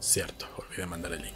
[0.00, 1.34] Cierto, olvidé mandar el link.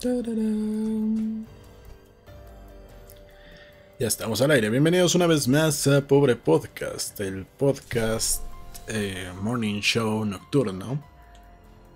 [3.98, 4.70] ya estamos al aire.
[4.70, 8.42] Bienvenidos una vez más a Pobre Podcast, el podcast
[8.88, 11.04] eh, morning show nocturno.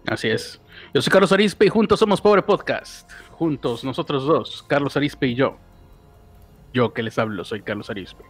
[0.07, 0.61] Así es.
[0.93, 3.11] Yo soy Carlos Arispe y juntos somos Pobre Podcast.
[3.31, 5.57] Juntos, nosotros dos, Carlos Arispe y yo.
[6.75, 8.23] Yo que les hablo, soy Carlos Arispe.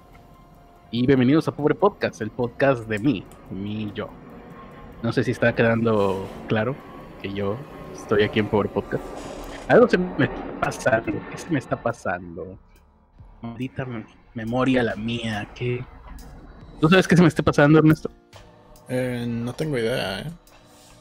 [0.92, 4.08] Y bienvenidos a Pobre Podcast, el podcast de mí, mi y yo.
[5.02, 6.74] No sé si está quedando claro
[7.22, 7.56] que yo
[7.94, 9.04] estoy aquí en Pobre Podcast.
[9.68, 11.12] Algo se me está pasando.
[11.30, 12.58] ¿Qué se me está pasando?
[13.42, 13.86] Maldita
[14.34, 15.48] memoria la mía.
[15.54, 15.84] ¿Qué?
[16.80, 18.10] ¿Tú sabes qué se me está pasando, Ernesto?
[18.88, 20.32] Eh, no tengo idea, ¿eh?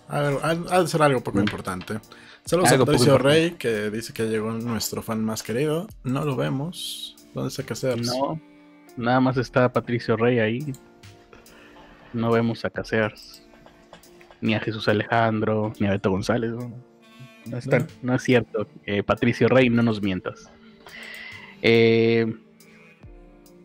[0.07, 1.99] A ver, ha de ser algo poco importante.
[2.45, 5.87] Saludos a Patricio Rey, que dice que llegó nuestro fan más querido.
[6.03, 7.15] No lo vemos.
[7.33, 8.07] ¿Dónde está Casears?
[8.07, 8.39] No,
[8.97, 10.73] nada más está Patricio Rey ahí.
[12.13, 13.44] No vemos a Casears.
[14.41, 16.51] Ni a Jesús Alejandro, ni a Beto González.
[16.51, 16.71] No,
[18.01, 18.15] no.
[18.15, 18.67] es cierto.
[18.85, 20.51] Eh, Patricio Rey, no nos mientas.
[21.61, 22.33] Eh,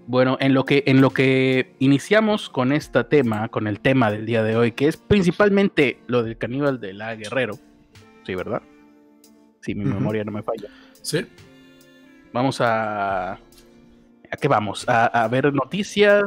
[0.07, 4.27] bueno, en lo que en lo que iniciamos con este tema, con el tema del
[4.27, 7.55] día de hoy, que es principalmente lo del caníbal de la Guerrero,
[8.25, 8.63] sí, ¿verdad?
[9.61, 10.69] Si mi memoria no me falla.
[11.03, 11.27] Sí.
[12.33, 13.39] Vamos a
[14.31, 14.85] ¿A qué vamos?
[14.89, 16.25] ¿A, ver noticias?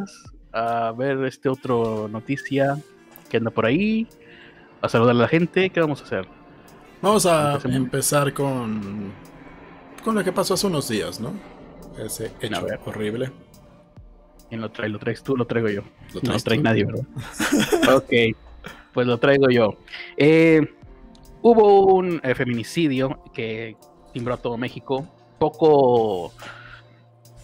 [0.52, 2.78] ¿A ver este otro noticia
[3.30, 4.08] que anda por ahí?
[4.84, 5.70] ¿A saludar a la gente?
[5.70, 6.28] ¿Qué vamos a hacer?
[7.02, 9.14] Vamos a empezar con
[10.04, 11.32] con lo que pasó hace unos días, ¿no?
[11.98, 13.32] Ese hecho horrible.
[14.50, 14.90] ¿Quién lo trae?
[14.90, 15.38] ¿Lo traes tú?
[15.38, 15.84] Lo traigo yo.
[16.22, 17.06] no lo trae nadie, ¿verdad?
[17.96, 18.36] ok,
[18.94, 19.78] pues lo traigo yo.
[20.18, 20.68] Eh,
[21.42, 23.78] hubo un eh, feminicidio que
[24.12, 25.08] timbró a todo México.
[25.40, 26.34] Poco,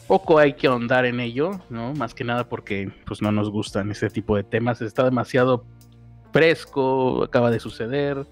[0.10, 1.94] poco hay que ahondar en ello, ¿no?
[1.94, 4.82] Más que nada porque pues, no nos gustan ese tipo de temas.
[4.82, 5.64] Está demasiado
[6.32, 8.26] fresco, acaba de suceder.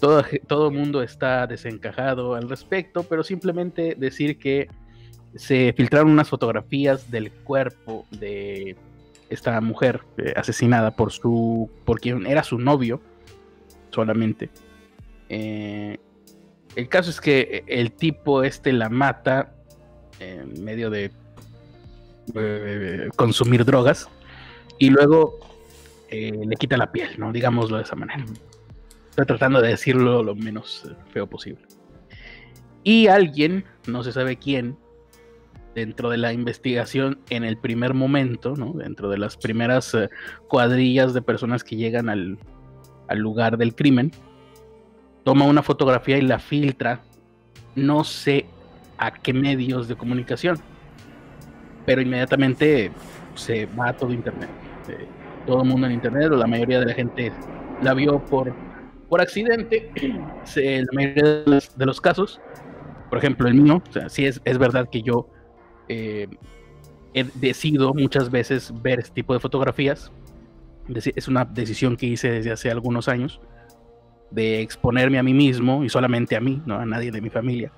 [0.00, 4.68] Todo, todo mundo está desencajado al respecto, pero simplemente decir que
[5.36, 8.76] se filtraron unas fotografías del cuerpo de
[9.30, 13.00] esta mujer eh, asesinada por su por quien era su novio
[13.90, 14.50] solamente
[15.28, 15.98] eh,
[16.76, 19.54] el caso es que el tipo este la mata
[20.20, 21.10] en medio de
[22.34, 24.08] eh, consumir drogas
[24.78, 25.38] y luego
[26.46, 28.24] le quita la piel no digámoslo de esa manera
[29.10, 31.62] estoy tratando de decirlo lo menos feo posible
[32.82, 34.76] y alguien no se sabe quién
[35.74, 38.72] dentro de la investigación en el primer momento, ¿no?
[38.72, 40.08] dentro de las primeras eh,
[40.48, 42.38] cuadrillas de personas que llegan al,
[43.16, 44.12] lugar del crimen,
[45.24, 47.02] toma una fotografía y la filtra,
[47.74, 48.46] no sé
[48.98, 50.58] a qué medios de comunicación,
[51.86, 52.90] pero inmediatamente
[53.34, 54.50] se va a todo Internet.
[54.88, 55.06] Eh,
[55.46, 57.32] todo el mundo en Internet, o la mayoría de la gente
[57.82, 58.54] la vio por,
[59.08, 59.90] por accidente,
[60.56, 62.40] la mayoría de los, casos,
[63.10, 65.28] por ejemplo el mío, o sea, sí es, es verdad que yo
[65.88, 66.28] eh,
[67.14, 70.10] he decidido muchas veces ver este tipo de fotografías.
[71.16, 73.40] Es una decisión que hice desde hace algunos años
[74.30, 77.70] de exponerme a mí mismo y solamente a mí, no a nadie de mi familia,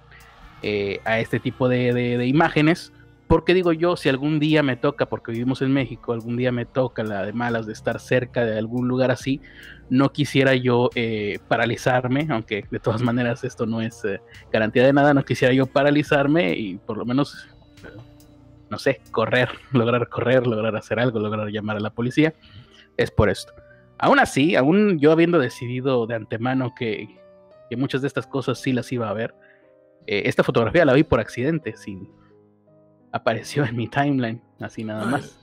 [0.62, 2.92] eh, a este tipo de, imágenes.
[3.28, 6.64] Porque digo yo, si algún día me toca, porque vivimos en México, algún día me
[6.64, 9.40] toca la de malas de estar cerca de algún lugar así,
[9.90, 14.02] no quisiera yo eh, paralizarme, aunque de todas maneras esto no es
[14.52, 17.48] garantía de nada, no quisiera yo paralizarme y por lo menos
[18.68, 22.34] no sé, correr, lograr correr, lograr hacer algo, lograr llamar a la policía,
[22.96, 23.52] es por esto.
[23.98, 27.08] Aún así, aún yo habiendo decidido de antemano que,
[27.76, 29.34] muchas de estas cosas sí las iba a ver,
[30.06, 32.08] eh, esta fotografía la vi por accidente, sin
[33.16, 35.36] apareció en mi timeline, así nada más.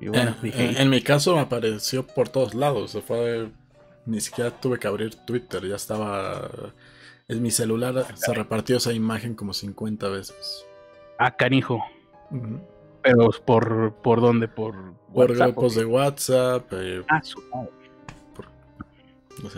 [0.00, 3.48] Y bueno, en, en, mi caso me apareció por todos lados, fue,
[4.04, 6.50] ni siquiera tuve que abrir Twitter, ya estaba
[7.28, 10.66] en mi celular se repartió esa imagen como 50 veces.
[11.18, 11.82] Ah, canijo.
[13.02, 14.48] Pero por, por dónde?
[14.48, 16.66] Por, por grupos de WhatsApp.
[16.72, 17.42] Eh, ah, su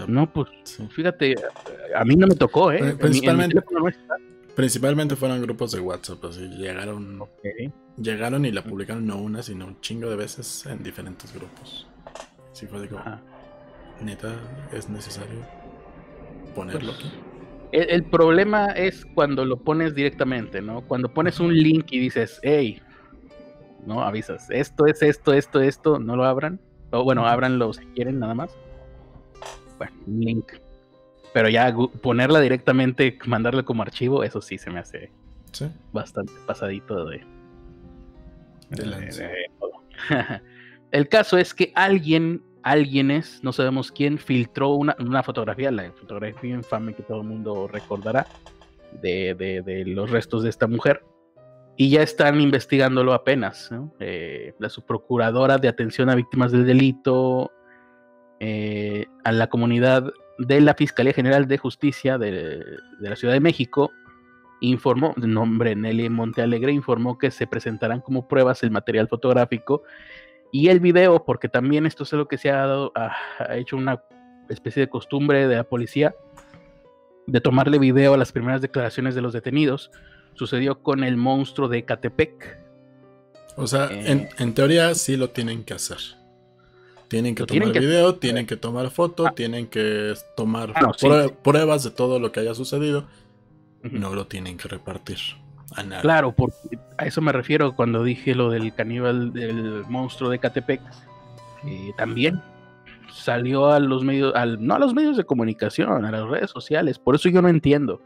[0.07, 0.49] no, pues
[0.91, 1.35] fíjate,
[1.95, 2.95] a mí no me tocó, ¿eh?
[2.95, 3.61] principalmente,
[4.55, 7.23] principalmente fueron grupos de WhatsApp, así llegaron,
[7.97, 11.87] llegaron y la publicaron no una, sino un chingo de veces en diferentes grupos.
[12.53, 13.01] Sí fue digo,
[14.01, 14.35] neta,
[14.73, 15.41] es necesario
[16.55, 17.13] ponerlo pues, aquí.
[17.73, 20.83] El, problema es cuando lo pones directamente, ¿no?
[20.83, 22.81] Cuando pones un link y dices, hey,
[23.85, 24.03] ¿no?
[24.03, 26.61] Avisas, esto es esto, esto, esto, no lo abran.
[26.93, 28.57] O bueno, abranlo si quieren nada más.
[29.79, 30.53] Bueno, un link.
[31.35, 35.11] Pero ya ponerla directamente, mandarle como archivo, eso sí se me hace
[35.93, 37.23] bastante pasadito de...
[40.91, 46.95] El caso es que alguien alguienes, no sabemos quién, filtró una, fotografía, la fotografía infame
[46.95, 48.27] que todo el mundo recordará,
[49.03, 51.05] de, los restos de esta mujer.
[51.77, 53.71] Y ya están investigándolo apenas.
[54.01, 57.51] Eh, la subprocuradora de atención a víctimas del delito,
[58.41, 62.65] eh, a la comunidad de la Fiscalía General de Justicia de,
[63.01, 63.93] la Ciudad de México,
[64.61, 69.83] informó, de nombre Nelly Montealegre, informó que se presentarán como pruebas el material fotográfico
[70.53, 74.03] y el video, porque también esto es lo que se ha dado, ha, hecho una
[74.49, 76.15] especie de costumbre de la policía
[77.27, 79.91] de tomarle video a las primeras declaraciones de los detenidos.
[80.35, 82.59] Sucedió con el monstruo de Catepec.
[83.57, 85.99] O sea, en, eh, teoría sí lo tienen que hacer.
[87.09, 89.33] Tienen que tomar video, tienen que tomar foto, ah.
[89.35, 90.93] tienen que tomar ah,
[91.43, 93.07] pruebas de todo lo que haya sucedido.
[93.83, 95.19] No lo tienen que repartir.
[96.01, 100.81] Claro, porque a eso me refiero cuando dije lo del caníbal del monstruo de Catepec.
[101.67, 102.41] Eh, también
[103.11, 106.99] salió a los medios, al, no a los medios de comunicación, a las redes sociales.
[106.99, 108.01] Por eso yo no entiendo.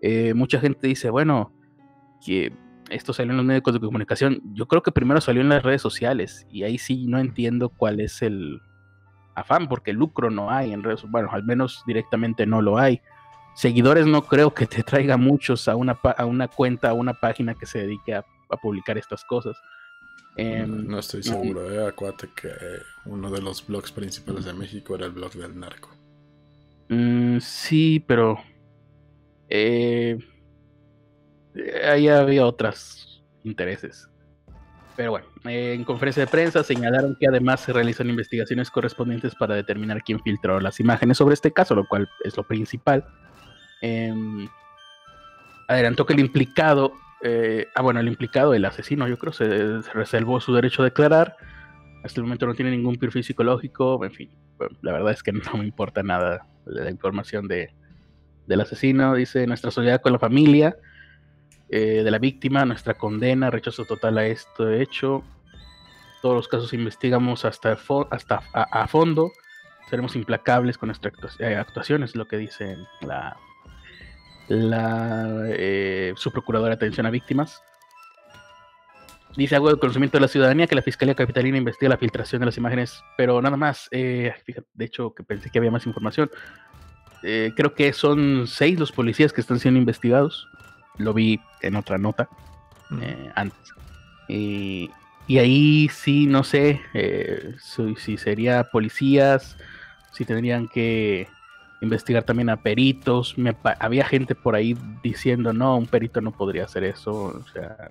[0.00, 1.52] Eh, mucha gente dice, bueno,
[2.24, 2.52] que
[2.90, 4.40] esto salió en los medios de comunicación.
[4.52, 8.00] Yo creo que primero salió en las redes sociales y ahí sí no entiendo cuál
[8.00, 8.60] es el
[9.34, 13.00] afán, porque lucro no hay en redes, bueno, al menos directamente no lo hay
[13.56, 17.54] seguidores no creo que te traiga muchos a una, a una cuenta, a una página
[17.54, 18.24] que se dedique a,
[18.62, 19.56] publicar estas cosas.
[20.36, 21.88] Em, no, estoy seguro, eh.
[21.88, 22.50] Acuérdate que
[23.06, 25.90] uno de los blogs principales de México era el blog del narco.
[26.88, 28.38] Mm, sí, pero
[29.48, 30.16] eh,
[31.84, 34.08] ahí había otros intereses.
[34.96, 40.02] Pero bueno, en conferencia de prensa señalaron que además se realizan investigaciones correspondientes para determinar
[40.02, 43.04] quién filtró las imágenes sobre este caso, lo cual es lo principal.
[43.82, 44.48] Em,
[45.68, 50.40] adelantó que el implicado, eh, ah bueno, el implicado, el asesino, yo creo, se, reservó
[50.40, 51.36] su derecho a declarar.
[52.02, 54.30] Hasta el momento no tiene ningún perfil psicológico, en fin,
[54.80, 57.70] la verdad es que no me importa nada la información de,
[58.46, 59.14] del asesino.
[59.14, 60.74] Dice nuestra solidaridad con la familia
[61.68, 65.24] eh, de la víctima, nuestra condena, rechazo total a este hecho.
[66.22, 67.76] Todos los casos investigamos hasta,
[68.10, 69.32] hasta a, fondo.
[69.90, 73.36] Seremos implacables con nuestra eh, actuación, es lo que dice la,
[74.48, 77.62] la eh, subprocuradora de atención a víctimas.
[79.36, 82.46] Dice algo del conocimiento de la ciudadanía que la Fiscalía Capitalina investiga la filtración de
[82.46, 83.88] las imágenes, pero nada más.
[83.90, 84.32] Eh,
[84.72, 86.30] de hecho, que pensé que había más información.
[87.22, 90.48] Creo que son seis los policías que están siendo investigados.
[90.98, 92.28] Lo vi en otra nota
[92.90, 93.02] mm.
[93.34, 93.72] antes.
[94.28, 94.90] y
[95.28, 96.80] ahí sí, no sé
[97.96, 99.56] si sería policías,
[100.12, 101.28] si tendrían que
[101.80, 103.36] investigar también a peritos.
[103.38, 107.12] Me, había gente por ahí diciendo, no, un perito no podría hacer eso.
[107.12, 107.90] O sea,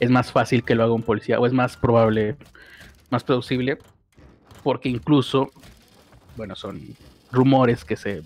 [0.00, 2.36] es más fácil que lo haga un policía, o es más probable,
[3.10, 3.78] más plausible,
[4.62, 5.50] porque incluso,
[6.36, 6.80] bueno, son
[7.32, 8.22] rumores que se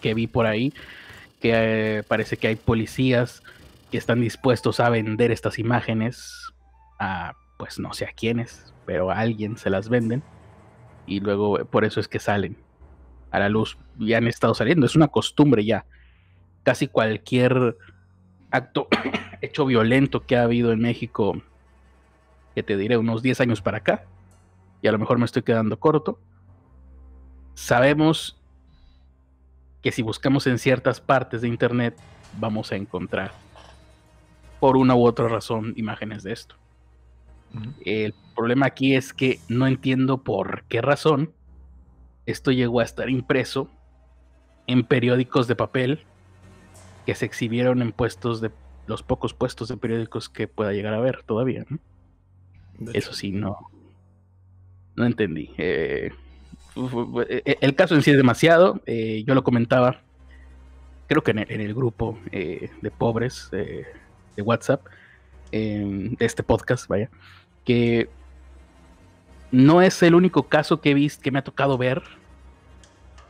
[0.00, 0.72] que vi por ahí,
[1.42, 3.42] que eh, parece que hay policías
[3.90, 6.52] que están dispuestos a vender estas imágenes
[6.98, 10.22] a, pues no sé a quiénes, pero a alguien se las venden
[11.06, 12.56] y luego por eso es que salen
[13.32, 14.86] a la luz ya han estado saliendo.
[14.86, 15.84] Es una costumbre ya.
[16.62, 17.76] Casi cualquier
[18.50, 18.86] acto
[19.40, 21.42] hecho violento que ha habido en México,
[22.54, 24.04] que te diré unos 10 años para acá,
[24.80, 26.20] y a lo mejor me estoy quedando corto,
[27.54, 28.38] sabemos
[29.82, 31.96] que si buscamos en ciertas partes de Internet
[32.38, 33.32] vamos a encontrar,
[34.60, 36.54] por una u otra razón, imágenes de esto.
[37.84, 41.32] El problema aquí es que no entiendo por qué razón
[42.24, 43.68] esto llegó a estar impreso
[44.66, 46.04] en periódicos de papel
[47.04, 48.50] que se exhibieron en puestos de
[48.86, 51.66] los pocos puestos de periódicos que pueda llegar a ver todavía.
[52.92, 53.58] Eso sí, no,
[54.96, 55.50] no entendí.
[55.58, 56.12] Eh, eh,
[56.74, 58.80] el caso en sí es demasiado.
[58.86, 60.00] Eh, yo lo comentaba,
[61.06, 64.86] creo que en el, grupo de pobres de WhatsApp,
[65.50, 67.10] de este podcast, vaya,
[67.64, 68.08] que
[69.52, 72.02] no es el único caso que he visto, que me ha tocado ver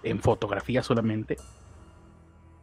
[0.03, 1.37] en fotografía solamente.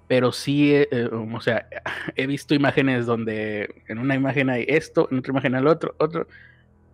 [0.08, 1.68] Pero sí, eh, eh, o sea,
[2.16, 6.28] he visto imágenes donde en una imagen hay esto, en otra imagen hay otro, otro.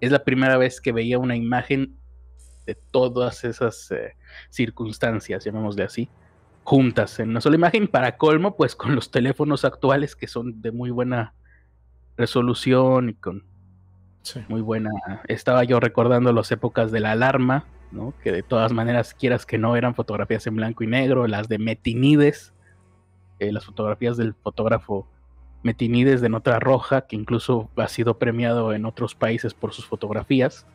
[0.02, 1.96] Es la primera vez que veía una imagen
[2.66, 4.16] de todas esas eh,
[4.50, 6.10] circunstancias, llamémosle así,
[6.64, 7.88] juntas en una sola imagen.
[7.88, 11.34] Para colmo, pues con los teléfonos actuales que son de muy buena
[12.18, 13.44] resolución y con
[14.48, 14.92] muy buena.
[15.28, 18.14] Estaba yo recordando las épocas de la alarma, ¿no?
[18.24, 21.60] Que de todas maneras, quieras que no, eran fotografías en blanco y negro, las de
[21.60, 22.54] Metinides,
[23.40, 25.08] eh, las fotografías del fotógrafo
[25.64, 30.66] Metinides de Nota Roja, que incluso ha sido premiado en otros países por sus fotografías.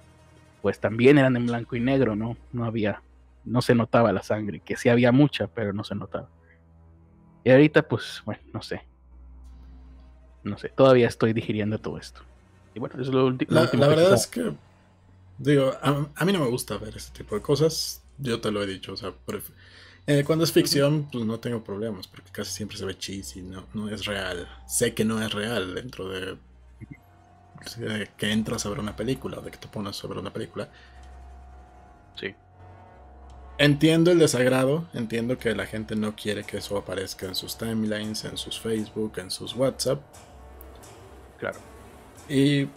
[0.63, 2.37] Pues también eran en blanco y negro, ¿no?
[2.53, 3.03] No había,
[3.45, 6.29] no se notaba la sangre, que sí había mucha, pero no se notaba.
[7.45, 8.83] Y ahorita, pues, bueno, no sé.
[10.43, 12.23] No sé, todavía estoy digiriendo todo esto.
[12.75, 13.53] Y bueno, eso es lo, último.
[13.53, 14.53] La, verdad es que,
[15.39, 18.03] digo, a, mí no me gusta ver ese tipo de cosas.
[18.19, 19.13] Yo te lo he dicho, o sea,
[20.07, 23.67] eh, cuando es ficción, pues no tengo problemas, porque casi siempre se ve cheesy, no,
[23.75, 24.49] no es real.
[24.67, 26.37] Sé que no es real dentro de, de
[28.17, 30.69] que entras a ver una película, o de que te pones a ver una película.
[32.19, 32.35] Sí.
[33.59, 38.25] Entiendo el desagrado, entiendo que la gente no quiere que eso aparezca en sus timelines,
[38.25, 40.01] en sus Facebook, en sus WhatsApp.
[41.39, 41.59] Claro.
[42.29, 42.69] Y.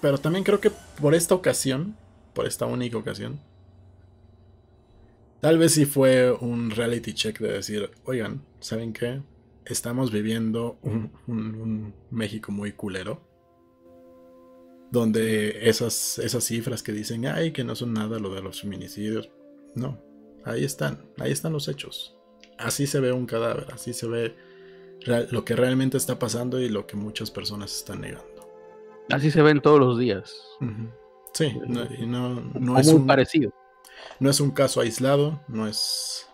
[0.00, 1.96] Pero también creo que por esta ocasión,
[2.34, 3.40] por esta única ocasión,
[5.40, 9.22] tal vez sí fue un reality check de decir, oigan, ¿saben qué?
[9.64, 13.27] Estamos viviendo un, México muy culero.
[14.90, 19.30] Donde esas, esas cifras que dicen, ay, que no son nada lo de los feminicidios.
[19.74, 20.02] No,
[20.44, 22.16] ahí están, ahí están los hechos.
[22.58, 24.34] Así se ve un cadáver, así se ve
[25.30, 28.48] lo que realmente está pasando y lo que muchas personas están negando.
[29.10, 30.34] Así se ven todos los días.
[31.32, 33.52] Sí, no, es un, parecido.
[34.18, 36.26] No es un caso aislado, no es.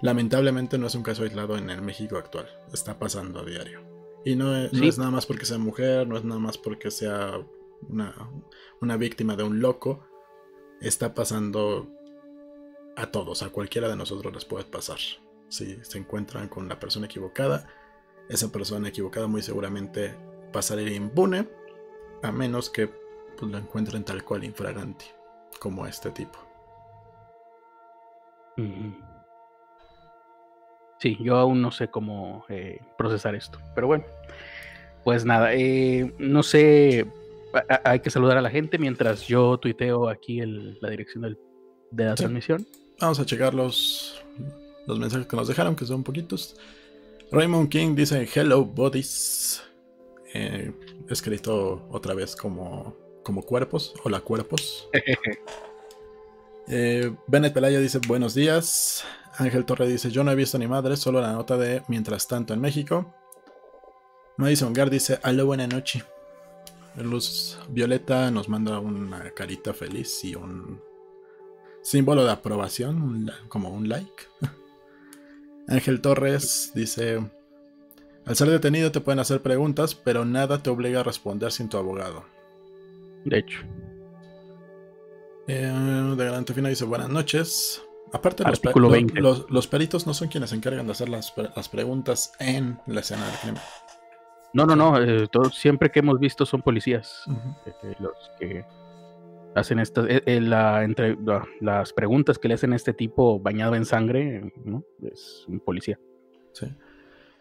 [0.00, 2.48] Lamentablemente no es un caso aislado en el México actual.
[2.72, 3.93] Está pasando a diario.
[4.24, 7.40] Y no es, nada más porque sea mujer, no es nada más porque sea
[7.88, 8.30] una,
[8.80, 10.04] una víctima de un loco.
[10.80, 11.88] Está pasando
[12.96, 14.98] a todos, a cualquiera de nosotros les puede pasar.
[15.48, 17.66] Si se encuentran con la persona equivocada,
[18.28, 20.16] esa persona equivocada muy seguramente
[20.52, 21.48] pasaré impune,
[22.22, 22.88] a menos que
[23.36, 25.04] pues, lo encuentren tal cual infragante,
[25.60, 26.38] como este tipo.
[30.98, 34.04] Sí, yo aún no sé cómo eh, procesar esto, pero bueno,
[35.02, 37.06] pues nada, eh, no sé,
[37.84, 41.36] hay que saludar a la gente mientras yo tuiteo aquí la dirección
[41.90, 42.66] de la transmisión.
[43.00, 44.22] Vamos a checar los,
[44.86, 46.56] los mensajes que nos dejaron, que son poquitos.
[47.30, 49.62] Raymond King dice Hello Bodies.
[50.32, 50.72] Eh,
[51.08, 54.88] escrito otra vez como, como cuerpos, hola cuerpos.
[56.68, 59.04] eh, Bennett Pelaya dice buenos días.
[59.36, 62.54] Ángel Torre dice yo no he visto ni madre, solo la nota de mientras tanto
[62.54, 63.14] en México.
[64.36, 66.04] Madison Gar dice aló buena noche.
[66.96, 70.80] Luz Violeta nos manda una carita feliz y un
[71.82, 74.24] símbolo de aprobación, como un like.
[75.68, 77.20] Ángel Torres dice
[78.26, 81.76] al ser detenido te pueden hacer preguntas, pero nada te obliga a responder sin tu
[81.76, 82.24] abogado.
[83.24, 83.60] De hecho.
[85.46, 87.82] Eh, de Garante Fina dice buenas noches.
[88.14, 88.44] Aparte,
[88.76, 91.32] los, los, peritos no son quienes se encargan de hacer las,
[91.68, 93.62] preguntas en la escena del crimen.
[94.52, 95.02] No, no, no.
[95.02, 97.24] Eh, siempre que hemos visto son policías
[97.66, 98.64] eh, los que
[99.56, 100.06] hacen estas.
[100.26, 101.18] La, entre,
[101.60, 104.84] las preguntas que le hacen a este tipo bañado en sangre, ¿no?
[105.02, 105.98] Es un policía.
[106.52, 106.68] Sí.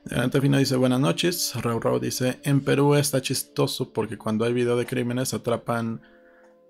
[0.10, 1.54] Antefina dice buenas noches.
[1.62, 6.02] Rau Rau dice, en Perú está chistoso porque cuando hay video de crímenes atrapan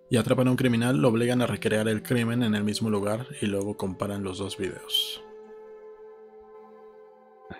[0.09, 3.25] y atrapan a un criminal, lo obligan a recrear el crimen en el mismo lugar
[3.41, 5.23] y luego comparan los dos videos.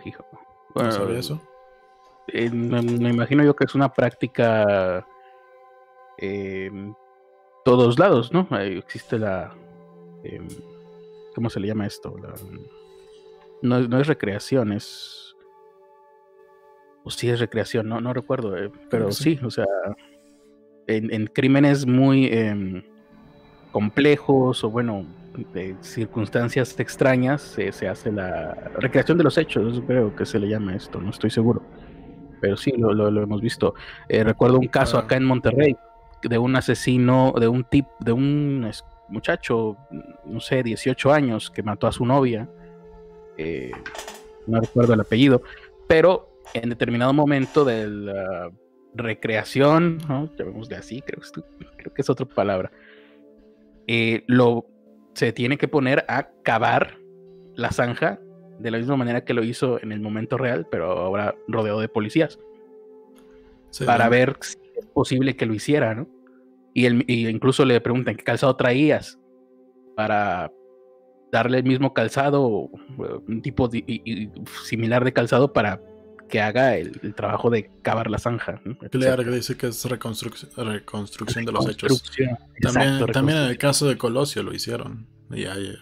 [0.05, 0.25] Hijo.
[0.75, 1.41] sabía eso?
[2.27, 5.05] Eh, me, imagino yo que es una práctica
[6.17, 6.95] en
[7.63, 8.47] todos lados, ¿no?
[8.59, 9.55] existe la...
[10.23, 10.47] Em,
[11.35, 12.15] ¿Cómo se le llama esto?
[13.61, 15.23] no, no es recreación, es
[17.03, 19.39] o si es recreación, no, no recuerdo, eh, pero sí.
[19.43, 19.65] o sea,
[20.87, 22.83] en, crímenes muy em,
[23.71, 25.05] complejos o bueno,
[25.53, 30.75] de circunstancias extrañas, se hace la recreación de los hechos, creo que se le llama
[30.75, 31.63] esto, no estoy seguro,
[32.39, 33.73] pero sí, lo, lo, hemos visto.
[34.09, 35.75] Eh, recuerdo un caso acá en Monterrey
[36.21, 38.69] de un asesino, de un tip, de un
[39.09, 39.77] muchacho,
[40.25, 42.47] no sé, 18 años, que mató a su novia,
[43.37, 43.71] eh,
[44.47, 45.41] no recuerdo el apellido,
[45.87, 48.51] pero en determinado momento de la
[48.95, 50.29] recreación, ¿no?
[50.37, 51.21] llamémosle así, creo,
[51.77, 52.71] creo que es otra palabra,
[53.87, 54.65] eh, lo,
[55.13, 56.97] se tiene que poner a cavar
[57.55, 58.19] la zanja
[58.59, 61.89] de la misma manera que lo hizo en el momento real, pero ahora rodeado de
[61.89, 62.39] policías.
[63.85, 66.07] para ver si es posible que lo hiciera, ¿no?
[66.73, 66.87] Y,
[67.27, 69.19] incluso le preguntan qué calzado traías
[69.95, 70.51] para
[71.31, 72.69] darle el mismo calzado,
[73.27, 73.69] un tipo
[74.63, 75.81] similar de calzado para
[76.33, 78.59] que haga el, trabajo de cavar la zanja.
[78.89, 82.11] Claro, que dice que es reconstrucción de los hechos.
[82.59, 85.05] También, también en el caso de Colosio lo hicieron.
[85.29, 85.75] Y hay,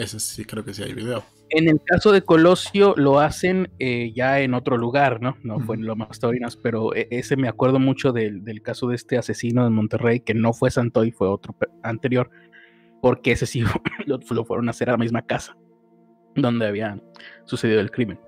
[0.00, 1.22] ese sí creo que sí hay video.
[1.50, 5.36] En el caso de Colosio lo hacen eh, ya en otro lugar, ¿no?
[5.44, 9.18] No fue en Lomas Taurinas, pero e, ese me acuerdo mucho del, caso de este
[9.18, 11.54] asesino de Monterrey, que no fue Santoy, fue otro
[11.84, 12.28] anterior,
[13.00, 13.62] porque ese sí
[14.06, 15.56] lo, fueron a hacer a la misma casa
[16.34, 17.00] donde había
[17.44, 18.18] sucedido el crimen.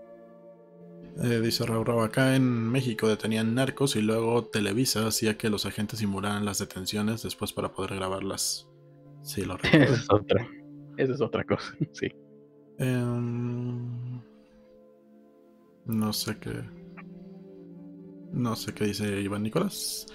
[1.23, 6.00] Eh, dice Raúl acá en México detenían narcos y luego Televisa hacía que los agentes
[6.00, 8.68] simularan las detenciones después para poder grabarlas.
[9.23, 9.94] Sí, lo recuerdo.
[9.94, 10.49] Esa es otra.
[10.97, 12.09] Esa es otra cosa, sí.
[12.78, 14.21] Em,
[15.87, 16.64] no sé qué.
[18.33, 20.06] No sé qué dice Iván Nicolás.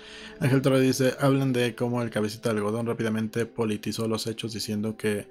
[0.42, 4.98] Ángel Torre dice: Hablan de cómo el cabecita de algodón rápidamente politizó los hechos diciendo
[4.98, 5.28] que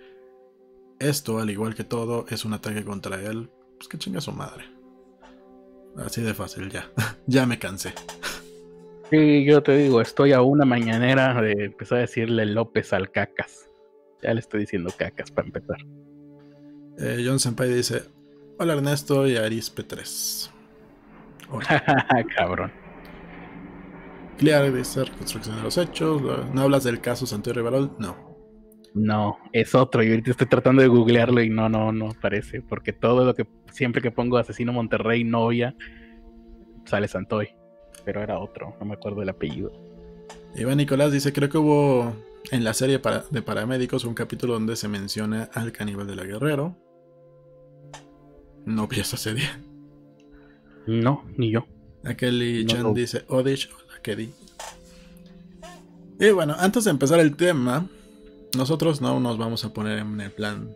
[0.98, 3.50] esto, al igual que todo, es un ataque contra él.
[3.76, 4.77] Pues que chinga su madre.
[5.97, 6.90] Así de fácil, ya.
[7.26, 7.92] ya me cansé.
[9.11, 13.68] Sí, yo te digo, estoy a una mañanera de empezar a decirle López al cacas.
[14.23, 15.78] Ya le estoy diciendo cacas para empezar.
[16.99, 18.02] Eh, John Senpai dice:
[18.59, 20.50] Hola Ernesto y Arispe 3.
[22.37, 22.73] Cabrón.
[24.37, 26.21] Clear dice: Reconstrucción de los hechos.
[26.52, 27.92] ¿No hablas del caso Santiago Rivalol?
[27.99, 28.27] No.
[28.95, 30.02] No, es otro.
[30.02, 32.62] Y ahorita estoy tratando de googlearlo y no, no, no aparece.
[32.62, 35.75] Porque todo lo que siempre que pongo Asesino Monterrey, novia,
[36.85, 37.49] sale Santoy.
[38.04, 39.73] Pero era otro, no me acuerdo el apellido.
[40.57, 42.12] Iván Nicolás dice: Creo que hubo
[42.50, 46.76] en la serie de paramédicos un capítulo donde se menciona al caníbal de la Guerrero.
[48.64, 49.49] No vi esa serie.
[50.87, 51.66] No, ni yo.
[52.04, 53.68] Aquel Chan dice, Odish.
[56.21, 57.87] Y bueno, antes de empezar el tema,
[58.57, 60.75] nosotros no nos vamos a poner en el plan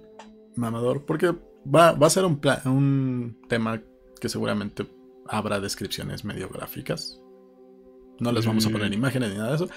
[0.56, 1.34] mamador, porque
[1.66, 3.80] va, a ser un, un tema
[4.20, 4.86] que seguramente
[5.26, 7.20] habrá descripciones medio gráficas.
[8.20, 8.94] No les vamos a poner mm.
[8.94, 9.68] imágenes ni nada de eso.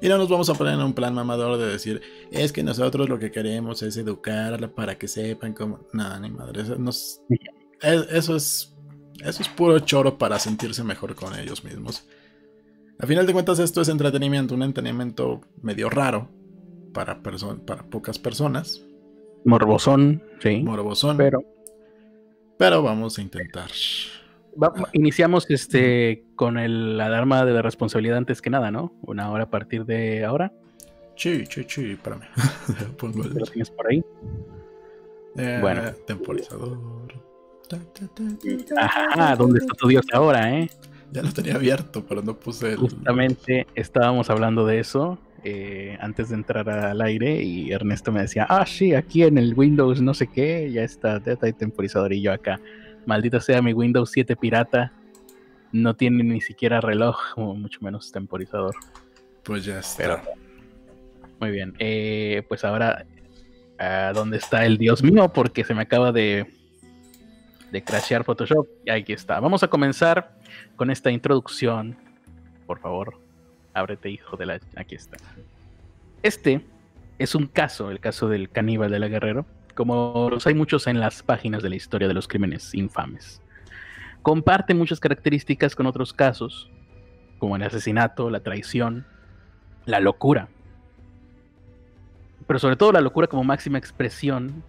[0.00, 3.08] Y no nos vamos a poner en un plan mamador de decir, es que nosotros
[3.08, 5.86] lo que queremos es educarla para que sepan cómo.
[5.92, 6.62] Nada, ni madre.
[6.62, 7.20] Eso nos,
[7.82, 8.74] eso es,
[9.22, 12.04] eso es puro choro para sentirse mejor con ellos mismos.
[12.98, 16.39] A final de cuentas esto es entretenimiento, un entretenimiento medio raro
[16.92, 18.84] para, para pocas personas.
[19.44, 20.62] Morbosón, sí.
[20.62, 21.16] Morbosón.
[21.16, 21.42] Pero,
[22.58, 23.70] pero vamos a intentar.
[24.92, 28.92] iniciamos este con el alarma de la responsabilidad antes que nada, ¿no?
[29.02, 30.52] Una hora a partir de ahora.
[31.16, 32.22] Sí, sí, sí, espérame.
[32.98, 33.34] Pongo el...
[33.34, 34.02] ¿Lo tienes por ahí?
[35.36, 35.82] Eh, bueno.
[36.06, 36.78] Temporizador.
[38.76, 40.68] Ajá, ¿dónde está tu Dios ahora, eh?
[41.12, 42.78] Ya lo tenía abierto, pero no puse el...
[42.78, 48.46] Justamente estábamos hablando de eso eh, antes de entrar al aire y Ernesto me decía,
[48.48, 52.12] ah, sí, aquí en el Windows no sé qué, ya está, ya está el temporizador
[52.12, 52.60] y yo acá.
[53.06, 54.92] Maldita sea mi Windows 7 pirata,
[55.72, 58.74] no tiene ni siquiera reloj, o mucho menos temporizador.
[59.42, 60.22] Pues ya está.
[61.40, 63.06] muy bien, eh, pues ahora,
[64.14, 65.32] ¿dónde está el Dios mío?
[65.32, 66.46] Porque se me acaba de
[67.70, 68.66] de crashear Photoshop.
[68.84, 69.40] Y aquí está.
[69.40, 70.36] Vamos a comenzar
[70.76, 71.96] con esta introducción.
[72.66, 73.20] Por favor,
[73.74, 74.60] ábrete, hijo de la.
[74.76, 75.16] Aquí está.
[76.22, 76.64] Este
[77.18, 81.00] es un caso, el caso del caníbal de la Guerrero, como los hay muchos en
[81.00, 83.42] las páginas de la historia de los crímenes infames.
[84.22, 86.70] Comparte muchas características con otros casos,
[87.38, 89.06] como el asesinato, la traición,
[89.86, 90.48] la locura.
[92.46, 94.62] Pero sobre todo la locura como máxima expresión,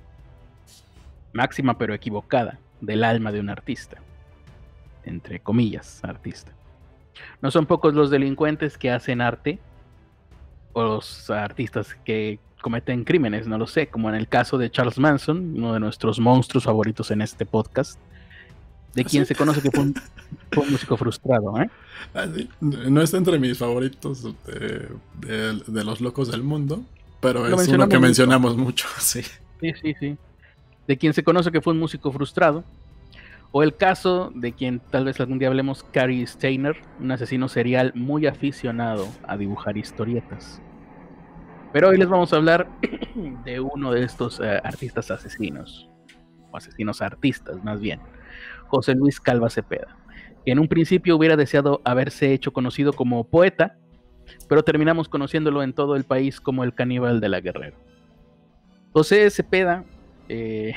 [1.33, 3.97] máxima pero equivocada, del alma de un artista.
[5.03, 6.51] Entre comillas, artista.
[7.41, 9.59] No son pocos los delincuentes que hacen arte
[10.73, 14.99] o los artistas que cometen crímenes, no lo sé, como en el caso de Charles
[14.99, 17.99] Manson, uno de nuestros monstruos favoritos en este podcast,
[18.93, 19.95] de quien se conoce que fue un,
[20.69, 21.59] músico frustrado.
[21.59, 21.69] ¿eh?
[22.61, 26.83] No está entre mis favoritos de, los locos del mundo,
[27.19, 29.21] pero es uno que mencionamos mucho, sí.
[29.59, 30.17] Sí, sí, sí.
[30.87, 32.63] De quien se conoce que fue un músico frustrado,
[33.51, 37.91] o el caso de quien tal vez algún día hablemos, Cary Steiner, un asesino serial
[37.95, 40.61] muy aficionado a dibujar historietas.
[41.73, 42.67] Pero hoy les vamos a hablar
[43.45, 45.89] de uno de estos eh, artistas asesinos,
[46.49, 47.99] o asesinos artistas más bien,
[48.67, 49.97] José Luis Calva Cepeda,
[50.45, 53.77] que en un principio hubiera deseado haberse hecho conocido como poeta,
[54.47, 57.75] pero terminamos conociéndolo en todo el país como el caníbal de la Guerrero.
[58.93, 59.83] José Cepeda
[60.29, 60.73] eh,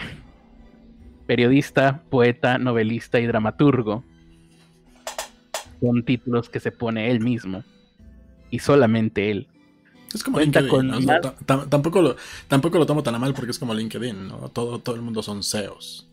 [1.27, 4.05] periodista, poeta, novelista y dramaturgo.
[5.81, 7.65] Son títulos que se pone él mismo.
[8.51, 9.49] Y solamente él.
[10.15, 10.71] Es como LinkedIn.
[11.69, 14.49] tampoco, lo, tampoco lo tomo tan a mal porque es como LinkedIn, ¿no?
[14.51, 16.09] Todo, todo el mundo son SEOs.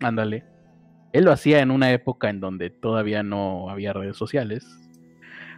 [0.00, 0.44] Ándale.
[1.12, 4.66] Él lo hacía en una época en donde todavía no había redes sociales.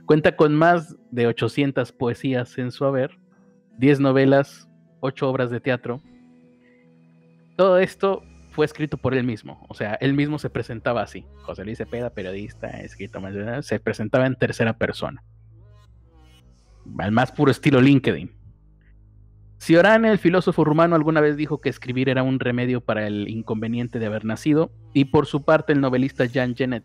[0.04, 3.18] Cuenta con más de 800 poesías en su haber,
[3.78, 4.68] 10 novelas,
[5.00, 6.02] 8 obras de teatro,
[7.56, 9.64] Todo esto fue escrito por él mismo.
[9.68, 11.26] O sea, él mismo se presentaba así.
[11.42, 13.20] José Luis Cepeda, periodista, escrito,
[13.62, 15.22] se presentaba en tercera persona.
[16.98, 18.32] Al más puro estilo LinkedIn.
[19.58, 23.98] Cioran, el filósofo rumano, alguna vez dijo que escribir era un remedio para el inconveniente
[23.98, 26.84] de haber nacido, y por su parte el novelista Jan Genet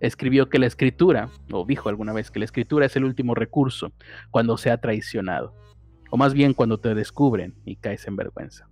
[0.00, 3.92] escribió que la escritura, o dijo alguna vez que la escritura es el último recurso
[4.30, 5.54] cuando se ha traicionado,
[6.10, 8.68] o más bien cuando te descubren y caes en vergüenza.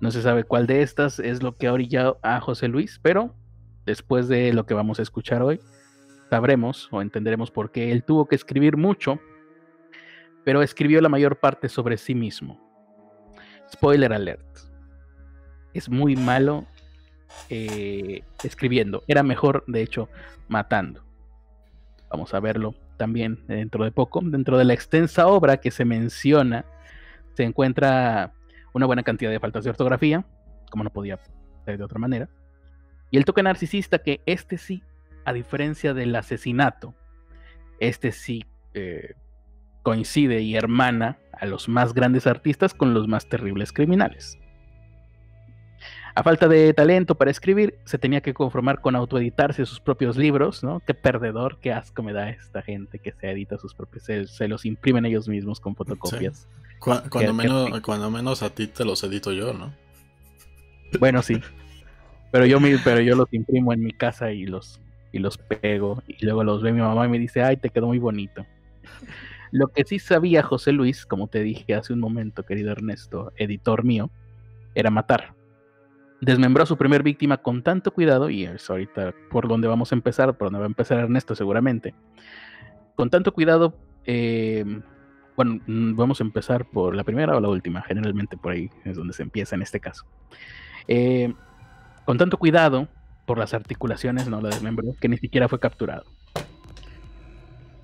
[0.00, 3.34] No se sabe cuál de estas es lo que ha orillado a José Luis, pero
[3.86, 5.60] después de lo que vamos a escuchar hoy,
[6.28, 9.18] sabremos o entenderemos por qué él tuvo que escribir mucho,
[10.44, 12.60] pero escribió la mayor parte sobre sí mismo.
[13.72, 14.44] Spoiler alert.
[15.72, 16.66] Es muy malo
[17.48, 19.02] eh, escribiendo.
[19.08, 20.08] Era mejor, de hecho,
[20.48, 21.02] matando.
[22.10, 24.20] Vamos a verlo también dentro de poco.
[24.22, 26.64] Dentro de la extensa obra que se menciona,
[27.34, 28.32] se encuentra
[28.76, 30.26] una buena cantidad de faltas de ortografía,
[30.70, 31.18] como no podía
[31.64, 32.28] ser de otra manera.
[33.10, 34.82] Y el toque narcisista que este sí,
[35.24, 36.94] a diferencia del asesinato,
[37.80, 39.14] este sí eh,
[39.82, 44.38] coincide y hermana a los más grandes artistas con los más terribles criminales.
[46.14, 50.62] A falta de talento para escribir, se tenía que conformar con autoeditarse sus propios libros,
[50.62, 50.80] ¿no?
[50.80, 54.66] Qué perdedor, qué asco me da esta gente que se edita sus propios, se, los
[54.66, 56.46] imprimen ellos mismos con fotocopias
[57.10, 59.72] cuando, menos, cuando menos a ti te los edito yo, ¿no?
[60.98, 61.40] Bueno, sí.
[62.30, 64.80] Pero yo, pero yo los imprimo en mi casa y los,
[65.12, 66.02] y los pego.
[66.06, 68.46] Y luego los ve mi mamá y me dice, ay, te quedó muy bonito.
[69.52, 73.84] Lo que sí sabía José Luis, como te dije hace un momento, querido Ernesto, editor
[73.84, 74.10] mío,
[74.74, 75.34] era matar.
[76.20, 79.94] Desmembró a su primer víctima con tanto cuidado, y es ahorita por donde vamos a
[79.94, 81.94] empezar, por donde va a empezar Ernesto seguramente.
[82.96, 84.64] Con tanto cuidado, eh,
[85.36, 87.82] bueno, mm, vamos a empezar por la primera o la última.
[87.82, 90.04] Generalmente por ahí es donde se empieza en este caso.
[90.88, 91.32] Eh,
[92.04, 92.88] con tanto cuidado
[93.26, 96.04] por las articulaciones, no la desmembró, que ni siquiera fue capturado.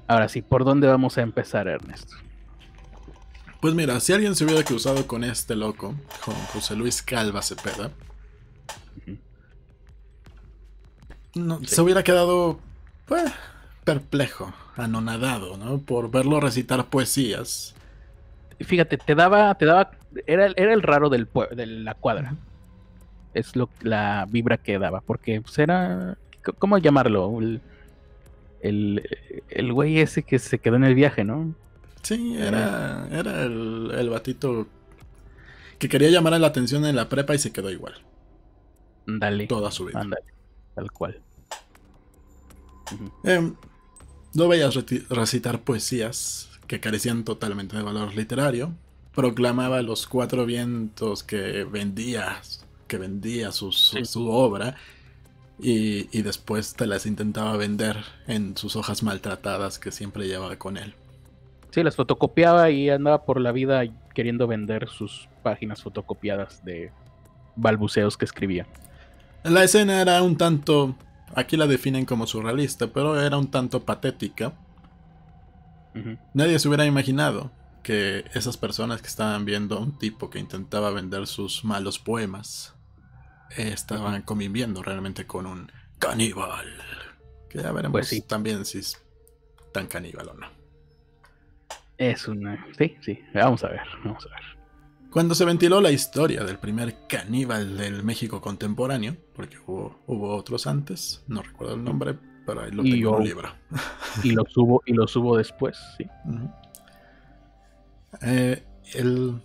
[0.06, 2.16] Ahora sí, ¿por dónde vamos a empezar, Ernesto?
[3.60, 7.90] Pues mira, si alguien se hubiera cruzado con este loco, con José Luis Calva Cepeda,
[11.34, 12.60] no, se hubiera quedado
[13.06, 13.32] pues,
[13.84, 15.78] perplejo, anonadado, ¿no?
[15.78, 17.74] Por verlo recitar poesías.
[18.60, 19.92] Fíjate, te daba, te daba,
[20.26, 22.36] era, era el raro del de la cuadra.
[23.34, 26.16] Es lo, la vibra que daba, porque pues, era,
[26.58, 27.38] ¿cómo llamarlo?
[28.60, 29.02] El,
[29.48, 31.54] el, güey ese que se quedó en el viaje, ¿no?
[32.02, 34.66] Sí, era, era el, el batito
[35.78, 37.94] que quería llamar la atención en la prepa y se quedó igual.
[39.06, 39.46] Dale.
[39.46, 40.00] Toda su vida.
[40.00, 40.24] Ándale,
[40.74, 41.20] tal cual.
[44.34, 44.74] No veías
[45.10, 48.72] recitar poesías que carecían totalmente de valor literario.
[49.14, 52.40] Proclamaba los cuatro vientos que vendía,
[52.88, 53.70] que vendía su,
[54.30, 54.76] obra
[55.60, 60.78] y, y, después te las intentaba vender en sus hojas maltratadas que siempre llevaba con
[60.78, 60.94] él.
[61.70, 63.82] Sí, las fotocopiaba y andaba por la vida
[64.14, 66.90] queriendo vender sus páginas fotocopiadas de
[67.56, 68.66] balbuceos que escribía.
[69.42, 70.94] La escena era un tanto
[71.34, 74.52] Aquí la definen como surrealista, pero era un tanto patética.
[76.34, 77.50] Nadie se hubiera imaginado
[77.82, 82.74] que esas personas que estaban viendo a un tipo que intentaba vender sus malos poemas
[83.56, 86.66] estaban conviviendo realmente con un caníbal.
[87.50, 89.02] Que ya veremos pues también si es
[89.72, 90.46] tan caníbal o no.
[91.98, 92.66] Es una.
[92.78, 93.22] Sí, sí.
[93.34, 93.82] Vamos a ver.
[94.04, 94.51] Vamos a ver.
[95.12, 101.22] Cuando se ventiló la historia del primer caníbal del México contemporáneo, porque hubo, otros antes,
[101.28, 103.54] no recuerdo el nombre, pero ahí lo tengo en un libro.
[104.24, 106.06] Y lo subo, y lo subo después, sí.
[108.22, 108.62] Eh,
[108.94, 109.38] él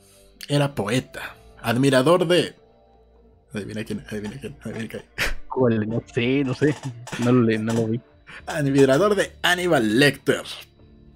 [0.47, 2.56] era poeta, admirador de.
[3.53, 5.03] Adivina quién, adivina quién, adivina quién.
[5.49, 5.89] ¿Cuál?
[5.89, 6.75] No sé, no sé.
[7.23, 7.99] No lo, no lo vi.
[8.45, 10.43] Admirador de Aníbal Lecter.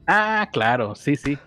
[0.07, 1.37] Ah, claro, sí, sí.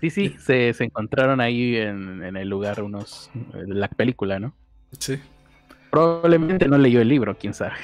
[0.00, 3.30] Sí, sí, se, encontraron ahí en, el lugar unos.
[3.52, 4.54] la película, ¿no?
[4.98, 5.18] Sí.
[5.90, 7.76] Probablemente no leyó el libro, quién sabe.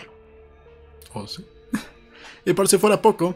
[1.13, 1.45] Oh, sí.
[2.47, 3.35] Y por si fuera poco,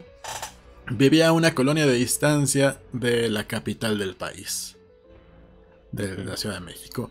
[0.90, 4.76] vivía a una colonia de distancia de la capital del país,
[5.90, 7.10] de la Ciudad de México.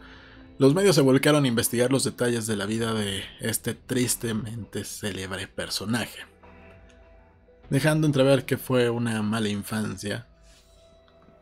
[0.57, 5.47] Los medios se volcaron a investigar los detalles de la vida de este tristemente célebre
[5.47, 6.19] personaje,
[7.69, 10.28] dejando entrever que fue una mala infancia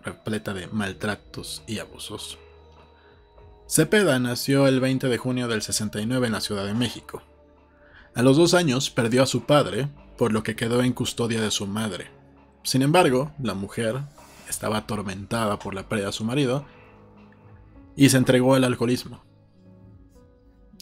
[0.08, 2.38] repleta de maltratos y abusos.
[3.68, 7.22] Cepeda nació el 20 de junio del 69 en la Ciudad de México.
[8.16, 11.52] A los dos años perdió a su padre, por lo que quedó en custodia de
[11.52, 12.10] su madre.
[12.64, 14.02] Sin embargo, la mujer
[14.50, 16.66] estaba atormentada por la pérdida de su marido
[17.96, 19.24] y se entregó al alcoholismo.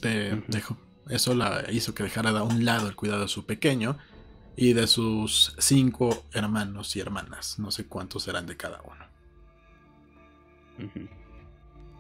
[0.02, 0.78] dejó.
[1.10, 3.98] Eso la hizo que dejara a un lado el cuidado de su pequeño
[4.56, 7.60] y de sus cinco hermanos y hermanas.
[7.60, 9.05] No sé cuántos eran de cada uno.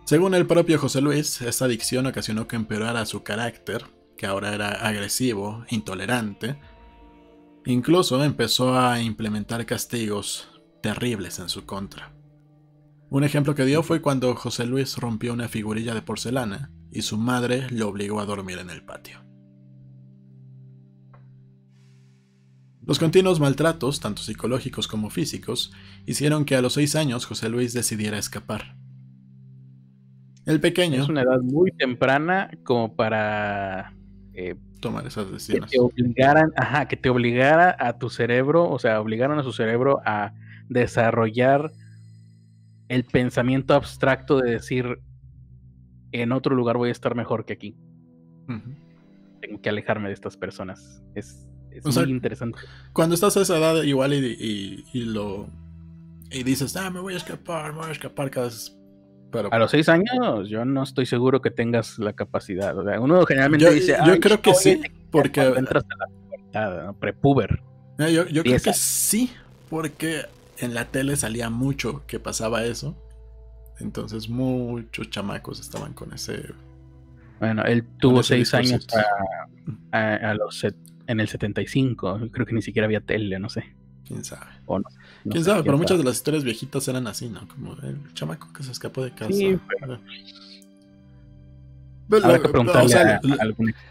[0.05, 3.85] Según el propio José Luis, esta adicción ocasionó que empeorara su carácter,
[4.17, 6.59] que ahora era agresivo, intolerante.
[7.65, 10.49] Incluso empezó a implementar castigos
[10.81, 12.13] terribles en su contra.
[13.09, 17.17] Un ejemplo que dio fue cuando José Luis rompió una figurilla de porcelana y su
[17.17, 19.25] madre lo obligó a dormir en el patio.
[22.85, 25.73] Los continuos maltratos, tanto psicológicos como físicos,
[26.05, 28.75] hicieron que a los seis años José Luis decidiera escapar.
[30.45, 31.01] El pequeño.
[31.01, 33.93] Es una edad muy temprana como para
[34.33, 35.71] eh, tomar esas decisiones.
[35.71, 39.51] Que te obligaran, ajá, que te obligara a tu cerebro, o sea, obligaron a su
[39.51, 40.33] cerebro a
[40.69, 41.71] desarrollar
[42.87, 44.99] el pensamiento abstracto de decir
[46.11, 47.75] en otro lugar voy a estar mejor que aquí.
[49.41, 51.01] Tengo que alejarme de estas personas.
[51.15, 51.47] Es,
[51.83, 52.59] muy interesante.
[52.93, 55.49] Cuando estás a esa edad igual y, lo
[56.31, 58.77] y dices, ah, me voy a escapar, me voy a escapar cada vez.
[59.31, 59.53] Pero...
[59.53, 62.75] A los seis años yo no estoy seguro que tengas la capacidad.
[62.99, 65.83] uno generalmente dice, yo creo que sí, porque entras
[66.53, 67.61] a la prepuber.
[67.97, 69.31] Yo, yo creo que sí,
[69.69, 70.25] porque
[70.59, 72.95] en la tele salía mucho que pasaba eso.
[73.79, 76.53] Entonces muchos chamacos estaban con ese...
[77.39, 78.87] Bueno, él tuvo seis años
[79.91, 80.63] a, los
[81.07, 82.29] en el 75.
[82.31, 83.75] Creo que ni siquiera había tele, no sé.
[84.05, 84.45] ¿Quién sabe?
[84.65, 84.85] O no,
[85.29, 85.63] ¿Quién sabe?
[85.63, 87.47] Pero muchas de las historias viejitas eran así, ¿no?
[87.47, 89.31] Como el chamaco que se escapó de casa.
[89.31, 89.99] Sí, pero...
[92.23, 93.73] Habrá que preguntarle a, algún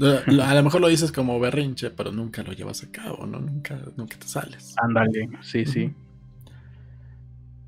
[0.00, 3.40] a lo mejor lo dices como berrinche, pero nunca lo llevas a cabo, ¿no?
[3.40, 4.74] Nunca, nunca te sales.
[4.82, 5.92] Ándale, sí, sí.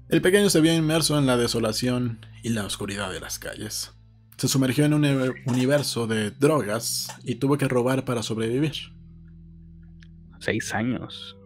[0.08, 3.92] El pequeño se vio inmerso en la desolación y la oscuridad de las calles.
[4.36, 5.04] Se sumergió en un
[5.46, 8.74] universo de drogas y tuvo que robar para sobrevivir.
[10.40, 11.36] Seis años.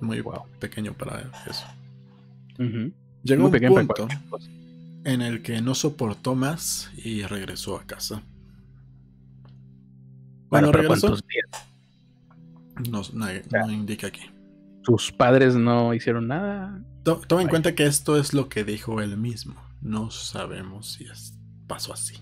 [0.00, 0.44] Muy wow.
[0.58, 1.64] pequeño para eso.
[3.22, 4.08] Llegó un punto
[5.04, 8.22] en el que no soportó más y regresó a casa.
[10.48, 11.16] Cuando regresó,
[12.88, 14.22] no, no, indica aquí.
[14.82, 16.82] ¿Sus padres no hicieron nada?
[17.26, 19.54] toma en cuenta que esto es lo que dijo él mismo.
[19.80, 21.06] No sabemos si
[21.66, 22.16] pasó así.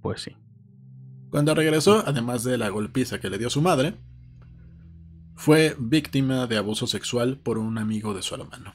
[0.00, 0.36] Pues sí.
[1.30, 3.94] Cuando regresó, además de la golpiza que le dio su madre,
[5.34, 8.74] fue víctima de abuso sexual por un amigo de su hermano.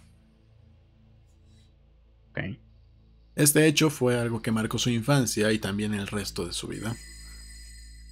[3.36, 6.96] Este hecho fue algo que marcó su infancia y también el resto de su vida.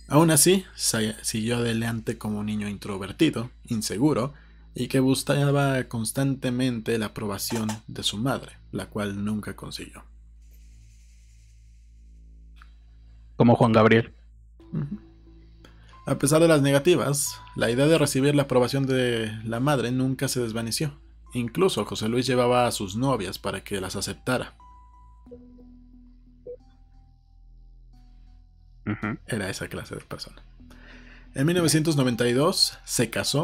[0.08, 4.34] Aún así, siguió adelante como un niño introvertido, inseguro,
[4.75, 10.03] y que buscaba constantemente la aprobación de su madre, la cual nunca consiguió.
[13.36, 14.13] Como Juan Gabriel.
[16.07, 20.27] A pesar de las negativas, la idea de recibir la aprobación de la madre nunca
[20.27, 20.93] se desvaneció.
[21.33, 24.53] Incluso José Luis llevaba a sus novias para que las aceptara.
[29.25, 30.43] Era esa clase de persona.
[31.33, 33.43] En 1992 se casó.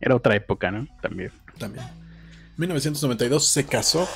[0.00, 0.88] Era otra, época, ¿no?
[1.02, 1.32] También.
[1.58, 1.84] También.
[1.84, 4.08] En 1992 se casó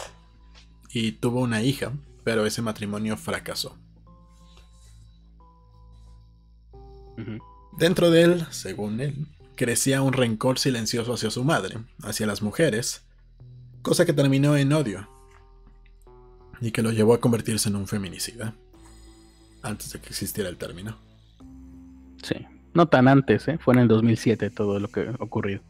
[0.91, 1.93] y tuvo una hija,
[2.25, 3.77] pero ese matrimonio fracasó.
[7.79, 13.03] Dentro de él, según él, crecía un rencor silencioso hacia su madre, hacia las mujeres,
[13.83, 15.09] cosa que terminó en odio
[16.61, 18.55] y que lo llevó a convertirse en un feminicida
[19.63, 20.97] antes de que existiera el término.
[22.23, 23.59] Sí, no tan antes, ¿eh?
[23.59, 25.61] fue en el 2007 todo lo que ocurrió.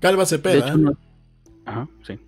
[0.00, 0.74] Calva Cepeda.
[1.64, 2.18] Ajá, sí.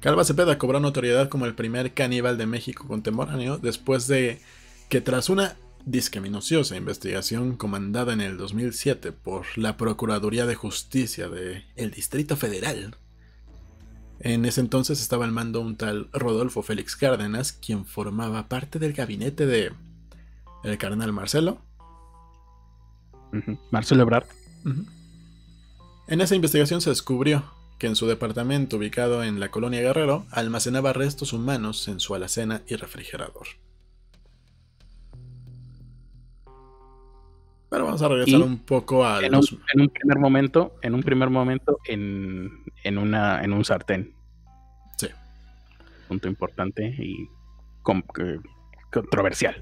[0.00, 4.40] Calva Cepeda cobró notoriedad como el primer caníbal de México contemporáneo después de
[4.92, 11.30] que tras una disque minuciosa investigación comandada en el 2007 por la Procuraduría de Justicia
[11.30, 12.94] del el Distrito Federal
[14.20, 18.92] en ese entonces estaba al mando un tal Rodolfo Félix Cárdenas, quien formaba parte del
[18.92, 19.72] gabinete de
[20.62, 21.62] el carnal Marcelo.
[23.70, 24.26] Marcelo Ebrard.
[26.06, 27.44] En esa investigación se descubrió
[27.78, 32.60] que en su departamento ubicado en la colonia Guerrero almacenaba restos humanos en su alacena
[32.66, 33.46] y refrigerador.
[37.72, 41.78] Pero vamos a regresar un poco a en, un, primer momento, en un primer momento
[41.86, 44.12] en, en, una, en un sartén.
[44.98, 45.06] Sí.
[46.06, 47.30] Punto importante y
[48.90, 49.56] controversial.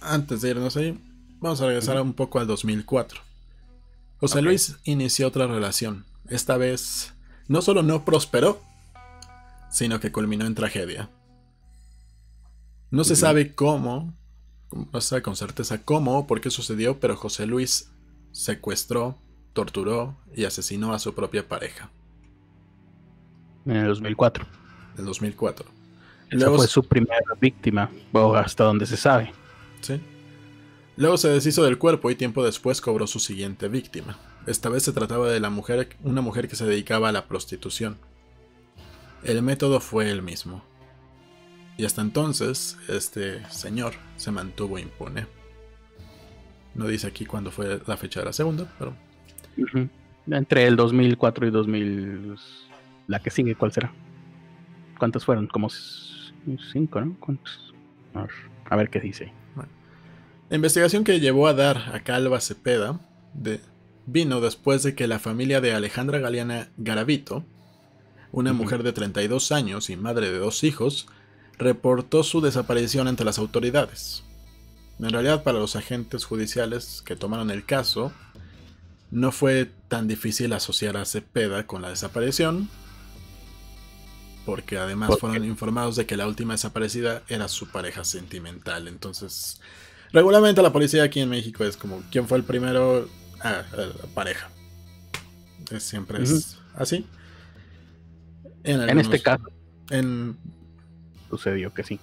[0.00, 0.98] Antes de irnos ahí,
[1.38, 3.20] vamos a regresar un poco al 2004.
[4.18, 6.06] José Luis inició otra relación.
[6.28, 7.14] Esta vez
[7.46, 8.60] no solo no prosperó,
[9.70, 11.08] sino que culminó en tragedia.
[12.90, 14.12] No se sabe cómo,
[14.74, 17.90] no sabe con certeza cómo o por qué sucedió, pero José Luis
[18.32, 19.16] secuestró,
[19.52, 21.90] torturó y asesinó a su propia pareja.
[23.66, 24.44] En el 2004.
[24.94, 25.66] En el 2004.
[26.30, 29.32] Esa fue su primera víctima, o hasta donde se sabe.
[29.80, 30.00] Sí.
[30.96, 34.18] Luego se deshizo del cuerpo y tiempo después cobró su siguiente víctima.
[34.46, 37.96] Esta vez se trataba de la mujer, una mujer que se dedicaba a la prostitución.
[39.22, 40.62] El método fue el mismo.
[41.76, 45.26] Y hasta entonces, este señor se mantuvo impune.
[46.74, 48.94] No dice aquí cuándo fue la fecha de la segunda, pero...
[50.26, 52.36] Entre el 2004 y 2000...
[53.06, 53.92] La que sigue, ¿cuál será?
[54.98, 55.46] ¿Cuántas fueron?
[55.46, 55.68] Como
[56.72, 57.16] cinco, ¿no?
[57.20, 57.74] ¿Cuántos?
[58.70, 59.32] A ver, qué dice.
[60.48, 63.00] La investigación que llevó a dar a Calva Cepeda
[63.32, 63.60] de,
[64.06, 67.44] vino después de que la familia de Alejandra Galeana Garavito,
[68.30, 71.08] una mujer de 32 años y madre de dos hijos,
[71.58, 74.22] reportó su desaparición ante las autoridades.
[74.98, 78.12] En realidad, para los agentes judiciales que tomaron el caso,
[79.10, 82.68] no fue tan difícil asociar a Cepeda con la desaparición,
[84.44, 88.88] porque además fueron informados de que la última desaparecida era su pareja sentimental.
[88.88, 89.60] Entonces,
[90.12, 93.08] regularmente la policía aquí en México es como, ¿quién fue el primero?
[93.40, 94.48] Ah, la pareja.
[95.78, 97.06] siempre es así.
[98.62, 99.44] En, este caso.
[99.90, 100.36] En,
[101.36, 102.00] sucedió que sí.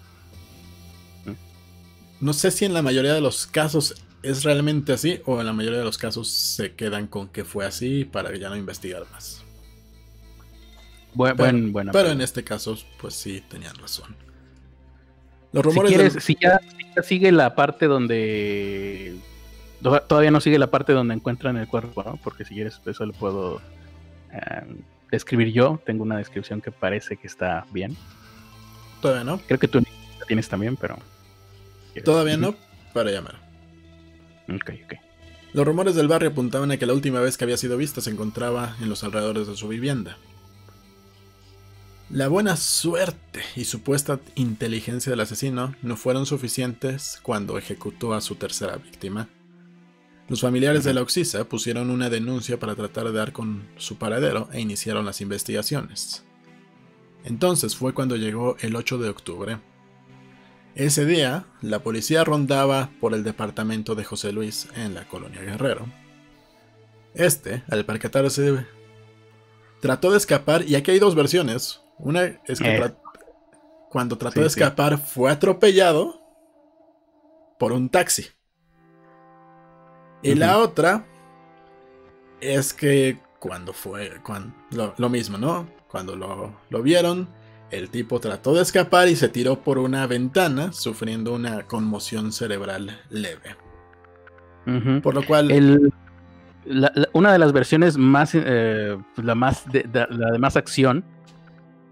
[2.19, 5.53] No sé si en la mayoría de los casos es realmente así o en la
[5.53, 9.43] mayoría de los casos se quedan con que fue así para ya no investigar más.
[11.13, 14.15] Bueno, pero, bueno, pero en este caso, pues sí, tenían razón.
[15.51, 16.17] Los rumores.
[16.23, 16.59] Si, ya,
[17.03, 19.15] sigue la parte donde.
[19.81, 22.19] Todavía no sigue la parte donde encuentran el cuerpo, ¿no?
[22.23, 23.61] Porque si quieres, eso lo puedo
[24.31, 24.63] eh,
[25.11, 25.81] describir yo.
[25.85, 27.97] Tengo una descripción que parece que está bien.
[29.01, 29.39] Todavía no.
[29.39, 30.97] Creo que tú la tienes también, pero.
[32.05, 32.55] Todavía no,
[32.93, 33.35] para llamar.
[34.47, 34.93] Ok, ok.
[35.53, 38.09] Los rumores del barrio apuntaban a que la última vez que había sido vista se
[38.09, 40.17] encontraba en los alrededores de su vivienda.
[42.09, 48.35] La buena suerte y supuesta inteligencia del asesino no fueron suficientes cuando ejecutó a su
[48.35, 49.29] tercera víctima.
[50.27, 54.49] Los familiares de la Oxisa pusieron una denuncia para tratar de dar con su paradero
[54.53, 56.23] e iniciaron las investigaciones.
[57.23, 59.59] Entonces fue cuando llegó el 8 de octubre.
[60.75, 65.85] Ese día, la policía rondaba por el departamento de José Luis en la colonia Guerrero.
[67.13, 68.65] Este, al percatarse,
[69.81, 71.81] trató de escapar y aquí hay dos versiones.
[71.97, 72.93] Una es que eh.
[73.89, 76.21] cuando trató de escapar fue atropellado
[77.59, 78.27] por un taxi.
[80.23, 81.05] Y la otra
[82.39, 84.55] es que cuando fue cuando,
[84.97, 85.67] lo, mismo, ¿no?
[85.91, 87.27] Cuando lo, lo, vieron,
[87.69, 93.01] el tipo trató de escapar y se tiró por una ventana, sufriendo una conmoción cerebral
[93.09, 93.57] leve.
[95.01, 95.91] Por lo cual...
[97.13, 101.03] una de las versiones más, eh, la, más la de más acción,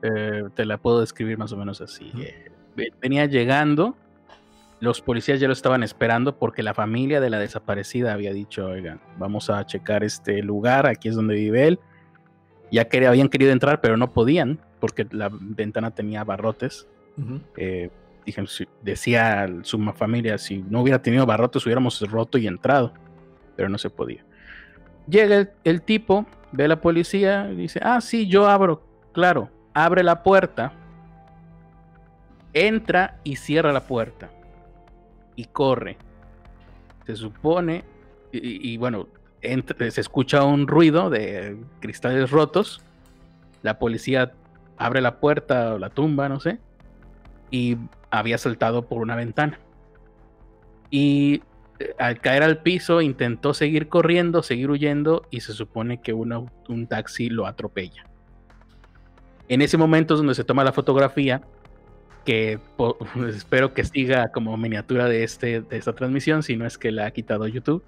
[0.01, 2.12] eh, te la puedo describir más o menos así.
[2.17, 2.51] Eh,
[3.01, 3.97] venía llegando,
[4.79, 9.01] los policías ya lo estaban esperando porque la familia de la desaparecida había dicho, oigan,
[9.17, 11.79] vamos a checar este lugar, aquí es donde vive él.
[12.71, 16.88] Ya que habían querido entrar, pero no podían porque la ventana tenía barrotes.
[17.58, 17.89] Eh,
[18.82, 22.93] decía su familia, si no hubiera tenido barrotes hubiéramos roto y entrado,
[23.55, 24.23] pero no se podía.
[25.08, 30.03] Llega el tipo, ve a la policía y dice, ah, sí, yo abro, claro, abre
[30.03, 30.73] la puerta,
[32.53, 34.29] entra y cierra la puerta
[35.36, 35.97] y corre.
[37.05, 37.84] Se supone,
[38.32, 39.08] y, bueno,
[39.41, 42.82] se escucha un ruido de cristales rotos.
[43.62, 44.34] La policía
[44.78, 46.60] abre la puerta o la tumba, no sé,
[47.52, 47.78] y
[48.10, 49.60] había saltado por una ventana.
[50.89, 51.43] Y
[51.80, 56.88] eh, al caer al piso intentó seguir corriendo, seguir huyendo y se supone que un
[56.88, 58.06] taxi lo atropella.
[59.47, 61.41] En ese momento es donde se toma la fotografía,
[62.23, 62.60] que
[63.28, 67.08] espero que siga como miniatura de, este, de esta transmisión, si no es que la
[67.08, 67.84] ha quitado YouTube.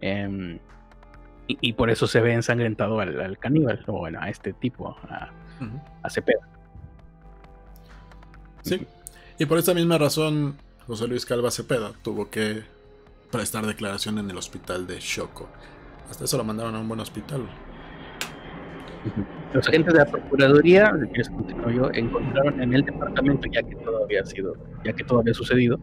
[0.00, 0.58] Em,
[1.48, 6.46] y, por eso se ve ensangrentado al, caníbal, o bueno, a este tipo, a, Cepeda.
[8.62, 8.86] Sí,
[9.38, 12.64] y por esta misma razón, José Luis Calva Cepeda tuvo que
[13.30, 15.48] prestar declaración en el hospital de Choco.
[16.10, 17.48] Hasta eso lo mandaron a un buen hospital.
[19.54, 20.92] Los agentes de la Procuraduría,
[21.72, 25.80] yo, encontraron en el departamento, ya que todo había sido, ya que todo había sucedido,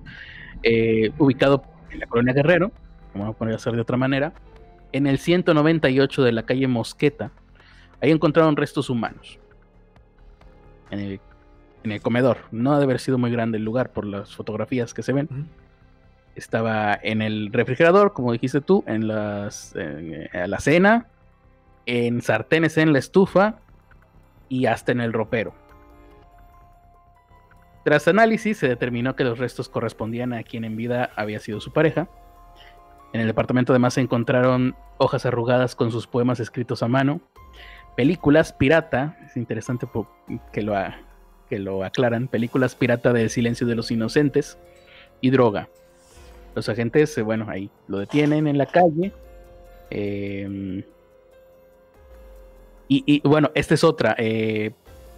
[0.62, 2.72] eh, ubicado en la colonia Guerrero,
[3.14, 4.34] como no podría ser de otra manera,
[4.96, 7.32] en el 198 de la calle Mosqueta,
[8.02, 9.40] ahí encontraron restos humanos.
[10.90, 11.20] En
[11.84, 12.38] en el comedor.
[12.52, 15.48] No ha de haber sido muy grande el lugar por las fotografías que se ven.
[16.36, 19.76] Estaba en el refrigerador, como dijiste tú, en las,
[20.34, 21.08] a la cena,
[21.86, 23.60] en sartenes en la estufa
[24.50, 25.54] y hasta en el ropero.
[27.84, 31.72] Tras análisis se determinó que los restos correspondían a quien en vida había sido su
[31.72, 32.08] pareja.
[33.16, 37.22] En el departamento además se encontraron hojas arrugadas con sus poemas escritos a mano,
[37.96, 39.88] películas pirata, es interesante
[40.52, 40.76] que lo,
[41.50, 44.58] que lo aclaran, películas pirata de Silencio de los Inocentes
[45.22, 45.70] y droga.
[46.56, 49.14] Los agentes, eh, bueno, ahí lo detienen en la calle.
[49.92, 50.84] Em,
[52.90, 54.72] y, bueno, esta es otra, eh,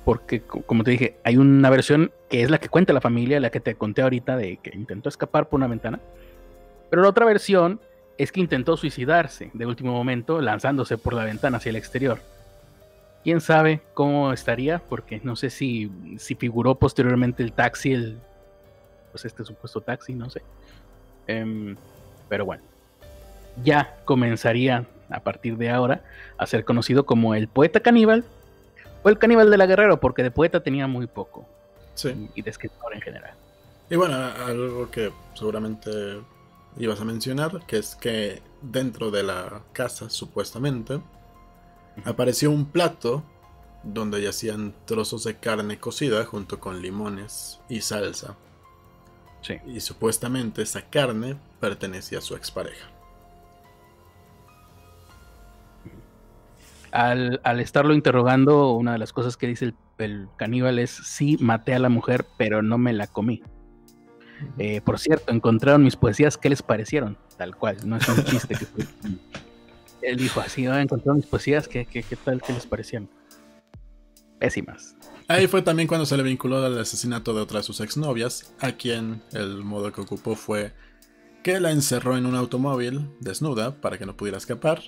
[0.06, 3.50] porque como te dije, hay una versión que es la que cuenta la familia, la
[3.50, 6.00] que te conté ahorita de que intentó escapar por una ventana.
[6.90, 7.80] Pero la otra versión
[8.18, 12.20] es que intentó suicidarse de último momento lanzándose por la ventana hacia el exterior.
[13.24, 18.20] Quién sabe cómo estaría, porque no sé si, si figuró posteriormente el taxi, el,
[19.12, 20.42] pues este supuesto taxi, no sé.
[21.28, 21.76] Em,
[22.30, 22.64] pero bueno,
[23.64, 26.04] ya comenzaría a partir de ahora
[26.38, 28.26] a ser conocido como el poeta caníbal
[29.04, 31.46] o el caníbal de la Guerrero, porque de poeta tenía muy poco.
[31.96, 32.30] Sí.
[32.36, 33.34] Y de escritor en general.
[33.90, 35.90] Y bueno, algo que seguramente
[36.80, 41.02] ibas a mencionar, que es que dentro de la casa, supuestamente,
[42.06, 43.24] apareció un plato
[43.84, 48.36] donde yacían trozos de carne cocida junto con limones y salsa.
[49.42, 49.56] Sí.
[49.66, 52.90] Y supuestamente esa carne pertenecía a su expareja.
[56.92, 61.38] Al, al estarlo interrogando, una de las cosas que dice el, el caníbal es, sí,
[61.40, 63.44] maté a la mujer, pero no me la comí.
[64.58, 67.18] Eh, por cierto, encontraron mis poesías, ¿qué les parecieron?
[67.38, 68.56] Tal cual, no es un chiste.
[68.56, 68.68] que
[70.02, 73.10] Él dijo así, ah, encontraron mis poesías, ¿qué, qué, tal, qué les parecieron?
[74.40, 74.96] Pésimas.
[75.28, 78.74] Ahí fue también cuando se le vinculó al asesinato de otra de sus exnovias, a
[78.74, 80.74] quien el modo que ocupó fue
[81.44, 84.82] que la encerró en un automóvil desnuda para que no pudiera escapar,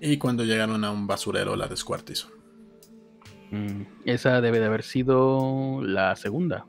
[0.00, 2.28] y cuando llegaron a un basurero la descuartizó.
[3.50, 6.64] Mm, esa debe de haber sido la segunda.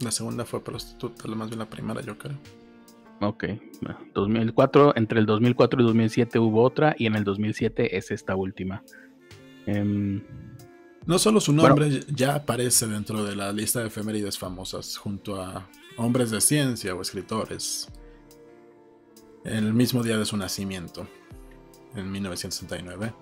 [0.00, 2.36] La segunda fue prostituta, más bien la primera, yo creo.
[3.20, 3.44] Ok,
[4.14, 8.82] 2004, entre el 2004 y 2007 hubo otra y en el 2007 es esta última.
[9.66, 10.22] Em,
[11.04, 15.68] no solo su nombre ya aparece dentro de la lista de efemérides famosas junto a
[15.98, 17.88] hombres de ciencia o escritores.
[19.44, 21.06] El mismo día de su nacimiento,
[21.94, 23.12] en 1969.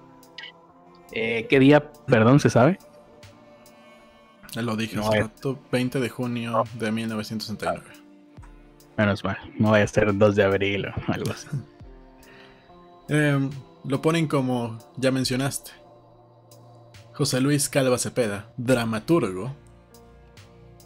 [1.12, 2.78] Eh, ¿Qué día, perdón, se sabe?
[4.54, 7.82] Lo dije hace rato, 20 de junio de 1969.
[8.96, 11.46] Menos mal, no vaya a ser 2 de abril o algo así.
[13.08, 13.50] Em,
[13.84, 15.70] lo ponen como ya mencionaste.
[17.14, 19.54] José Luis Calva Cepeda, dramaturgo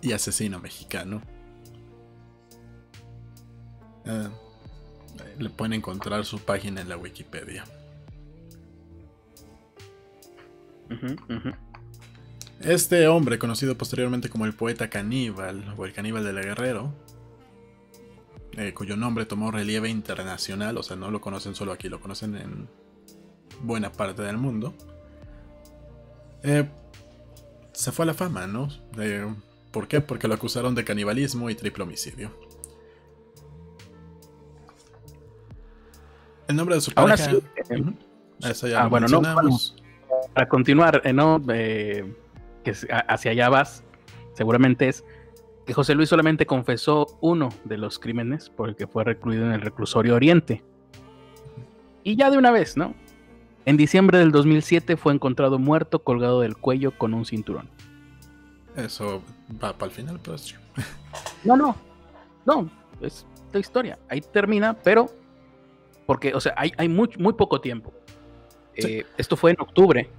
[0.01, 1.23] y asesino mexicano.
[4.05, 4.29] Eh,
[5.39, 7.65] le pueden encontrar su página en la Wikipedia.
[12.65, 16.93] Este hombre, conocido posteriormente como el poeta caníbal o el caníbal de la Guerrero,
[18.57, 22.37] eh, cuyo nombre tomó relieve internacional, o sea, no lo conocen solo aquí, lo conocen
[22.37, 22.69] en
[23.63, 24.75] buena parte del mundo,
[26.45, 26.69] eh,
[27.73, 28.69] se fue a la fama, ¿no?
[29.73, 30.01] ¿Por qué?
[30.01, 32.31] Porque lo acusaron de canibalismo y triple homicidio.
[36.47, 37.33] El nombre de su pareja...
[37.33, 37.41] Eh,
[38.41, 39.23] Eso ya ah, bueno, no,
[40.35, 41.41] para continuar, ¿no?
[42.63, 42.73] Que
[43.09, 43.85] hacia allá vas,
[44.35, 45.05] seguramente es
[45.67, 49.53] que José Luis solamente confesó uno de los crímenes por el que fue recluido en
[49.53, 50.63] el reclusorio Oriente.
[52.03, 52.95] Y ya de una vez, ¿no?
[53.65, 57.69] En diciembre del 2007 fue encontrado muerto colgado del cuello con un cinturón.
[58.75, 59.23] Eso
[59.63, 60.37] va para el final, pero
[61.45, 61.77] No, no,
[62.45, 63.99] no, es la historia.
[64.09, 65.11] Ahí termina, pero
[66.07, 67.93] porque, o sea, hay, hay muy, muy poco tiempo.
[68.75, 70.11] Eh, esto fue en octubre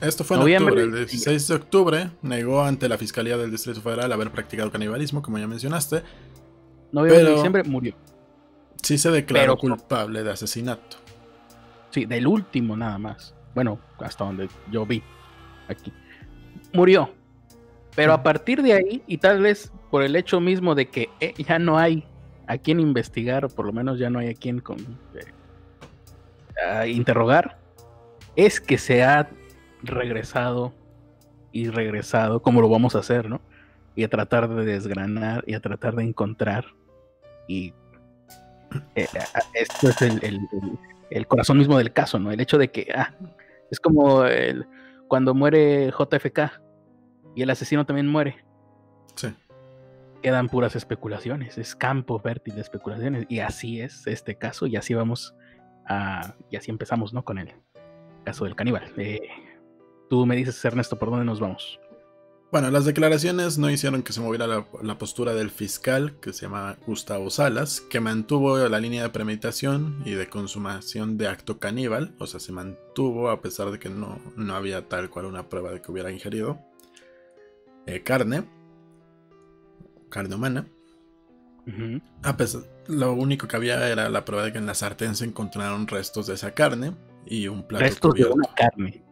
[0.00, 0.82] esto fue en octubre.
[0.82, 5.38] El 16 de octubre negó ante la Fiscalía del Distrito Federal haber practicado canibalismo, como
[5.38, 6.02] ya mencionaste.
[6.92, 7.94] Noviembre de diciembre murió.
[8.82, 10.96] Sí se declaró culpable de asesinato.
[11.90, 13.34] Sí, del último nada más.
[13.54, 15.02] Bueno, hasta donde yo vi
[15.68, 15.92] aquí.
[16.72, 17.10] Murió.
[17.94, 21.34] Pero a partir de ahí, y tal vez por el hecho mismo de que eh,
[21.36, 22.04] ya no hay
[22.46, 24.78] a quien investigar, o por lo menos ya no hay a quien con,
[25.14, 27.58] eh, interrogar,
[28.36, 29.28] es que se ha
[29.82, 30.72] regresado
[31.52, 33.40] y regresado, como lo vamos a hacer, ¿no?
[33.94, 36.66] Y a tratar de desgranar y a tratar de encontrar.
[37.48, 37.74] Y
[38.94, 39.06] eh,
[39.54, 42.30] esto es el, corazón mismo del caso, ¿no?
[42.30, 43.14] El hecho de que, ah,
[43.70, 44.66] es como el,
[45.08, 46.60] cuando muere JFK,
[47.34, 48.44] y el asesino también muere.
[49.14, 49.34] Sí.
[50.22, 53.26] Quedan puras especulaciones, es campo fértil de especulaciones.
[53.28, 55.34] Y así es este caso, y así vamos
[55.86, 56.34] a.
[56.50, 57.24] Y así empezamos, ¿no?
[57.24, 57.54] Con el
[58.24, 58.92] caso del caníbal.
[58.96, 59.20] Eh,
[60.10, 61.80] tú me dices, Ernesto, ¿por dónde nos vamos?
[62.50, 66.76] Bueno, las declaraciones no hicieron que se moviera la, postura del fiscal, que se llama
[66.84, 72.26] Gustavo Salas, que mantuvo la línea de premeditación y de consumación de acto caníbal, o
[72.26, 75.80] sea, se mantuvo a pesar de que no, no había tal cual una prueba de
[75.80, 76.58] que hubiera ingerido
[77.86, 78.42] eh, carne,
[80.08, 80.66] carne humana.
[82.24, 85.24] a pesar, lo único que había era la prueba de que en la sartén se
[85.24, 89.04] encontraron restos de esa carne y un plato restos de una carne.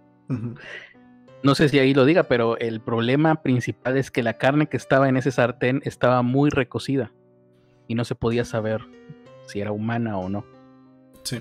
[1.42, 4.76] No sé si ahí lo diga, pero el problema principal es que la carne que
[4.76, 7.12] estaba en ese sartén estaba muy recocida
[7.86, 8.82] y no se podía saber
[9.46, 10.44] si era humana o no.
[11.22, 11.40] Sí.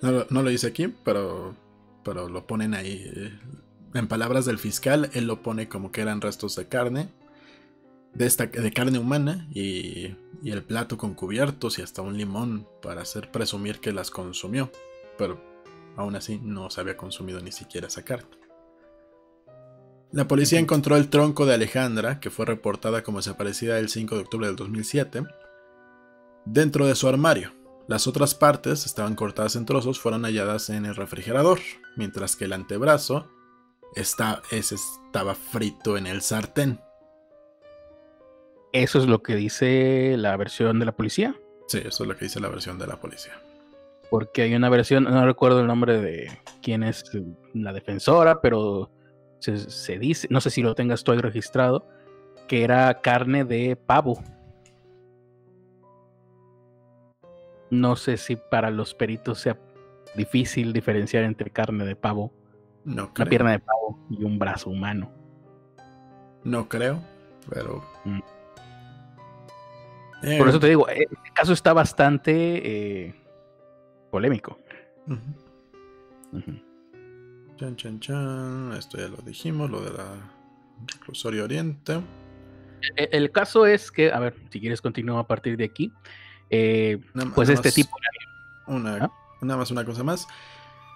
[0.00, 1.54] No, lo dice aquí, pero,
[2.04, 3.10] pero lo ponen ahí.
[3.14, 3.38] Eh,
[3.94, 7.08] en palabras del fiscal, él lo pone como que eran restos de carne,
[8.14, 12.66] de, esta, de carne humana y, y el plato con cubiertos y hasta un limón
[12.80, 14.70] para hacer presumir que las consumió.
[15.18, 15.40] Pero
[15.96, 18.41] aún así no se había consumido ni siquiera esa carne.
[20.12, 24.20] La policía encontró el tronco de Alejandra, que fue reportada como desaparecida el 5 de
[24.20, 25.22] octubre del 2007,
[26.44, 27.52] dentro de su armario.
[27.88, 31.60] Las otras partes estaban cortadas en trozos, fueron halladas en el refrigerador,
[31.96, 33.30] mientras que el antebrazo
[33.96, 36.78] estaba frito en el sartén.
[38.74, 41.34] ¿Eso es lo que dice la versión de la policía?
[41.68, 43.32] Sí, eso es lo que dice la versión de la policía.
[44.10, 47.02] Porque hay una versión, no recuerdo el nombre de quién es
[47.54, 48.90] la defensora, pero
[49.42, 51.86] se, dice, no sé si lo tengas tú ahí registrado,
[52.46, 54.22] que era carne de pavo.
[57.70, 59.58] No sé si para los peritos sea
[60.14, 62.32] difícil diferenciar entre carne de pavo,
[62.84, 65.10] no una pierna de pavo y un brazo humano.
[66.44, 67.00] No creo,
[67.48, 67.82] pero.
[68.04, 68.20] Mm.
[70.38, 73.14] Por eso te digo, el caso está bastante eh,
[74.10, 74.56] polémico.
[77.62, 78.72] Chan, chan, chan.
[78.76, 80.04] Esto ya lo dijimos, lo de la
[80.84, 82.00] reclusorio Oriente.
[82.96, 85.92] E, el, caso es que, a ver, si quieres continuar a partir de aquí,
[86.50, 86.98] eh,
[87.36, 87.96] pues este tipo.
[88.66, 89.12] Una, ¿Ah?
[89.42, 90.26] Nada más una cosa más.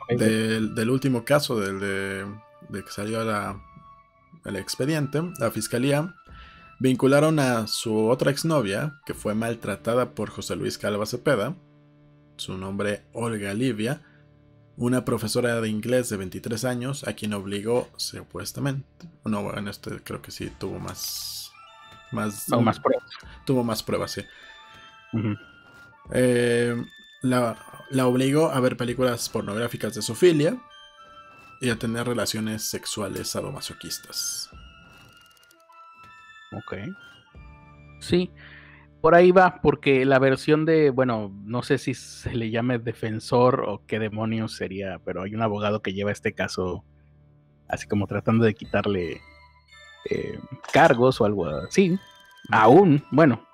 [0.08, 3.62] Del, último caso, del de, que salió la,
[4.44, 6.16] el expediente, la fiscalía
[6.80, 11.54] vincularon a su otra exnovia, que fue maltratada por José Luis Calva Cepeda,
[12.38, 14.02] su nombre Olga Livia,
[14.76, 20.20] una profesora de inglés de 23 años a quien obligó supuestamente, no, en este creo
[20.22, 21.36] que sí tuvo más
[22.12, 23.10] más, más pruebas.
[23.44, 24.22] Tuvo más pruebas, sí.
[26.12, 26.76] Eh,
[27.22, 27.56] la,
[27.90, 30.56] la, obligó a ver películas pornográficas de Sofilia
[31.60, 34.50] y a tener relaciones sexuales sadomasoquistas.
[36.52, 36.74] Ok.
[38.00, 38.30] Sí,
[39.00, 43.64] por ahí va, porque la versión de, bueno, no sé si se le llame defensor
[43.66, 46.84] o qué demonios sería, pero hay un abogado que lleva este caso
[47.68, 49.20] así como tratando de quitarle
[50.10, 50.38] eh,
[50.72, 51.98] cargos o algo así.
[52.50, 53.46] Aún, bueno,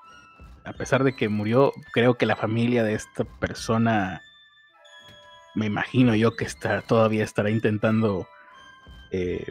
[0.64, 4.22] a pesar de que murió, creo que la familia de esta persona,
[5.54, 8.28] me imagino yo que está, todavía estará intentando,
[9.10, 9.50] eh,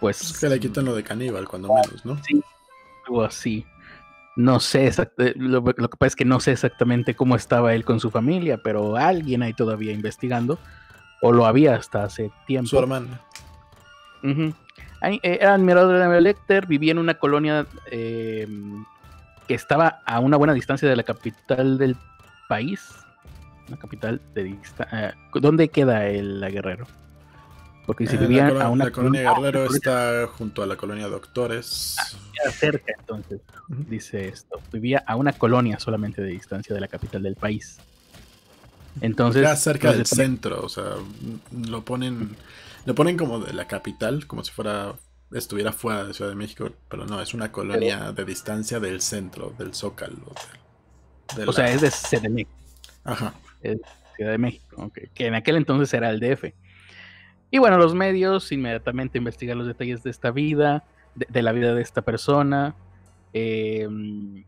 [0.00, 0.38] pues...
[0.38, 2.22] que le quitan lo de caníbal, cuando menos, ¿no?
[2.24, 2.42] Sí,
[3.06, 3.64] algo así.
[4.36, 7.84] No sé, eh, lo, lo, que pasa es que no sé exactamente cómo estaba él
[7.84, 10.58] con su familia, pero alguien ahí todavía investigando,
[11.22, 12.68] o lo había hasta hace tiempo.
[12.68, 13.20] Su hermana.
[14.22, 18.48] Eh, era admirador de Lecter, vivía en una colonia eh,
[19.46, 21.96] que estaba a una buena distancia de la capital del
[22.48, 22.90] país.
[23.68, 25.16] Una capital de distancia.
[25.34, 26.86] ¿Dónde queda el la Guerrero?
[27.86, 28.86] Porque si vivían a una.
[28.86, 31.96] La colonia Guerrero está junto a la colonia Doctores.
[31.98, 34.60] Ah, cerca, entonces, dice esto.
[34.72, 37.78] Vivía a una colonia solamente de distancia de la capital del país.
[39.00, 39.42] Entonces.
[39.42, 40.94] Ya cerca del centro, o sea,
[41.66, 42.36] lo ponen.
[42.86, 44.94] Lo ponen como de la capital, como si fuera.
[45.32, 49.54] estuviera fuera de Ciudad de México, pero no, es una colonia de distancia del centro,
[49.58, 50.32] del Zócalo.
[51.46, 52.48] o sea, es de CDMX.
[53.04, 53.34] Ajá.
[53.62, 53.78] Es
[54.16, 56.54] Ciudad de México, que en aquel entonces era el DF.
[57.54, 60.82] Y bueno, los medios inmediatamente investigan los detalles de esta vida,
[61.14, 62.74] de, la vida de esta persona.
[63.32, 64.42] Em,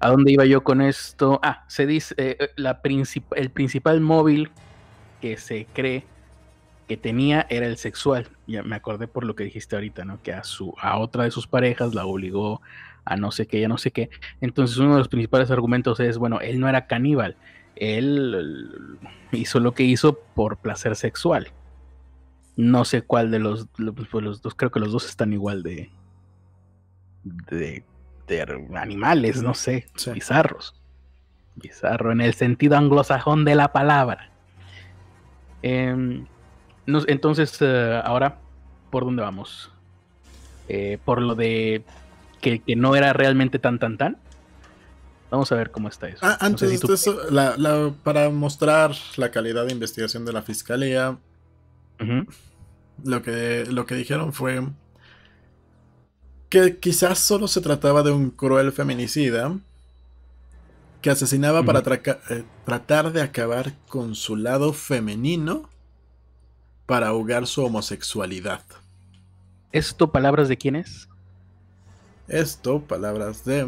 [0.00, 1.38] ¿A dónde iba yo con esto?
[1.44, 3.04] Ah, se dice, eh, eh,
[3.36, 4.50] el principal móvil
[5.20, 6.02] que se cree
[6.88, 8.26] que tenía era el sexual.
[8.48, 10.20] Ya me acordé por lo que dijiste ahorita, ¿no?
[10.20, 12.62] Que a, su, a otra de sus parejas la obligó
[13.04, 14.10] a no sé qué, ya no sé qué.
[14.40, 17.36] Entonces uno de los principales argumentos es, bueno, él no era caníbal,
[17.80, 18.98] él
[19.32, 21.48] hizo lo que hizo por placer sexual.
[22.56, 25.90] No sé cuál de los, pues los dos, creo que los dos están igual de,
[27.24, 27.84] de,
[28.74, 30.74] animales, no sé, bizarros.
[31.56, 34.30] Bizarro en el sentido anglosajón de la palabra.
[35.62, 36.26] Em,
[36.86, 38.38] entonces, eh, ahora,
[38.90, 39.72] ¿por dónde vamos?
[40.68, 41.82] Eh, por lo de
[42.40, 44.16] que, no era realmente tan, tan, tan.
[45.30, 46.18] Vamos a ver cómo está eso.
[46.22, 47.18] Ah, antes de eso,
[48.02, 51.18] para mostrar la calidad de investigación de la fiscalía,
[53.04, 54.62] lo, que, lo que dijeron fue
[56.48, 59.54] que quizás solo se trataba de un cruel feminicida
[61.02, 65.68] que asesinaba para eh, tratar de acabar con su lado femenino
[66.86, 68.62] para ahogar su homosexualidad.
[69.72, 71.08] ¿Esto palabras de quién es?
[72.26, 73.66] Esto, palabras de.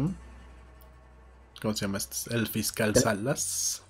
[1.61, 2.33] ¿Cómo se llama este?
[2.35, 3.83] El fiscal Salas.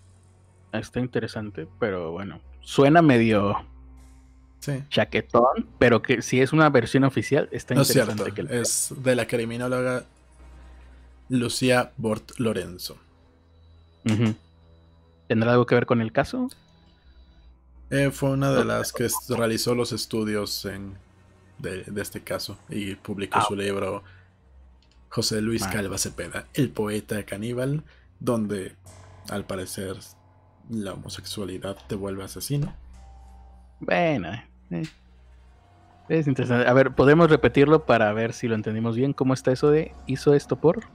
[0.73, 2.41] Está interesante, pero bueno.
[2.61, 3.55] Suena medio.
[4.59, 4.83] Sí.
[4.89, 8.29] Chaquetón, pero que si es una versión oficial, está interesante.
[8.29, 8.53] Es, cierto.
[8.53, 10.03] es de la criminóloga
[11.29, 12.97] Lucía Bort Lorenzo.
[15.27, 16.49] ¿Tendrá algo que ver con el caso?
[17.89, 20.67] Eh, fue una de las que realizó los estudios
[21.57, 24.03] de, este caso y publicó ah, su libro
[25.11, 27.83] José Luis Calva Cepeda, El poeta caníbal,
[28.21, 28.77] donde
[29.29, 29.97] al parecer
[30.69, 32.73] la homosexualidad te vuelve asesino.
[33.81, 34.31] Bueno,
[34.69, 34.83] eh,
[36.07, 36.65] es interesante.
[36.65, 39.11] A ver, ¿podemos repetirlo para ver si lo entendimos bien?
[39.11, 40.85] ¿Cómo está eso de hizo esto por?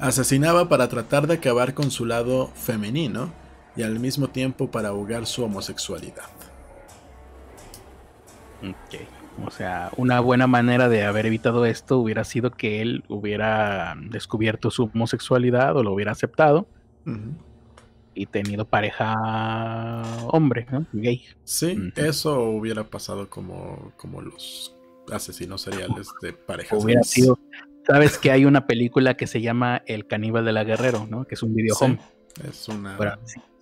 [0.00, 3.30] Asesinaba para tratar de acabar con su lado femenino
[3.76, 6.28] y al mismo tiempo para ahogar su homosexualidad.
[9.44, 14.70] O sea, una buena manera de haber evitado esto hubiera sido que él hubiera descubierto
[14.70, 16.66] su homosexualidad o lo hubiera aceptado
[18.14, 20.86] y tenido pareja hombre, ¿no?
[20.92, 21.24] Gay.
[21.44, 24.74] Sí, eso hubiera pasado como, como los
[25.10, 26.82] asesinos seriales de parejas.
[26.82, 27.38] Hubiera sido.
[27.86, 31.24] Sabes que hay una película que se llama El caníbal de la Guerrero, ¿no?
[31.24, 31.98] Que es un video home.
[32.48, 32.96] Es una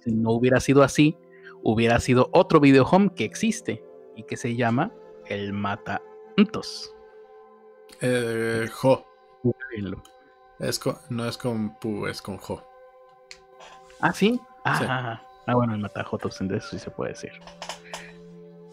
[0.04, 1.16] si no hubiera sido así,
[1.62, 3.82] hubiera sido otro video home que existe
[4.20, 4.92] y que se llama
[5.26, 6.02] El Mata
[8.00, 9.06] Eh, jo.
[10.58, 12.62] Es no es con Pu, es con Jo.
[14.00, 14.38] Ah, sí.
[14.64, 16.06] Ah, ah bueno, el Mata
[16.40, 17.32] de eso sí se puede decir.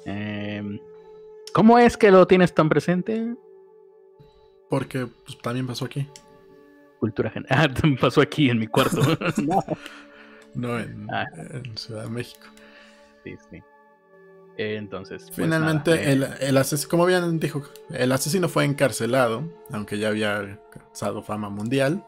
[0.06, 0.80] Em,
[1.54, 3.36] ¿Cómo es que lo tienes tan presente?
[4.70, 6.08] Porque pues, también pasó aquí.
[7.00, 7.74] Cultura general.
[7.84, 9.02] Ah, pasó aquí en mi cuarto.
[9.38, 9.64] no.
[10.56, 10.76] no
[11.12, 11.26] ah.
[11.54, 12.48] en, Ciudad de México.
[13.24, 13.64] Sí, sí.
[14.58, 15.24] Entonces.
[15.24, 20.10] Pues Finalmente, eh, el, el asesino, como bien dijo, el asesino fue encarcelado, aunque ya
[20.10, 22.03] había alcanzado fama mundial.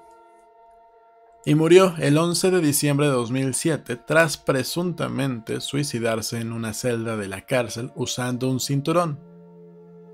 [1.46, 7.28] Y murió el 11 de diciembre de 2007 tras presuntamente suicidarse en una celda de
[7.30, 9.20] la cárcel usando un cinturón.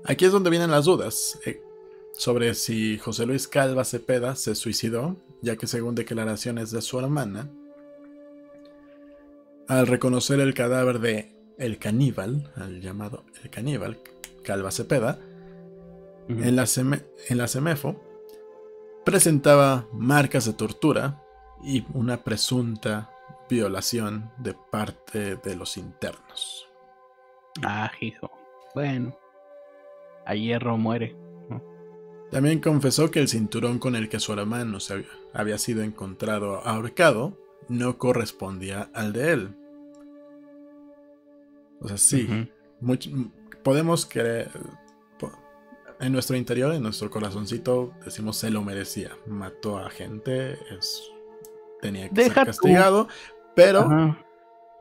[0.04, 1.60] Aquí es donde vienen las dudas eh,
[2.16, 7.50] sobre si José Luis Calva Cepeda se suicidó, ya que según declaraciones de su hermana,
[9.68, 13.98] al reconocer el cadáver de el caníbal, al llamado el caníbal,
[14.42, 15.18] Calva Cepeda,
[16.28, 16.64] en, la
[17.28, 18.02] en la CEMEFO,
[19.04, 21.22] presentaba marcas de tortura
[21.62, 23.10] y una presunta
[23.48, 26.68] violación de parte de los internos.
[27.62, 28.30] Ah, hijo.
[28.74, 29.16] Bueno,
[30.26, 31.16] a hierro muere.
[32.30, 37.38] También confesó que el cinturón con el que su hermano se había sido encontrado ahorcado
[37.68, 39.56] no correspondía al de él.
[41.80, 42.48] O sea, sí,
[43.62, 44.50] podemos querer,
[46.00, 49.10] en nuestro interior, en nuestro corazoncito, decimos se lo merecía.
[49.26, 51.02] Mató a gente, es,
[51.80, 53.08] tenía que ser castigado,
[53.54, 54.16] pero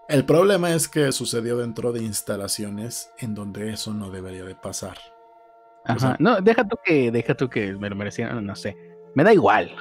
[0.08, 4.98] el problema es que sucedió dentro de instalaciones en donde eso no debería de pasar.
[5.88, 6.16] Ajá.
[6.20, 8.76] no, deja tú que, deja tú que me lo merecía, no sé.
[9.14, 9.72] Me da igual.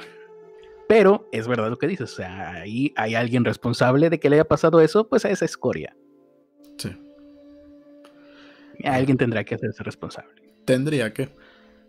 [0.87, 4.35] Pero es verdad lo que dices, o sea, ahí hay alguien responsable de que le
[4.35, 5.97] haya pasado eso, pues a esa escoria.
[6.77, 6.95] Sí.
[8.83, 10.41] Alguien tendrá que hacerse responsable.
[10.65, 11.29] Tendría que.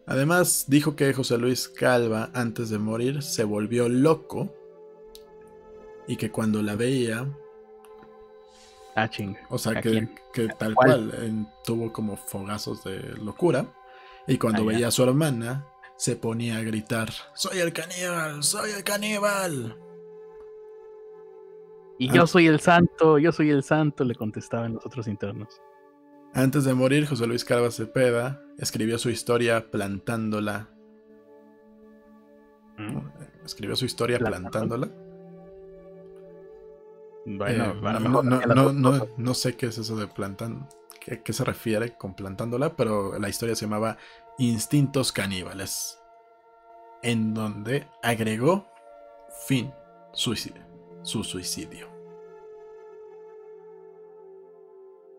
[0.06, 4.54] Además, dijo que José Luis Calva, antes de morir, se volvió loco
[6.06, 7.26] y que cuando la veía.
[8.94, 9.36] Ah, ching.
[9.50, 10.08] O sea, que,
[10.58, 13.66] tal cual, tuvo como fogazos de locura.
[14.26, 15.66] Y cuando ah, veía a su hermana,
[15.96, 18.42] se ponía a gritar: ¡Soy el caníbal!
[18.42, 19.76] ¡Soy el caníbal!
[21.98, 25.60] Y yo soy el santo, yo soy el santo, le contestaban los otros internos.
[26.36, 30.68] Antes de morir, José Luis Calva Cepeda escribió su historia plantándola.
[32.76, 32.98] ¿Mm?
[33.42, 34.90] Escribió su historia plantándola.
[37.24, 40.68] Bueno, eh, no, no, sé qué es eso de plantando.
[41.00, 43.96] qué se refiere con plantándola, pero la historia se llamaba
[44.36, 45.98] Instintos Caníbales,
[47.02, 48.68] en donde agregó
[49.46, 49.72] fin
[50.12, 50.62] suicidio,
[51.02, 51.95] su suicidio.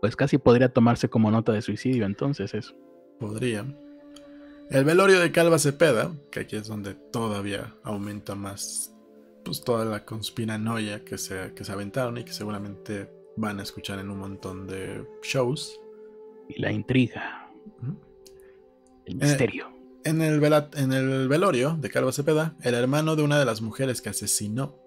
[0.08, 2.74] Pues casi podría tomarse como nota de suicidio entonces eso.
[3.20, 3.66] Podría.
[4.70, 8.96] El velorio de Calva Cepeda, que aquí es donde todavía aumenta más
[9.44, 14.00] pues toda la conspiranoia que se, que se aventaron y que seguramente van a escuchar
[14.00, 15.78] en un montón de shows.
[16.48, 17.52] Y la intriga.
[19.04, 19.74] El misterio.
[20.06, 20.42] en, el
[20.78, 24.80] en el velorio de Calva Cepeda, el hermano de una de las mujeres que asesinó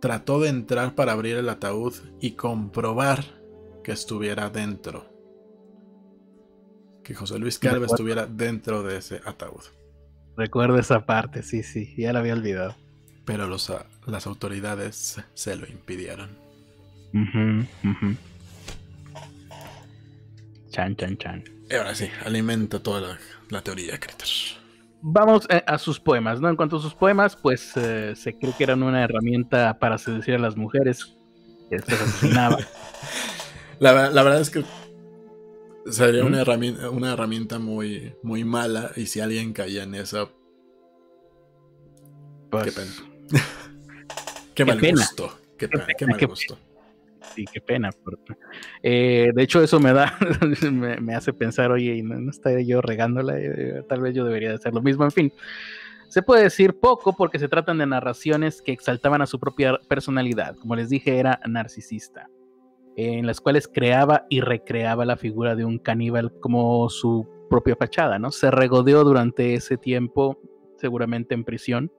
[0.00, 3.37] trató de entrar para abrir el ataúd y comprobar
[3.88, 5.06] que estuviera dentro.
[7.02, 9.62] Que José Luis Calva estuviera dentro de ese ataúd.
[10.36, 12.76] Recuerdo esa parte, sí, sí, ya la había olvidado.
[13.24, 13.72] Pero los,
[14.04, 16.36] las autoridades se lo impidieron.
[20.68, 21.44] Chan, chan, chan.
[21.70, 23.18] Y ahora sí, alimenta toda
[23.48, 24.58] la, teoría, Critters.
[25.00, 26.50] Vamos eh, a, sus poemas, ¿no?
[26.50, 30.34] En cuanto a sus poemas, pues eh, se cree que eran una herramienta para seducir
[30.34, 31.16] a las mujeres
[31.70, 32.58] que se asesinaba.
[33.80, 34.64] la, verdad es que
[35.90, 40.28] sería una, herramienta, una herramienta muy, muy mala y si alguien caía en esa...
[42.50, 42.92] Pues, qué pena.
[44.54, 45.38] qué, mal gusto.
[45.58, 45.68] Qué,
[45.98, 46.58] qué mal gusto
[47.38, 47.90] sí, qué pena.
[48.82, 50.16] Eh, de hecho, eso me da,
[51.00, 54.74] me, hace pensar, oye, no, no estaría yo regándola, eh, tal vez yo debería hacer
[54.74, 55.32] lo mismo, en fin.
[56.08, 60.56] Se puede decir poco porque se tratan de narraciones que exaltaban a su propia personalidad.
[60.56, 62.28] Como les dije, era narcisista,
[63.00, 68.18] en las cuales creaba y recreaba la figura de un caníbal como su propia fachada,
[68.18, 68.32] ¿no?
[68.32, 70.40] Se regodeó durante ese tiempo,
[70.78, 71.92] seguramente en prisión,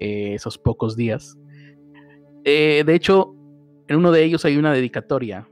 [0.00, 1.38] eh, esos pocos días.
[2.44, 3.36] de hecho,
[3.86, 5.48] en uno de ellos hay una dedicatoria.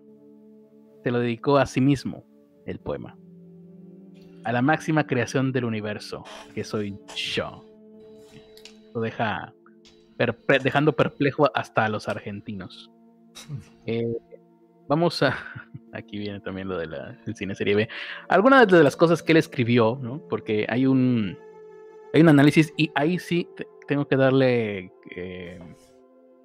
[1.05, 2.25] Se lo dedicó a sí mismo
[2.67, 3.17] el poema.
[4.43, 7.65] A la máxima creación del universo, que soy yo.
[8.93, 9.55] Lo deja
[10.65, 12.91] dejando perplejo hasta a los argentinos.
[13.87, 14.17] Eh,
[14.89, 15.37] vamos a.
[15.93, 16.95] Aquí viene también lo del
[17.35, 17.89] cine serie B.
[18.29, 20.21] Algunas de las cosas que él escribió, ¿no?
[20.29, 21.39] Porque hay un.
[22.13, 23.49] Hay un análisis y ahí sí
[23.87, 24.93] tengo que darle.
[25.15, 25.59] Eh,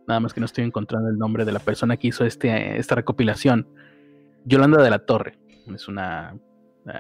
[0.10, 2.96] Nada más que no estoy encontrando el nombre de la persona que hizo este, esta
[2.96, 3.68] recopilación.
[4.44, 5.38] Yolanda de la Torre.
[5.72, 6.36] Es una,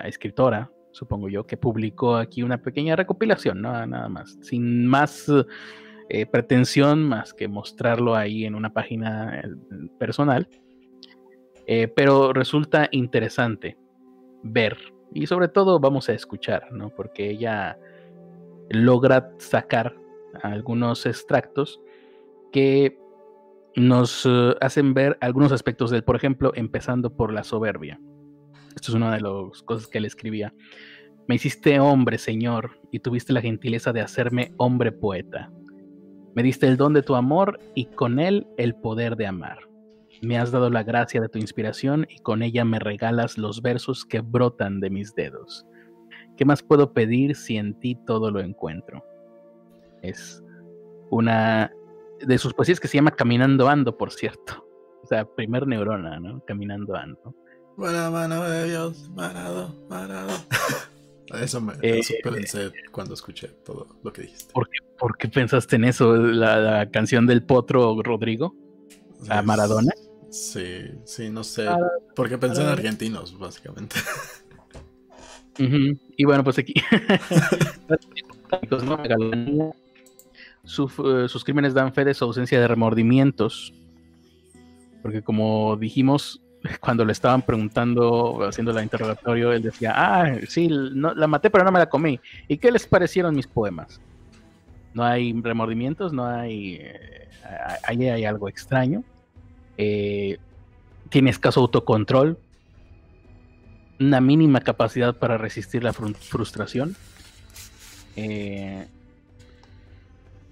[0.04, 3.84] escritora, supongo yo, que publicó aquí una pequeña recopilación, ¿no?
[3.88, 4.38] nada más.
[4.44, 5.26] Sin más
[6.08, 9.50] eh, pretensión más que mostrarlo ahí en una página eh,
[9.98, 10.48] personal.
[11.72, 13.78] Eh, pero resulta interesante
[14.41, 14.76] ver
[15.13, 16.89] y sobre todo vamos a escuchar, ¿no?
[16.89, 17.78] Porque ella
[18.72, 19.95] logra sacar
[20.41, 21.80] algunos extractos
[22.51, 22.97] que
[23.76, 28.01] nos eh, hacen ver algunos aspectos de él, por ejemplo, empezando por la soberbia.
[28.76, 30.55] Esto es una de las cosas que él escribía.
[31.28, 35.51] Me hiciste hombre, Señor, y tuviste la gentileza de hacerme hombre poeta.
[36.34, 39.68] Me diste el don de tu amor y con él el poder de amar.
[40.22, 44.05] Me has dado la gracia de tu inspiración y con ella me regalas los versos
[44.05, 45.65] que brotan de mis dedos.
[46.36, 49.03] ¿Qué más puedo pedir si en ti todo lo encuentro?
[50.01, 50.43] Es
[51.09, 51.72] una
[52.26, 54.65] de sus poesías que se llama Caminando Ando, por cierto.
[55.03, 56.43] O sea, primer neurona, ¿no?
[56.45, 57.36] Caminando Ando.
[57.78, 60.32] Buena mano de Dios, parado, parado.
[61.41, 64.51] Eso me eh, pensé cuando escuché todo lo que dijiste.
[64.53, 66.15] ¿Por qué, por qué pensaste en eso?
[66.15, 68.55] ¿La, canción del potro Rodrigo?
[69.30, 69.91] ¿A Maradona?
[70.30, 71.68] Sí, sí, no sé.
[72.16, 73.96] Porque pensé en argentinos, básicamente.
[75.58, 76.74] Y bueno, pues aquí.
[80.62, 83.74] Eh, sus crímenes dan fe de su ausencia de remordimientos.
[85.02, 86.42] Porque como dijimos,
[86.80, 91.72] cuando le estaban preguntando, haciendo el interrogatorio, él decía, ah, sí, la maté pero no
[91.72, 92.20] me la comí.
[92.48, 94.00] ¿Y qué les parecieron mis poemas?
[94.94, 96.76] No hay remordimientos, no hay...
[96.76, 97.30] Eh,
[97.84, 99.04] ahí hay algo extraño.
[99.82, 100.38] Eh,
[101.10, 102.38] tiene escaso autocontrol.
[103.98, 106.98] Una mínima capacidad para resistir la frustración.
[108.18, 108.88] Eh,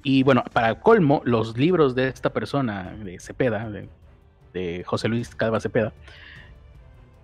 [0.02, 5.60] y bueno, para colmo, los libros de esta persona, de Cepeda, de, José Luis Calva
[5.60, 5.94] Cepeda,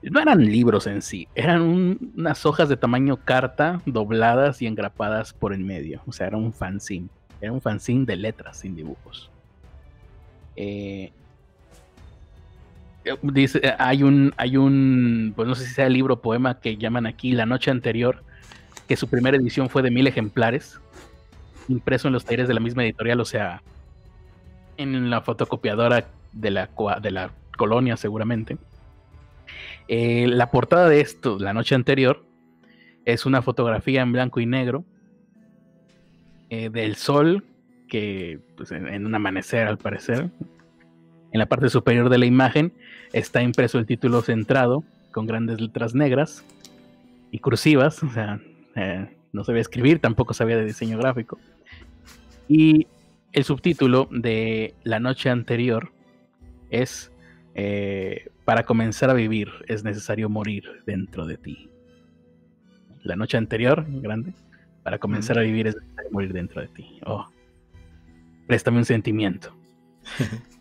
[0.03, 5.53] no eran libros en sí, eran unas hojas de tamaño carta dobladas y engrapadas por
[5.53, 6.01] el medio.
[6.05, 7.07] O sea, era un fanzine.
[7.39, 9.31] Era un fanzine de letras sin dibujos.
[10.57, 11.11] Eh,
[13.21, 17.05] dice, hay un, hay un, pues no sé si sea el libro poema que llaman
[17.05, 18.23] aquí La Noche Anterior,
[18.87, 20.79] que su primera edición fue de mil ejemplares
[21.67, 23.61] impreso en los talleres de la misma editorial, o sea,
[24.77, 26.69] en la fotocopiadora de la,
[27.01, 28.57] de la colonia seguramente.
[29.87, 32.23] Eh, la portada de esto, la noche anterior,
[33.05, 34.85] es una fotografía en blanco y negro
[36.49, 37.43] eh, del sol,
[37.89, 40.29] que pues, en, un amanecer al parecer,
[41.33, 42.71] en la parte superior de la imagen
[43.11, 46.45] está impreso el título centrado con grandes letras negras
[47.31, 48.39] y cursivas, o sea,
[48.75, 51.39] eh, no sabía escribir, tampoco sabía de diseño gráfico.
[52.47, 52.87] Y
[53.31, 55.91] el subtítulo de la noche anterior
[56.69, 57.11] es
[57.55, 61.69] eh, Para comenzar a vivir es necesario morir dentro de ti.
[63.03, 64.33] La noche anterior, grande,
[64.83, 66.99] para comenzar a vivir es necesario morir dentro de ti.
[67.05, 67.27] Oh,
[68.47, 69.55] préstame un sentimiento.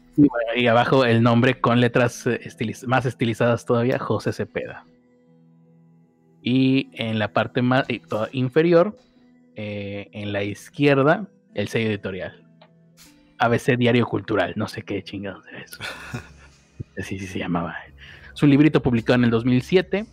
[0.57, 2.41] y, abajo el nombre con letras eh,
[2.87, 4.85] más estilizadas todavía, José Cepeda.
[6.43, 7.87] Y en la parte más
[8.33, 8.97] inferior,
[9.55, 12.45] eh, en la izquierda, el sello editorial.
[13.39, 15.79] ABC Diario Cultural, no sé qué chingados era eso.
[16.99, 17.77] Así se llamaba.
[18.35, 20.07] Es un librito publicado en el 2007.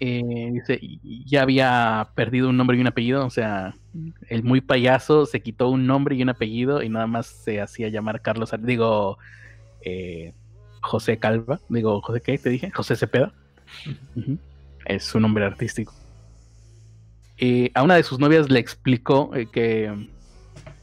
[0.00, 0.80] Eh, dice,
[1.24, 3.74] ya había perdido un nombre y un apellido, o sea,
[4.28, 7.88] el muy payaso se quitó un nombre y un apellido y nada más se hacía
[7.88, 9.18] llamar Carlos, digo,
[9.82, 10.32] eh,
[10.80, 12.70] José Calva, digo, José, ¿qué te dije?
[12.70, 13.32] José Cepeda.
[14.84, 15.94] Es su nombre artístico.
[17.36, 20.08] Y a una de sus novias le explicó eh, que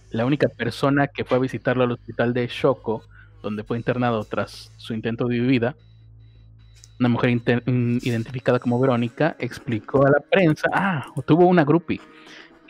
[0.09, 3.03] la única persona que fue a visitarlo al hospital de Shoko,
[3.41, 5.75] donde fue internado tras su intento de vida,
[6.99, 11.99] una mujer identificada como Verónica, explicó a la prensa, ah, tuvo una groupie,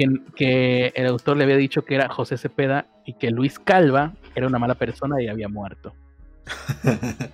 [0.05, 4.13] que, que, el autor le había dicho que era José Cepeda y que Luis Calva
[4.35, 5.93] era una mala persona y había muerto.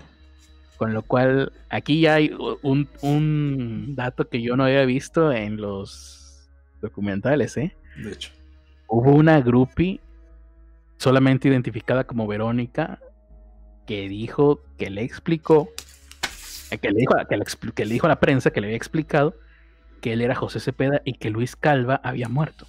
[0.77, 5.57] Con lo cual, aquí ya hay un, un, dato que yo no había visto en
[5.57, 6.47] los
[6.81, 7.75] documentales, ¿eh?
[7.97, 8.31] De hecho.
[8.87, 9.99] Hubo una groupie
[10.97, 12.99] solamente identificada como Verónica
[13.87, 15.69] que dijo, que le explicó,
[16.69, 17.15] que le dijo,
[17.73, 19.35] que le, dijo a la prensa que le había explicado
[19.97, 22.65] que él era José Cepeda y que Luis Calva había muerto.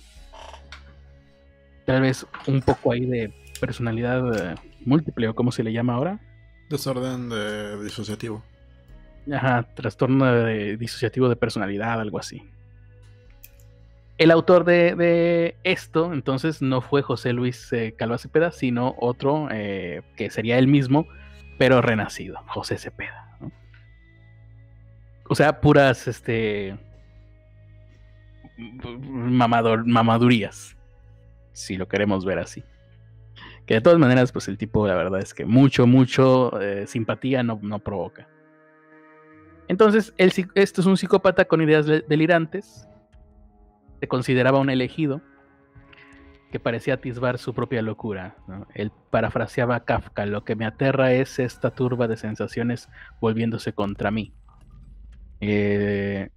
[1.87, 4.55] Tal vez un poco ahí de personalidad eh,
[4.85, 6.21] múltiple o como se le llama ahora.
[6.69, 7.31] Desorden
[7.83, 8.43] disociativo.
[9.33, 12.43] Ajá, trastorno de, disociativo de personalidad, algo así.
[14.17, 20.03] El autor de, esto, entonces, no fue José Luis eh, Calva Cepeda, sino otro eh,
[20.17, 21.07] que sería él mismo,
[21.57, 23.39] pero renacido, José Cepeda.
[25.29, 26.77] O sea, puras este,
[28.59, 30.77] mamador, mamadurías,
[31.53, 32.65] si lo queremos ver así.
[33.67, 37.43] Que de todas maneras, pues el tipo, la verdad es que mucho, mucho eh, simpatía
[37.43, 38.27] no, provoca.
[39.69, 42.89] Entonces, esto es un psicópata con ideas delirantes.
[44.01, 45.21] Se consideraba un elegido
[46.51, 48.37] que parecía atisbar su propia locura.
[48.75, 52.89] Él parafraseaba a Kafka, lo que me aterra es esta turba de sensaciones
[53.21, 54.33] volviéndose contra mí.
[55.41, 56.31] Eh,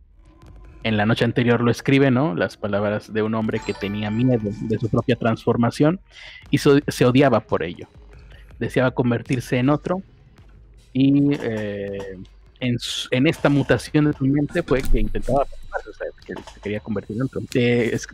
[0.83, 2.35] en la noche anterior lo escribe, ¿no?
[2.35, 5.99] Las palabras de un hombre que tenía miedo de su propia transformación
[6.49, 7.87] y se odiaba por ello.
[8.59, 10.01] Deseaba convertirse en otro
[10.93, 12.17] y eh,
[12.59, 17.17] en, esta mutación de su mente fue que intentaba, o sea, que se quería convertir
[17.17, 17.41] en otro.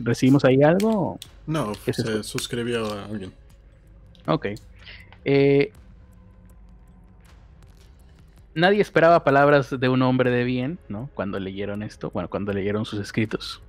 [0.00, 1.18] ¿Recibimos ahí algo?
[1.46, 3.32] No, se suscribió a alguien.
[4.26, 4.48] Ok.
[5.24, 5.72] Eh,
[8.58, 11.08] nadie esperaba palabras de un hombre de bien, ¿no?
[11.14, 13.62] Cuando leyeron esto, bueno, cuando leyeron sus escritos.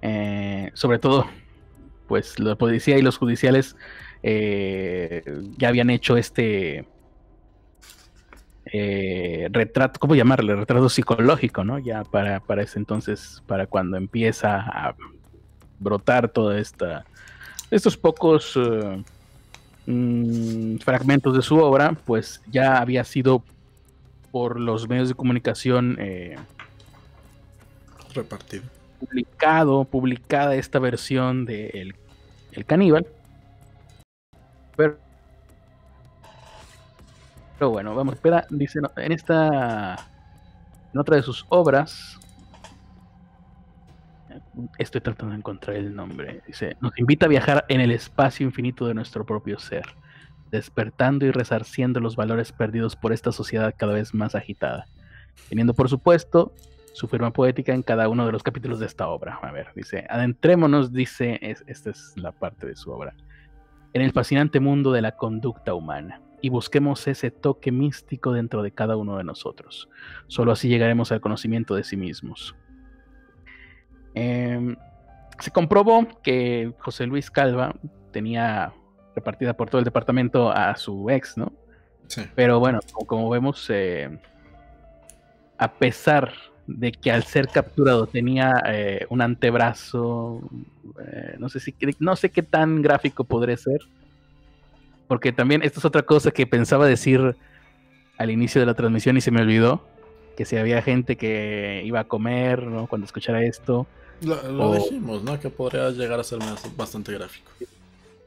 [0.00, 1.26] Eh, sobre todo,
[2.06, 3.76] pues la policía y los judiciales
[4.22, 5.22] eh,
[5.56, 6.86] ya habían hecho este
[8.72, 10.56] eh, retrato, ¿cómo llamarle?
[10.56, 11.78] Retrato psicológico, ¿no?
[11.78, 14.94] Ya para, para ese entonces, para cuando empieza a
[15.78, 17.04] brotar toda esta,
[17.70, 18.58] estos pocos
[19.86, 23.44] mm, fragmentos de su obra, pues ya había sido
[24.30, 26.36] por los medios de comunicación eh,
[28.14, 28.64] repartido.
[29.00, 31.92] Publicado, publicada esta versión de
[32.52, 33.06] el, caníbal.
[34.76, 34.98] Pero,
[37.58, 40.08] pero bueno, vamos, espera, dice en esta
[40.92, 42.18] en otra de sus obras
[44.78, 46.42] estoy tratando de encontrar el nombre.
[46.46, 49.84] Dice, nos invita a viajar en el espacio infinito de nuestro propio ser
[50.50, 54.86] despertando y resarciendo los valores perdidos por esta sociedad cada vez más agitada,
[55.48, 56.52] teniendo por supuesto
[56.92, 59.38] su firma poética en cada uno de los capítulos de esta obra.
[59.42, 63.14] A ver, dice, adentrémonos, dice, esta es la parte de su obra,
[63.92, 68.72] en el fascinante mundo de la conducta humana y busquemos ese toque místico dentro de
[68.72, 69.88] cada uno de nosotros.
[70.26, 72.54] Solo así llegaremos al conocimiento de sí mismos.
[74.14, 74.76] Em,
[75.38, 77.74] se comprobó que José Luis Calva
[78.12, 78.72] tenía
[79.18, 81.52] repartida por todo el departamento a su ex, ¿no?
[82.06, 82.22] Sí.
[82.34, 84.08] Pero bueno, como, vemos, eh,
[85.58, 86.32] a pesar
[86.66, 90.40] de que al ser capturado tenía eh, un antebrazo,
[91.00, 93.80] eh, no sé si no sé qué tan gráfico podría ser,
[95.06, 97.36] porque también esto es otra cosa que pensaba decir
[98.18, 99.86] al inicio de la transmisión y se me olvidó,
[100.36, 102.86] que si había gente que iba a comer, ¿no?
[102.86, 103.86] Cuando escuchara esto.
[104.20, 105.40] Lo, dijimos, ¿no?
[105.40, 106.38] Que podría llegar a ser
[106.76, 107.50] bastante gráfico.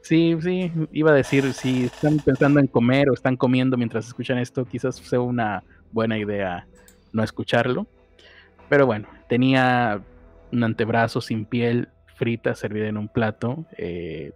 [0.02, 4.38] Sí, sí, iba a decir, si están pensando en comer o están comiendo mientras escuchan
[4.38, 6.66] esto, quizás sea una buena idea
[7.12, 7.86] no escucharlo.
[8.68, 10.02] Pero bueno, tenía
[10.50, 13.64] un antebrazo sin piel frita servida en un plato.
[13.78, 14.32] Eh,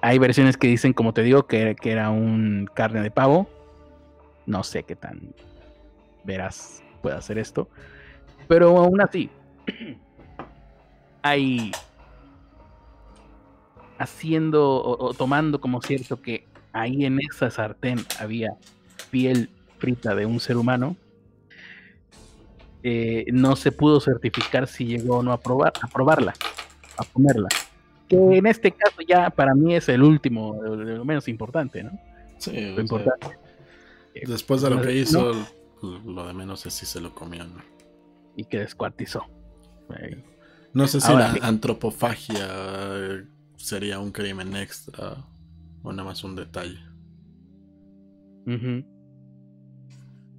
[0.00, 3.48] hay versiones que dicen, como te digo, que, que, era un carne de pavo.
[4.46, 5.34] No sé qué tan
[6.22, 7.68] veraz puede hacer esto.
[8.46, 9.28] Pero aún así,
[11.22, 11.72] hay
[13.98, 18.56] haciendo o, tomando como cierto que ahí en esa sartén había
[19.10, 20.96] piel frita de un ser humano,
[22.82, 26.34] eh, no se pudo certificar si llegó o no a, probar, a probarla,
[26.96, 27.48] a comerla.
[28.08, 31.98] Que en este caso ya para mí es el último, lo menos importante, ¿no?
[32.38, 33.38] Sí, lo importante.
[34.26, 35.32] después de lo que hizo,
[35.82, 37.62] lo de menos es si se lo comió, ¿no?
[38.36, 39.24] Y que descuartizó.
[40.72, 42.46] No sé si la antropofagia
[43.56, 45.16] sería un crimen extra
[45.82, 46.78] o nada más un detalle.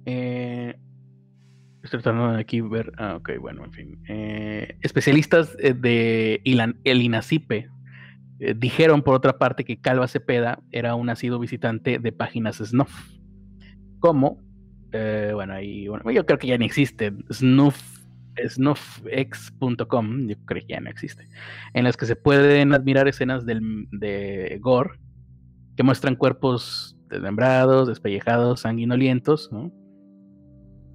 [0.06, 0.74] eh,
[1.82, 2.92] estoy tratando de aquí ver.
[2.96, 4.02] Ah, ok, bueno, en fin.
[4.08, 6.40] Eh, especialistas eh, de
[6.84, 7.68] el INACIPE
[8.56, 12.92] dijeron, por otra parte, que Calva Cepeda era un nacido visitante de páginas snuff.
[13.98, 14.40] Como,
[14.92, 17.12] bueno, ahí, bueno, yo creo que ya ni existe.
[17.32, 17.97] Snuff
[18.46, 21.28] snuffx.com, yo creo que ya no existe,
[21.74, 24.98] en las que se pueden admirar escenas de gore
[25.76, 29.50] que muestran cuerpos desmembrados, despellejados, sanguinolientos,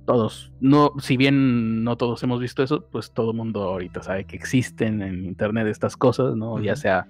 [0.06, 4.26] Todos, no, si bien no todos hemos visto eso, pues todo el mundo ahorita sabe
[4.26, 6.62] que existen en internet estas cosas, ¿no?
[6.62, 7.08] Ya sea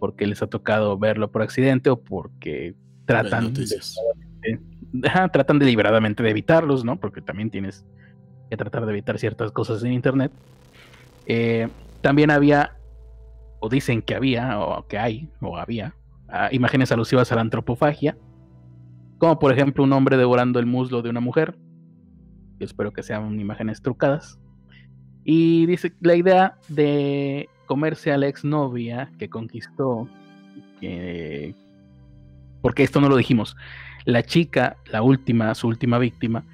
[0.00, 3.54] porque les ha tocado verlo por accidente o porque tratan
[5.32, 6.98] tratan deliberadamente de evitarlos, ¿no?
[6.98, 7.84] Porque también tienes
[8.48, 10.32] que tratar de evitar ciertas cosas en Internet.
[11.26, 11.68] Eh,
[12.00, 12.76] también había,
[13.60, 15.94] o dicen que había, o que hay, o había,
[16.28, 18.16] ah, imágenes alusivas a la antropofagia,
[19.18, 21.56] como por ejemplo un hombre devorando el muslo de una mujer.
[22.58, 24.38] Yo espero que sean imágenes trucadas.
[25.24, 30.08] Y dice la idea de comerse a la exnovia que conquistó,
[32.62, 33.54] porque esto no lo dijimos,
[34.06, 36.44] la chica, la última, su última víctima,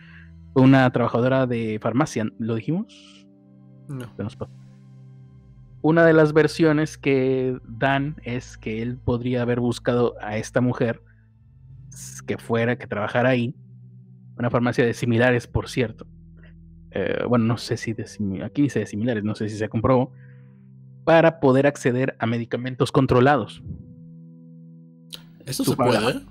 [0.55, 3.27] una trabajadora de farmacia, ¿lo dijimos?
[3.89, 4.07] No.
[5.83, 11.03] Una de las versiones que dan es que él podría haber buscado a esta mujer
[12.27, 13.55] que fuera, que trabajara ahí,
[14.39, 16.07] una farmacia de similares, por cierto.
[16.91, 18.07] Eh, bueno, no sé si de
[18.45, 20.13] aquí dice de similares, no sé si se comprobó,
[21.05, 23.63] para poder acceder a medicamentos controlados.
[25.45, 26.23] ¿Eso se puede?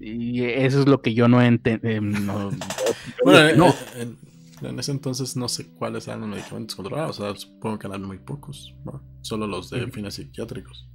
[0.00, 1.86] Y eso es lo que yo no entiendo.
[1.88, 2.00] Eh,
[3.24, 7.20] bueno, En, ese entonces no sé cuáles eran los medicamentos controlados.
[7.20, 8.74] O sea, supongo que eran muy pocos.
[9.20, 10.88] Solo los de fines psiquiátricos.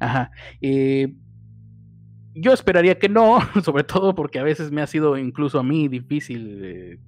[0.00, 0.30] Ajá.
[0.60, 1.14] Eh,
[2.34, 5.88] yo esperaría que no, sobre todo porque a veces me ha sido incluso a mí
[5.88, 6.98] difícil eh,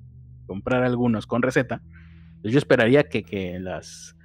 [0.47, 1.83] comprar algunos con receta.
[2.43, 4.17] Yo esperaría que, que las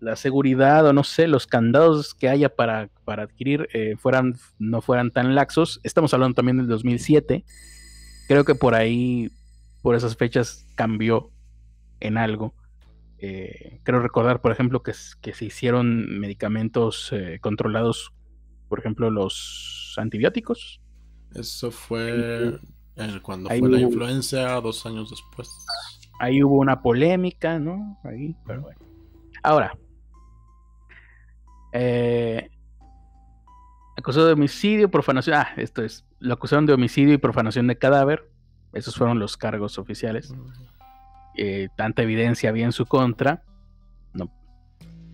[0.00, 4.80] la seguridad o no sé, los candados que haya para, para adquirir eh, fueran, no
[4.80, 5.80] fueran tan laxos.
[5.82, 7.44] Estamos hablando también del 2007.
[8.30, 9.28] Creo que por ahí,
[9.82, 11.32] por esas fechas, cambió
[11.98, 12.54] en algo.
[13.18, 18.12] Eh, creo recordar, por ejemplo, que, que se hicieron medicamentos eh, controlados,
[18.68, 20.80] por ejemplo, los antibióticos.
[21.34, 22.60] Eso fue
[23.20, 25.50] cuando fue la influencia, dos años después.
[26.20, 27.98] Ahí hubo una polémica, ¿no?
[28.04, 28.78] Ahí, pero bueno.
[29.42, 29.76] Ahora,
[31.72, 32.48] eh,
[33.96, 35.34] acusado de homicidio, profanación.
[35.36, 36.04] Ah, esto es.
[36.20, 38.30] Lo acusaron de homicidio y profanación de cadáver.
[38.72, 40.32] Esos fueron los cargos oficiales.
[41.36, 43.42] Eh, tanta evidencia había en su contra.
[44.12, 44.30] No.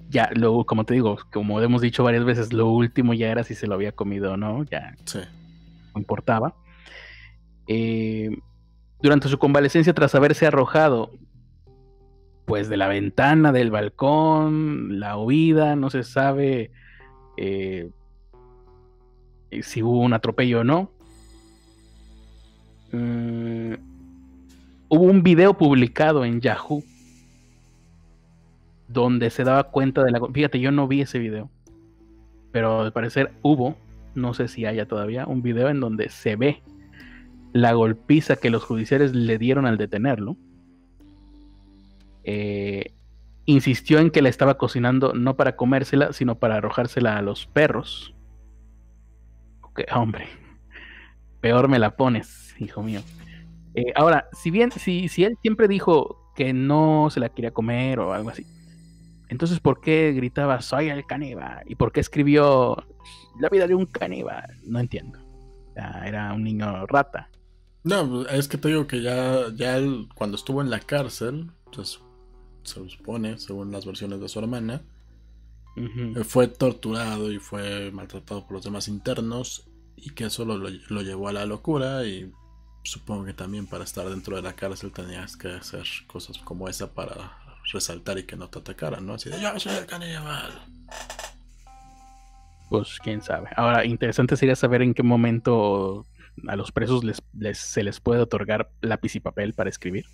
[0.08, 3.54] Ya, lo, como te digo, como hemos dicho varias veces, lo último ya era si
[3.54, 4.64] se lo había comido o no.
[4.64, 4.94] Ya
[5.94, 6.54] no importaba.
[7.68, 8.30] Eh,
[9.00, 11.12] durante su convalecencia, tras haberse arrojado
[12.46, 16.70] pues de la ventana del balcón, la huida, no se sabe
[17.36, 17.90] eh,
[19.62, 20.92] si hubo un atropello o no.
[22.92, 23.74] Mm,
[24.88, 26.82] hubo un video publicado en Yahoo
[28.88, 30.20] donde se daba cuenta de la...
[30.32, 31.50] Fíjate, yo no vi ese video,
[32.52, 33.76] pero al parecer hubo,
[34.14, 36.62] no sé si haya todavía, un video en donde se ve
[37.52, 40.36] la golpiza que los judiciales le dieron al detenerlo,
[42.24, 42.92] eh,
[43.46, 48.14] insistió en que la estaba cocinando no para comérsela, sino para arrojársela a los perros.
[49.94, 50.26] hombre,
[51.40, 53.00] peor me la pones, hijo mío.
[53.74, 57.98] Eh, ahora, si bien, si, si él siempre dijo que no se la quería comer
[57.98, 58.46] o algo así,
[59.28, 61.62] entonces ¿por qué gritaba soy el caníbal?
[61.66, 62.76] ¿Y por qué escribió
[63.40, 64.56] la vida de un caníbal?
[64.64, 65.18] No entiendo.
[65.74, 67.28] era un niño rata.
[67.84, 72.00] No, es que te digo que ya, ya él, cuando estuvo en la cárcel, pues
[72.62, 74.82] se supone, según las versiones de su hermana,
[75.76, 81.28] eh, fue torturado y fue maltratado por los demás internos y que eso lo, llevó
[81.28, 82.32] a la locura y
[82.86, 86.92] supongo que también para estar dentro de la cárcel tenías que hacer cosas como esa
[86.92, 87.38] para
[87.72, 89.14] resaltar y que no te atacaran, ¿no?
[89.14, 90.52] Así de yo soy el caníbal.
[92.70, 93.48] Pues quién sabe.
[93.56, 96.06] Ahora, interesante sería saber en qué momento
[96.48, 97.22] a los presos les,
[97.58, 100.06] se les puede otorgar lápiz y papel para escribir.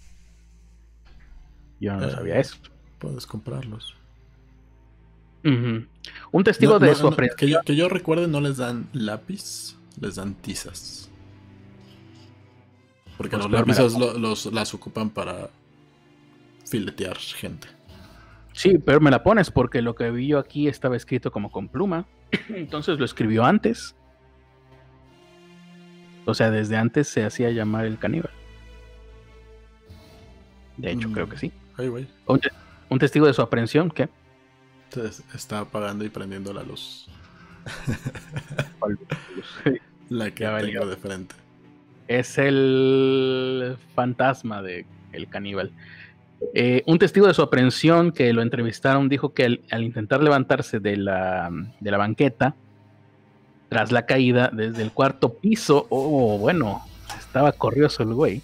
[1.81, 2.57] Yo no eh, sabía eso.
[2.99, 3.97] Puedes comprarlos.
[5.45, 11.11] Un testigo de su que, yo, recuerde, no les dan lápiz, les dan tizas.
[13.17, 15.51] Porque los lápices los, las ocupan para
[16.67, 17.69] filetear gente.
[18.53, 21.69] Sí, pero me la pones porque lo que vi yo aquí estaba escrito como con
[21.69, 22.07] pluma.
[22.49, 23.95] Entonces lo escribió antes.
[26.25, 28.31] O sea, desde antes se hacía llamar el caníbal.
[30.77, 31.53] De hecho, creo que sí.
[32.89, 34.09] Un, testigo de su aprehensión, ¿qué?
[35.35, 37.09] está apagando y prendiendo la luz.
[40.11, 41.35] la que tengo de frente.
[42.09, 45.73] Es el fantasma de el caníbal.
[46.55, 50.97] Eh, un testigo de su aprehensión que lo entrevistaron dijo que al, intentar levantarse de
[50.97, 51.51] la,
[51.81, 52.55] banqueta,
[53.69, 56.83] tras la caída desde el cuarto piso, oh, bueno,
[57.19, 58.43] estaba corrioso el güey,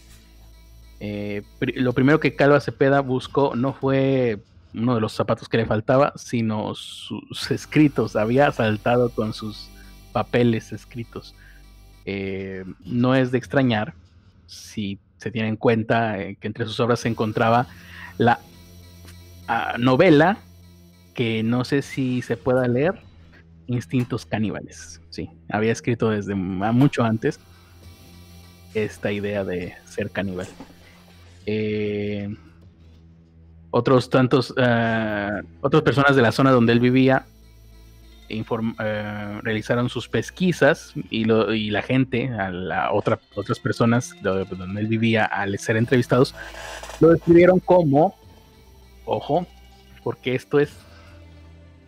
[1.01, 4.39] eh, lo primero que Calva Cepeda buscó no fue
[4.75, 8.17] uno de los zapatos que le faltaba, sino sus escritos.
[8.17, 9.69] Había saltado con sus
[10.13, 11.35] papeles escritos.
[12.11, 13.93] Eh, no es de extrañar
[14.47, 17.67] si se tiene en cuenta eh, que entre sus obras se encontraba
[18.17, 18.41] la
[19.47, 20.39] ah, novela
[21.13, 22.95] que no sé si se pueda leer,
[23.67, 25.03] Instintos Caníbales.
[25.11, 27.39] Sí, había escrito desde mucho antes
[28.73, 30.47] esta idea de ser caníbal.
[31.45, 32.35] Eh,
[33.71, 37.27] otros tantos, eh, otras personas de la zona donde él vivía
[38.29, 45.25] eh, realizaron sus pesquisas y, la gente, a la otra, otras personas donde, él vivía
[45.25, 46.35] al ser entrevistados,
[47.01, 48.15] lo describieron como,
[49.05, 49.47] ojo,
[50.05, 50.71] porque esto es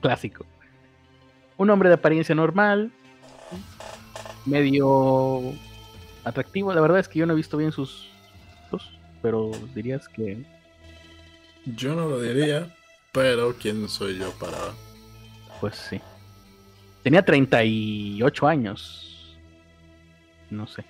[0.00, 0.46] clásico,
[1.56, 2.90] un hombre de apariencia normal,
[4.46, 5.52] medio
[6.24, 8.10] atractivo, la verdad es que yo no he visto bien sus
[9.22, 10.44] pero dirías que...
[11.64, 12.74] Yo no lo diría,
[13.12, 14.56] pero ¿quién soy yo para...?
[15.60, 16.00] Pues sí.
[17.02, 19.38] Tenía 38 años.
[20.50, 20.84] No sé.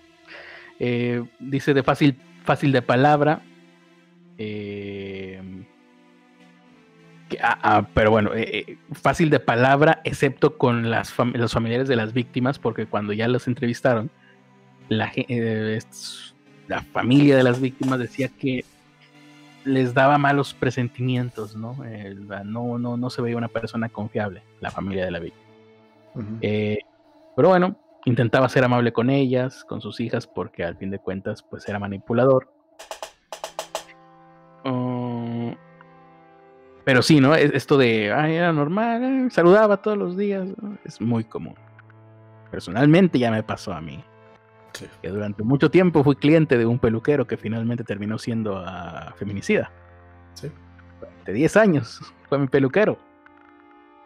[0.78, 3.42] Eh, dice de fácil, fácil de palabra.
[4.38, 5.40] Eh,
[7.42, 12.12] ah, ah, pero bueno, eh, fácil de palabra, excepto con las los familiares de las
[12.12, 14.10] víctimas, porque cuando ya los entrevistaron,
[14.88, 15.12] la,
[16.66, 18.64] la familia de las víctimas decía que
[19.64, 21.76] les daba malos presentimientos, ¿no?
[22.44, 25.39] no, no, no se veía una persona confiable, la familia de la víctima.
[26.40, 26.78] Eh,
[27.36, 31.42] pero bueno, intentaba ser amable con ellas, con sus hijas, porque al fin de cuentas,
[31.42, 32.52] pues era manipulador.
[34.64, 35.52] Mm,
[36.84, 37.34] pero sí, ¿no?
[37.34, 40.48] Esto de, ay, era normal, eh, saludaba todos los días,
[40.84, 41.54] es muy común.
[42.50, 44.02] Personalmente ya me pasó a mí.
[45.02, 49.70] Que durante mucho tiempo fui cliente de un peluquero que finalmente terminó siendo a feminicida.
[50.34, 50.50] Sí.
[51.00, 52.98] Durante 10 años fue mi peluquero.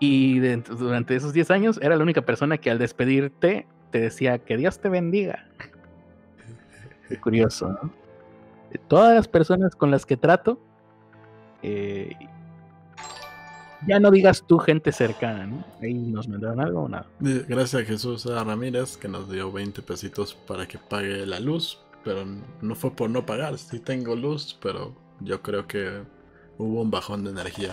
[0.01, 4.57] Y durante esos 10 años era la única persona que al despedirte te decía que
[4.57, 5.47] Dios te bendiga.
[7.09, 7.91] Qué curioso, ¿no?
[8.89, 10.59] Todas las personas con las que trato,
[11.63, 12.13] eh,
[13.87, 15.65] ya no digas tú gente cercana, ¿no?
[15.81, 17.07] Ahí nos mandaron algo o nada.
[17.21, 22.25] Gracias a Jesús Ramírez que nos dio 20 pesitos para que pague la luz, pero
[22.63, 26.03] no fue por no pagar, sí tengo luz, pero yo creo que
[26.59, 27.71] hubo un bajón de energía.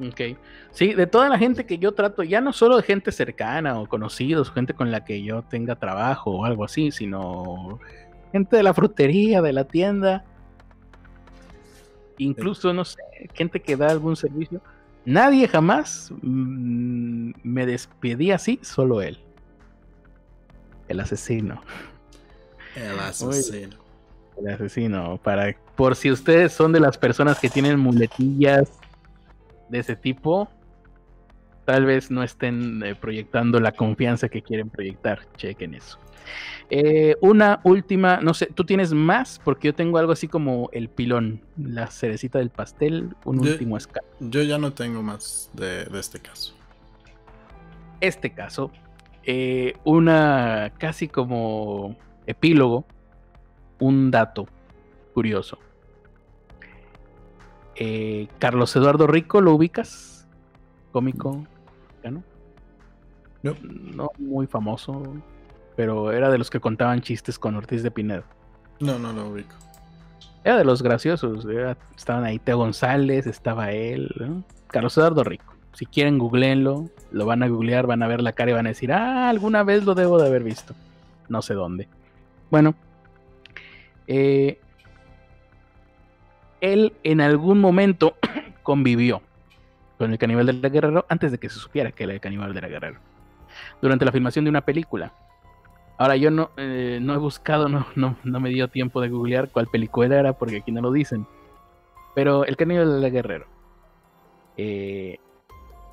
[0.00, 0.38] Ok.
[0.72, 3.88] Sí, de toda la gente que yo trato, ya no solo de gente cercana o
[3.88, 7.78] conocidos, gente con la que yo tenga trabajo o algo así, sino
[8.32, 10.24] gente de la frutería, de la tienda,
[12.18, 13.00] incluso, no sé,
[13.34, 14.60] gente que da algún servicio
[15.06, 19.18] Nadie jamás mm, me despedía así, solo él.
[20.88, 21.62] El asesino.
[22.74, 23.76] El asesino.
[24.36, 25.20] el asesino.
[25.22, 28.68] Para, por si ustedes son de las personas que tienen muletillas
[29.68, 30.48] de ese tipo,
[31.64, 35.20] tal vez no estén eh, proyectando la confianza que quieren proyectar.
[35.36, 35.98] Chequen eso.
[36.70, 39.40] Eh, una última, no sé, ¿tú tienes más?
[39.44, 44.06] Porque yo tengo algo así como el pilón, la cerecita del pastel, un último escala.
[44.20, 46.54] Yo ya no tengo más de, este caso.
[48.00, 48.72] Este caso,
[49.24, 52.84] eh, una casi como epílogo,
[53.78, 54.48] un dato
[55.14, 55.58] curioso.
[57.78, 60.26] Eh, Carlos Eduardo Rico, ¿lo ubicas?
[60.92, 61.46] Cómico,
[62.04, 62.22] ¿no?
[63.42, 63.54] No.
[63.62, 65.02] no muy famoso,
[65.76, 68.24] pero era de los que contaban chistes con Ortiz de Pinedo.
[68.80, 69.54] No, no lo ubico.
[70.42, 71.46] Era de los graciosos.
[71.96, 75.54] estaban ahí Teo González, estaba él, Carlos Eduardo Rico.
[75.74, 78.70] Si quieren, googleenlo, lo van a googlear, van a ver la cara y van a
[78.70, 80.74] decir, ah, alguna vez lo debo de haber visto.
[81.28, 81.88] No sé dónde.
[82.50, 82.74] Bueno,
[84.06, 84.58] eh,
[86.60, 88.16] él en algún momento
[88.62, 89.22] convivió
[89.98, 92.52] con el caníbal de la Guerrero antes de que se supiera que era el caníbal
[92.54, 93.00] de la Guerrero.
[93.80, 95.12] Durante la filmación de una película,
[95.98, 99.48] Ahora yo no, eh, no he buscado, no, no, no, me dio tiempo de googlear
[99.48, 101.26] cuál película era porque aquí no lo dicen.
[102.14, 103.46] Pero El Caníbal de Guerrero.
[104.58, 105.18] Eh,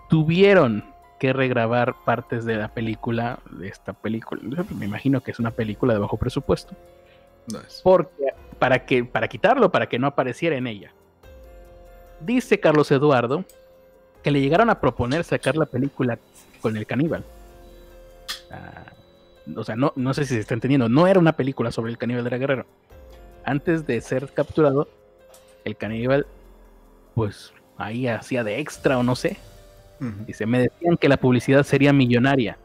[0.10, 0.84] tuvieron
[1.19, 4.41] que regrabar partes de la película, de esta película.
[4.77, 6.76] Me imagino que es una película de bajo presupuesto.
[7.81, 8.32] Porque,
[8.64, 10.94] para, que, para quitarlo, para que no apareciera en ella.
[12.22, 13.44] Dice Carlos Eduardo
[14.23, 16.18] que le llegaron a proponer sacar la película
[16.61, 17.26] con el caníbal.
[18.49, 18.85] Ah,
[19.53, 21.98] o sea, no, no sé si se está entendiendo, no era una película sobre el
[21.98, 22.65] caníbal de la Guerrero.
[23.44, 24.88] Antes de ser capturado,
[25.65, 26.26] el caníbal,
[27.15, 29.35] pues ahí hacía de extra o no sé.
[30.26, 32.57] Dice, me decían que la publicidad sería millonaria,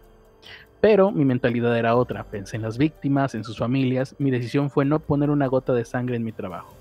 [0.81, 2.25] pero mi mentalidad era otra.
[2.25, 4.15] Pensé en las víctimas, en sus familias.
[4.19, 6.73] Mi decisión fue no poner una gota de sangre en mi trabajo.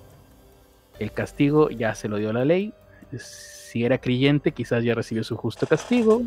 [0.99, 2.74] El castigo ya se lo dio la ley.
[3.18, 6.22] Si era creyente, quizás ya recibió su justo castigo.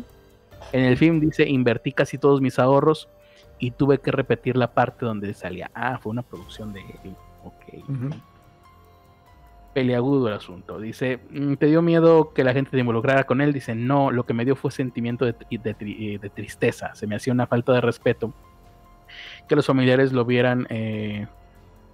[0.71, 3.07] En el film dice, invertí casi todos mis ahorros
[3.59, 5.71] y tuve que repetir la parte donde salía.
[5.73, 6.81] Ah, fue una producción de.
[7.43, 7.83] Ok.
[9.73, 10.79] Peleagudo el asunto.
[10.79, 13.53] Dice, mm, ¿te dio miedo que la gente te involucrara con él?
[13.53, 16.93] Dice, no, lo que me dio fue sentimiento de, de, tristeza.
[16.95, 18.33] Se me hacía una falta de respeto.
[19.47, 20.67] Que los familiares lo vieran.
[20.69, 21.27] Eh,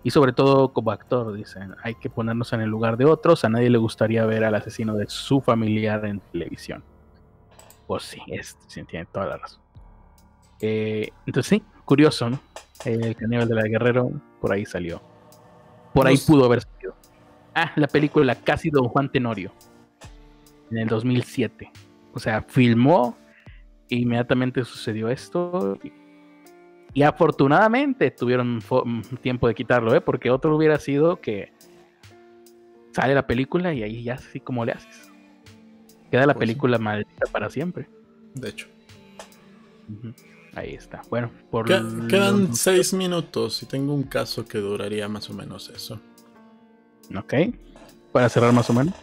[0.04, 3.44] y sobre todo como actor, dicen, hay que ponernos en el lugar de otros.
[3.44, 6.84] A nadie le gustaría ver al asesino de su familiar en televisión.
[7.88, 9.62] Pues sí, es, tiene toda la razón.
[10.62, 12.40] Eh, entonces sí, curioso, ¿no?
[12.86, 15.02] El caníbal de la Guerrero por ahí salió.
[15.94, 16.95] Por ahí pudo haber salido.
[17.59, 19.51] Ah, la película Casi Don Juan Tenorio.
[20.69, 21.71] En el 2007.
[22.13, 23.17] O sea, filmó
[23.89, 25.79] e inmediatamente sucedió esto.
[26.93, 28.61] Y, afortunadamente tuvieron
[29.21, 30.01] tiempo de quitarlo, ¿eh?
[30.01, 31.51] Porque otro hubiera sido que
[32.91, 35.11] sale la película y ahí ya así como le haces.
[36.11, 37.89] Queda la pues película maldita para siempre.
[38.35, 38.67] De hecho.
[40.53, 41.01] Ahí está.
[41.09, 45.99] Bueno, por quedan seis minutos y tengo un caso que duraría más o menos eso.
[47.15, 47.34] Ok.
[48.11, 48.93] Para cerrar más o menos.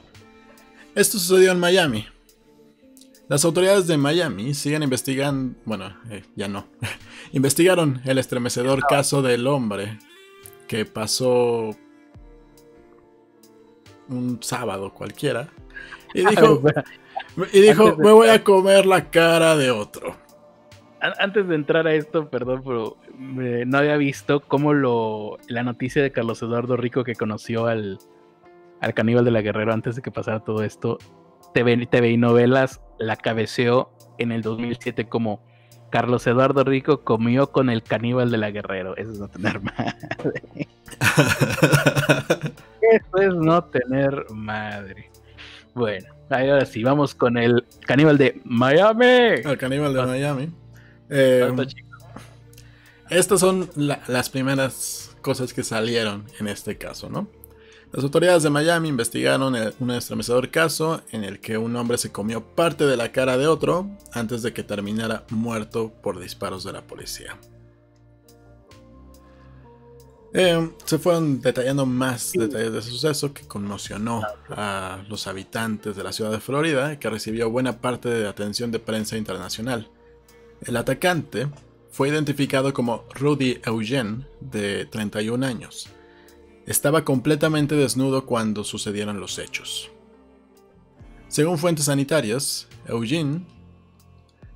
[0.94, 2.06] Esto sucedió en Miami.
[3.28, 6.66] Las autoridades de Miami siguen investigando, bueno, eh, ya no,
[7.32, 9.98] investigaron el estremecedor caso del hombre
[10.68, 11.74] que pasó
[14.09, 15.48] un sábado cualquiera
[16.12, 16.62] y dijo,
[17.52, 20.14] y dijo me voy a comer la cara de otro
[21.18, 26.12] antes de entrar a esto, perdón, pero no había visto cómo lo la noticia de
[26.12, 27.98] Carlos Eduardo Rico que conoció al,
[28.81, 30.98] al caníbal de la Guerrero antes de que pasara todo esto.
[31.52, 35.44] TV, TV y novelas la cabeceó en el 2007 como
[35.90, 38.97] Carlos Eduardo Rico comió con el caníbal de la Guerrero.
[38.97, 40.43] Eso es no tener madre.
[42.81, 45.10] Eso es no tener madre.
[45.74, 49.05] Bueno, ahora sí, vamos con el caníbal de Miami.
[49.44, 50.64] El caníbal de Miami.
[51.10, 51.52] Eh,
[53.10, 57.28] estas son las primeras cosas que salieron en este caso, ¿no?
[57.93, 62.44] Las autoridades de Miami investigaron un estremecedor caso en el que un hombre se comió
[62.44, 66.82] parte de la cara de otro antes de que terminara muerto por disparos de la
[66.82, 67.39] policía.
[70.32, 76.02] Eh, se fueron detallando más detalles de ese suceso que conmocionó a los habitantes de
[76.02, 79.89] la ciudad de Florida que recibió buena parte de atención de prensa internacional.
[80.66, 81.49] El atacante
[81.91, 85.91] fue identificado como Rudy Eugene, de 31 años.
[86.66, 89.91] Estaba completamente desnudo cuando sucedieron los hechos.
[91.28, 93.45] Según fuentes sanitarias, Eugene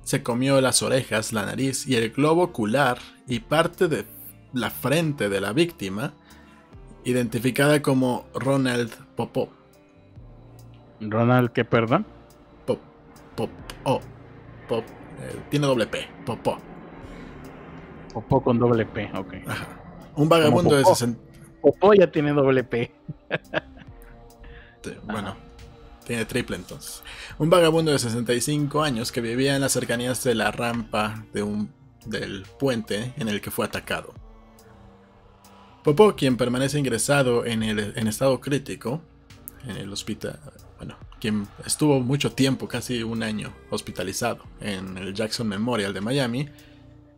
[0.03, 4.05] se comió las orejas, la nariz y el globo ocular y parte de
[4.53, 6.13] la frente de la víctima,
[7.03, 9.49] identificada como Ronald Popó.
[10.99, 12.07] ¿Ronald qué, perdón?
[12.65, 12.79] Pop,
[13.35, 13.49] pop,
[13.83, 14.01] oh,
[14.67, 14.83] pop,
[15.21, 16.57] eh, tiene doble P, Popó.
[18.13, 19.33] Popó con doble P, ok.
[20.15, 21.19] Un vagabundo de 60.
[21.61, 22.91] Popó ya tiene doble P.
[25.03, 25.35] bueno,
[26.05, 27.03] tiene triple entonces.
[27.37, 31.71] Un vagabundo de 65 años que vivía en las cercanías de la rampa de un,
[32.05, 34.13] del puente en el que fue atacado.
[35.83, 39.01] Popó, quien permanece ingresado en, el, en estado crítico
[39.65, 40.39] en el hospital,
[40.77, 46.49] bueno, quien estuvo mucho tiempo, casi un año, hospitalizado en el Jackson Memorial de Miami,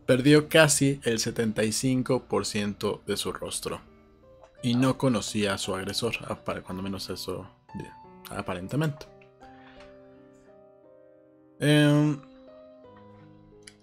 [0.06, 3.80] perdió casi el 75% de su rostro.
[4.62, 6.14] Y no conocía a su agresor,
[6.64, 7.48] cuando menos eso,
[8.30, 9.06] aparentemente.
[11.58, 12.18] Em,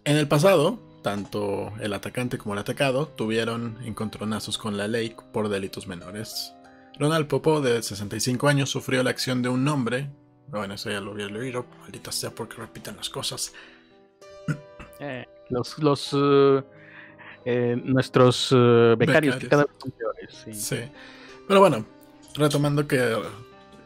[0.04, 5.50] en el pasado, tanto el atacante como el atacado tuvieron encontronazos con la ley por
[5.50, 6.54] delitos menores.
[7.00, 10.10] Ronald Popo, de 65 años, sufrió la acción de un hombre.
[10.48, 13.54] Bueno, eso ya lo había leído, maldita sea porque repiten las cosas.
[15.02, 16.62] Eh, los, los uh,
[17.46, 20.46] eh, nuestros uh, becarios, que cada vez son peores.
[20.52, 20.76] Sí.
[21.48, 21.86] Pero bueno,
[22.36, 23.18] retomando que,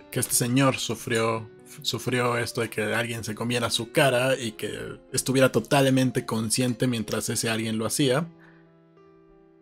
[0.09, 1.47] que este señor sufrió
[1.83, 7.29] sufrió esto de que alguien se comiera su cara y que estuviera totalmente consciente mientras
[7.29, 8.27] ese alguien lo hacía.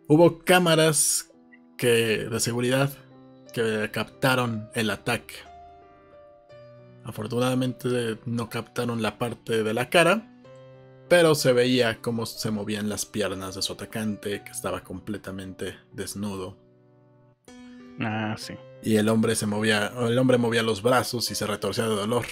[0.08, 1.30] Hubo cámaras
[1.76, 2.96] que, de seguridad
[3.52, 5.34] que captaron el ataque.
[7.04, 10.28] Afortunadamente no captaron la parte de la cara,
[11.08, 16.56] pero se veía cómo se movían las piernas de su atacante, que estaba completamente desnudo.
[18.00, 18.54] Ah, sí.
[18.82, 22.24] Y el hombre se movía, el hombre movía los brazos y se retorcía de dolor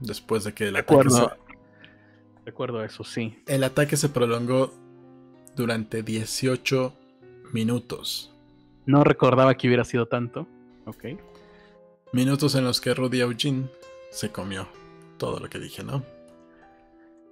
[0.00, 1.26] después de que el ataque se...
[2.44, 3.42] Recuerdo eso, sí.
[3.46, 4.72] El ataque se prolongó
[5.54, 6.94] durante 18
[7.52, 8.32] minutos.
[8.86, 10.46] No recordaba que hubiera sido tanto.
[10.88, 11.04] Ok.
[12.12, 13.68] Minutos en los que Rudy Eugene
[14.10, 14.66] se comió
[15.18, 16.02] todo lo que dije, ¿no?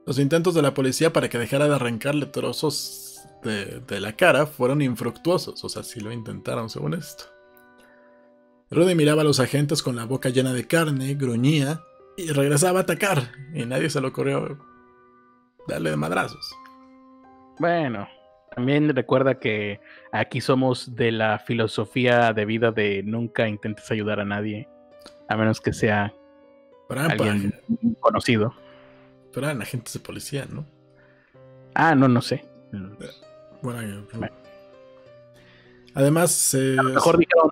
[0.04, 4.46] Los intentos de la policía para que dejara de arrancarle trozos de, de la cara
[4.46, 7.24] fueron infructuosos, o sea, sí lo intentaron según esto.
[8.70, 11.80] Rudy miraba a los agentes con la boca llena de carne, gruñía
[12.16, 14.58] y regresaba a atacar, y nadie se le ocurrió
[15.66, 16.54] darle de madrazos.
[17.58, 18.06] Bueno,
[18.56, 19.80] también recuerda que
[20.12, 24.66] aquí somos de la filosofía de vida de nunca intentes ayudar a nadie,
[25.28, 26.14] a menos que sea
[26.88, 27.54] alguien
[28.00, 28.54] conocido.
[29.30, 30.64] Pero eran agentes de policía, ¿no?
[31.74, 32.46] Ah, no, no sé.
[33.60, 34.06] Bueno,
[35.92, 37.50] Además, a lo mejor dijeron,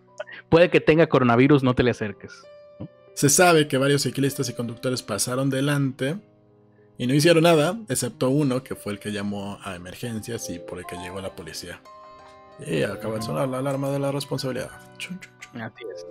[0.49, 2.33] puede que tenga coronavirus, no te le acerques.
[3.13, 6.17] Se sabe que varios ciclistas y conductores pasaron delante
[6.97, 10.79] y no hicieron nada, excepto uno que fue el que llamó a emergencias y por
[10.79, 11.81] el que llegó la policía.
[12.65, 14.71] Y acaba de sonar la alarma de la responsabilidad.
[14.95, 16.07] Así es.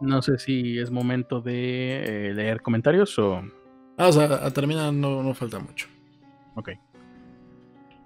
[0.00, 3.42] No sé si es momento de eh, leer comentarios o.
[3.96, 5.86] Ah, o sea, a terminar no, no falta mucho.
[6.54, 6.70] Ok.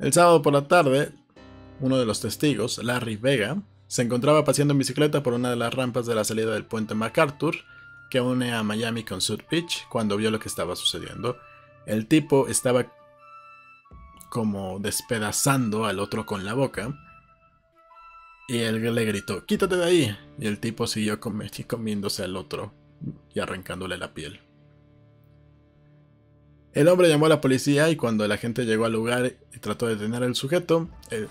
[0.01, 1.11] El sábado por la tarde,
[1.81, 5.73] uno de los testigos, Larry Vega, se encontraba paseando en bicicleta por una de las
[5.73, 7.57] rampas de la salida del puente MacArthur,
[8.11, 11.39] que une a Miami con South Beach, cuando vio lo que estaba sucediendo.
[11.89, 12.93] El tipo estaba
[14.29, 16.95] como despedazando al otro con la boca.
[18.47, 20.19] Y él le gritó, quítate de ahí.
[20.39, 21.19] Y el tipo siguió
[21.67, 22.75] comiéndose al otro
[23.35, 24.41] y arrancándole la piel.
[26.75, 29.87] El hombre llamó a la policía y cuando la gente llegó al lugar y trató
[29.87, 31.27] de detener al sujeto, eh,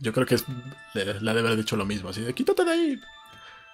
[0.00, 0.44] yo creo que es,
[0.94, 3.00] le, debe haber dicho lo mismo, así de quítate de ahí.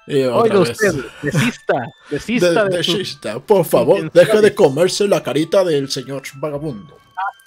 [0.09, 2.65] Oiga usted, desista, desista.
[2.65, 6.97] desista, por favor, deja de comerse la carita del señor vagabundo.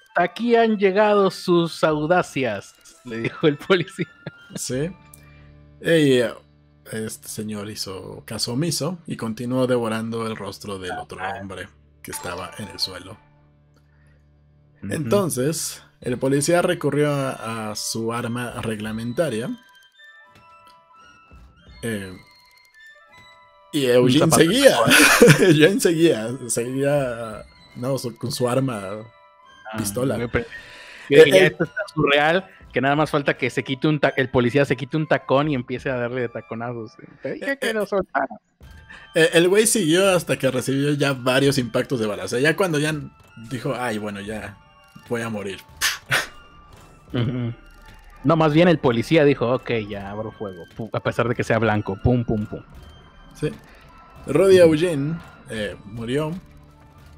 [0.07, 4.07] Hasta aquí han llegado sus audacias, le dijo el policía.
[4.55, 4.91] Sí.
[5.81, 6.19] Y
[6.91, 11.67] este señor hizo caso omiso y continuó devorando el rostro del otro hombre
[12.03, 13.17] que estaba en el suelo.
[14.83, 19.49] Entonces, el policía recurrió a, su arma reglamentaria.
[21.83, 22.15] Eh,
[23.72, 24.76] y Eugene seguía.
[25.39, 26.30] Eugene seguía.
[26.48, 27.45] Seguía.
[27.76, 28.81] No, con su arma.
[29.72, 30.18] Ah, pistola.
[30.18, 30.26] Que
[31.10, 32.48] eh, ya eh, esto está surreal.
[32.73, 35.56] Que nada más falta que se quite un el policía se quite un tacón y
[35.56, 36.93] empiece a darle de taconazos.
[37.22, 37.85] que lo
[39.14, 42.31] El güey siguió hasta que recibió ya varios impactos de balas.
[42.31, 42.93] ya cuando ya
[43.49, 44.57] dijo, ay, bueno, ya
[45.10, 45.60] voy a morir.
[48.23, 51.57] No, más bien el policía dijo, ok, ya abro fuego, a pesar de que sea
[51.60, 52.61] blanco, pum, pum, pum.
[53.41, 53.51] Sí.
[54.27, 55.18] Roddy Eugene
[55.49, 56.31] eh, murió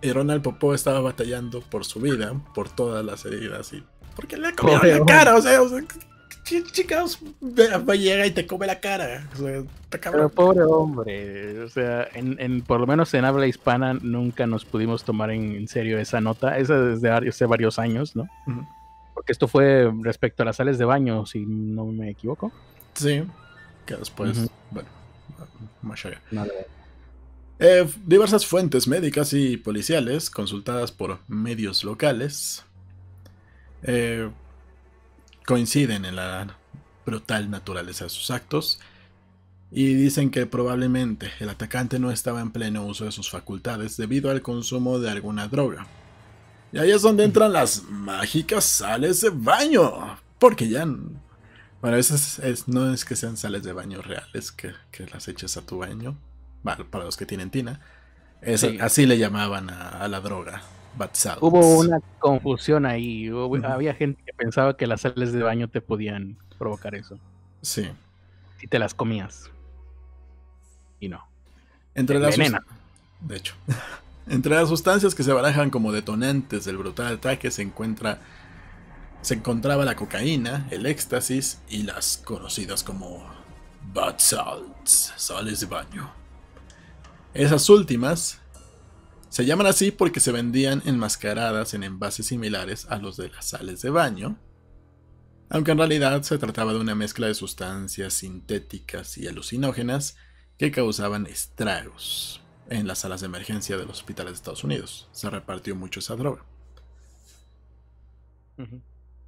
[0.01, 3.83] y Ronald Popó estaba batallando por su vida, por todas las heridas y
[4.15, 5.59] porque le comieron la cara, o sea,
[6.43, 9.27] chicos, llega y te come la cara.
[9.89, 15.03] Pero pobre hombre, o sea, en, por lo menos en habla hispana nunca nos pudimos
[15.03, 18.27] tomar en, serio esa nota, esa desde hace varios años, ¿no?
[19.13, 22.51] Porque esto fue respecto a las sales de baño, si no me equivoco.
[22.93, 23.23] Sí,
[23.85, 24.89] que después, bueno,
[27.59, 32.65] Eh, diversas fuentes médicas y policiales, consultadas por medios locales,
[33.83, 34.29] eh,
[35.45, 36.57] coinciden en la
[37.05, 38.79] brutal naturaleza de sus actos
[39.71, 44.29] y dicen que probablemente el atacante no estaba en pleno uso de sus facultades debido
[44.29, 45.87] al consumo de alguna droga.
[46.71, 50.17] Y ahí es donde entran las mágicas sales de baño.
[50.39, 50.87] Porque ya...
[51.83, 54.73] Bueno, eso es, no es que sean sales de baño reales que,
[55.11, 56.17] las eches a tu baño.
[56.63, 57.81] para los que tienen tina.
[58.79, 60.63] Así le llamaban a la droga.
[61.41, 63.29] Hubo una confusión ahí.
[63.65, 67.19] Había gente que pensaba que las sales de baño te podían provocar eso.
[67.61, 67.89] Sí.
[68.59, 69.49] Si te las comías.
[70.99, 71.25] Y no.
[71.95, 73.55] Entre las De hecho.
[74.27, 78.21] Entre las sustancias que se barajan como detonantes del brutal ataque se encuentra
[79.23, 83.25] se encontraba la cocaína, el éxtasis y las conocidas como
[83.93, 86.13] bad salts, sales de baño.
[87.33, 88.39] Esas últimas
[89.29, 93.81] se llaman así porque se vendían enmascaradas en envases similares a los de las sales
[93.81, 94.37] de baño,
[95.49, 100.17] aunque en realidad se trataba de una mezcla de sustancias sintéticas y alucinógenas
[100.57, 105.07] que causaban estragos en las salas de emergencia de los hospitales de Estados Unidos.
[105.13, 106.43] Se repartió mucho esa droga.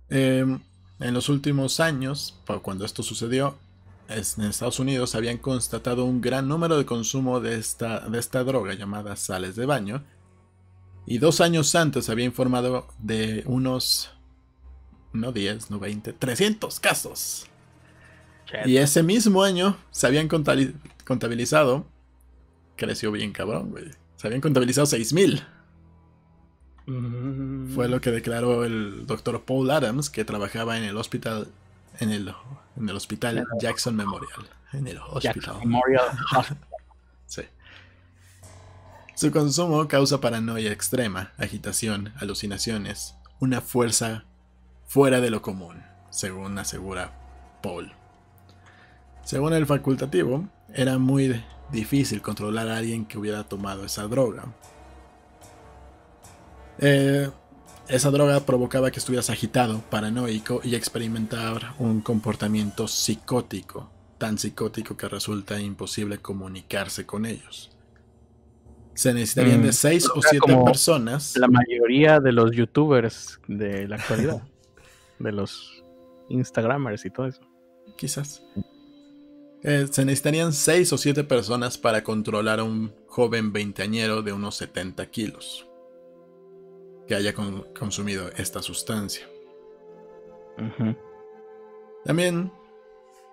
[0.09, 0.59] Em,
[0.99, 3.57] en los últimos años, cuando esto sucedió,
[4.07, 8.73] en Estados Unidos habían constatado un gran número de consumo de esta, de esta droga
[8.75, 10.03] llamada sales de baño.
[11.07, 14.11] Y dos años antes había informado de unos,
[15.13, 17.47] no 10, no 20, 300 casos.
[18.65, 21.85] Y ese mismo año se habían contabilizado,
[22.75, 23.85] creció bien cabrón, güey.
[24.17, 25.43] Se habían contabilizado 6000.
[26.87, 27.73] Mm.
[27.73, 31.47] Fue lo que declaró el doctor Paul Adams, que trabajaba en el hospital
[31.99, 32.33] en el,
[32.77, 34.49] en el hospital Jackson Memorial.
[34.73, 35.59] En el hospital.
[35.59, 36.05] Memorial
[37.27, 37.43] sí.
[39.15, 44.25] Su consumo causa paranoia extrema, agitación, alucinaciones, una fuerza
[44.85, 47.13] fuera de lo común, según asegura
[47.63, 47.93] Paul.
[49.23, 51.41] Según el facultativo, era muy
[51.71, 54.53] difícil controlar a alguien que hubiera tomado esa droga.
[56.79, 57.29] Eh,
[57.87, 65.07] esa droga provocaba que estuvieras agitado, paranoico y experimentar un comportamiento psicótico, tan psicótico que
[65.07, 67.71] resulta imposible comunicarse con ellos.
[68.95, 71.37] Se necesitarían de 6 mm, o 7 personas.
[71.37, 74.41] La mayoría de los youtubers de la actualidad,
[75.19, 75.83] de los
[76.29, 77.41] Instagramers y todo eso.
[77.97, 78.41] Quizás.
[79.63, 84.55] Eh, se necesitarían 6 o 7 personas para controlar a un joven veinteañero de unos
[84.55, 85.67] 70 kilos
[87.07, 89.27] que haya consumido esta sustancia.
[92.03, 92.51] También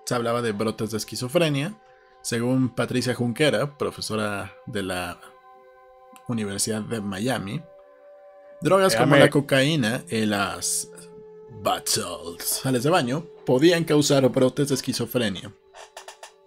[0.04, 1.78] se hablaba de brotes de esquizofrenia.
[2.22, 5.20] Según Patricia Junquera, profesora de la
[6.28, 7.60] Universidad de Miami,
[8.60, 10.88] drogas como la cocaína y las
[11.62, 15.52] bad sales de baño podían causar brotes de esquizofrenia,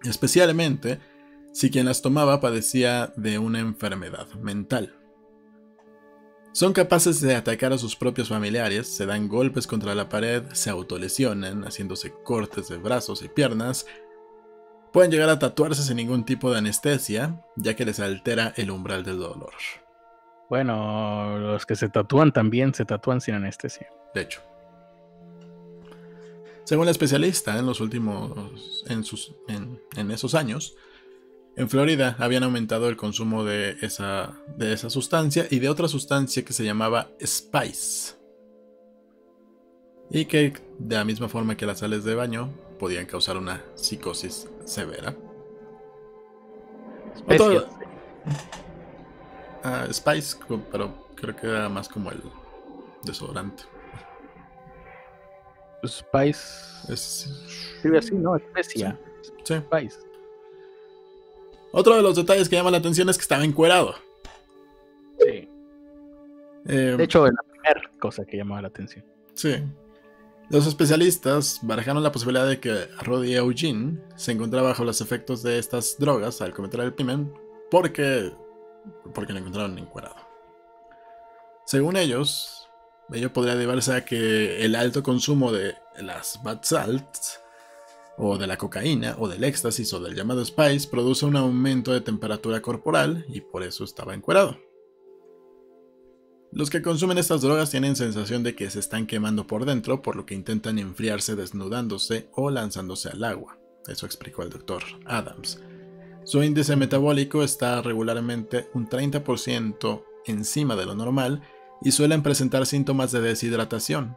[0.04, 0.98] especialmente
[1.52, 4.94] si quien las tomaba padecía de una enfermedad mental.
[6.56, 10.70] Son capaces de atacar a sus propios familiares, se dan golpes contra la pared, se
[10.70, 13.84] autolesionan, haciéndose cortes de brazos y piernas.
[14.90, 19.04] Pueden llegar a tatuarse sin ningún tipo de anestesia, ya que les altera el umbral
[19.04, 19.52] del dolor.
[20.48, 23.90] Bueno, los que se tatúan también se tatúan sin anestesia.
[24.14, 24.40] De hecho.
[26.64, 28.82] Según la especialista, en los últimos.
[28.88, 30.74] en, sus, en esos años,
[31.56, 36.44] en Florida habían aumentado el consumo de esa, de esa sustancia y de otra sustancia
[36.44, 38.14] que se llamaba Spice.
[40.10, 44.48] Y que de la misma forma que las sales de baño podían causar una psicosis
[44.66, 45.16] severa.
[49.64, 50.36] Ah, Spice,
[50.70, 52.22] pero creo que era más como el
[53.02, 53.64] desodorante.
[55.86, 56.92] Spice.
[56.92, 57.28] Es...
[57.96, 58.36] así, ¿no?
[58.36, 58.98] Especia.
[59.42, 59.54] Sí.
[59.54, 60.05] Spice.
[61.72, 63.94] Otro de los detalles que llama la atención es que estaba encuerado.
[65.18, 65.48] Sí.
[66.68, 69.04] Eh, de hecho, es la primera cosa que llamaba la atención.
[69.34, 69.56] Sí.
[70.48, 75.58] Los especialistas barajaron la posibilidad de que Roddy Eugene se encontraba bajo los efectos de
[75.58, 77.32] estas drogas al cometer el crimen
[77.70, 78.32] porque,
[79.12, 80.14] porque lo encontraron encuerado.
[81.64, 82.66] Según ellos,
[83.12, 87.40] Ello podría deberse a que el alto consumo de las bad salts,
[88.18, 92.00] o de la cocaína, o del éxtasis, o del llamado spice, produce un aumento de
[92.00, 94.58] temperatura corporal y por eso estaba encuerado.
[96.52, 100.16] Los que consumen estas drogas tienen sensación de que se están quemando por dentro, por
[100.16, 103.58] lo que intentan enfriarse desnudándose o lanzándose al agua.
[103.86, 105.60] Eso explicó el doctor Adams.
[106.24, 111.42] Su índice metabólico está regularmente un 30% encima de lo normal
[111.82, 114.16] y suelen presentar síntomas de deshidratación.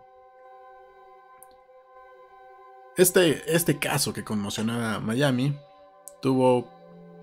[3.00, 5.56] Este, este caso que conmocionó a Miami
[6.22, 6.68] tuvo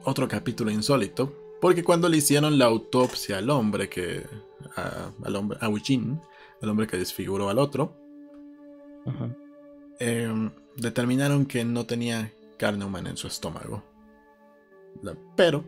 [0.04, 4.24] otro capítulo insólito, porque cuando le hicieron la autopsia al hombre que.
[4.74, 6.18] a, al hombre, a Eugene,
[6.62, 7.94] el hombre que desfiguró al otro,
[9.98, 13.82] em, determinaron que no tenía carne humana en su estómago.
[15.36, 15.62] pero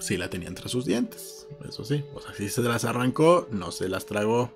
[0.00, 1.48] sí la tenía entre sus dientes.
[1.66, 2.04] Eso sí.
[2.14, 4.52] O sea, si se las arrancó, no se las tragó.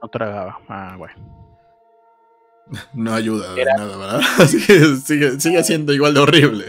[0.00, 0.60] No tragaba.
[0.68, 1.45] Ah, bueno.
[2.94, 4.20] No ayuda de nada, ¿verdad?
[4.46, 6.64] sigue, sigue, siendo igual de horrible.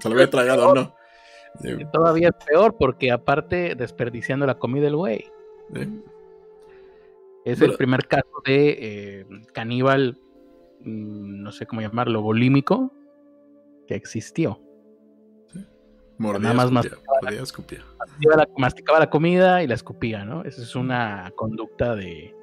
[0.00, 0.94] Se lo había tragado o no.
[1.92, 5.26] Todavía es peor porque aparte desperdiciando la comida del güey.
[7.44, 10.18] Es el primer caso de eh, caníbal,
[10.80, 12.92] mm, no sé cómo llamarlo, volímico,
[13.88, 14.60] que existió.
[16.18, 16.86] Nada más
[17.30, 17.82] escupía,
[18.20, 20.44] La, masticaba la comida y la escupía, ¿no?
[20.44, 22.34] Esa es una conducta de,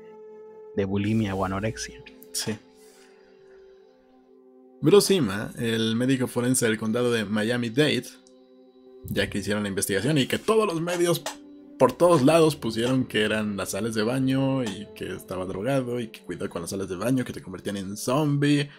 [0.76, 2.02] de bulimia o anorexia.
[2.32, 2.58] Sí.
[4.82, 5.20] Bruce
[5.58, 8.06] el médico forense del condado de Miami-Dade,
[9.06, 11.24] ya que hicieron la investigación y que todos los medios
[11.78, 16.08] por todos lados pusieron que eran las sales de baño y que estaba drogado y
[16.08, 18.70] que cuidó con las sales de baño, que te convertían en zombie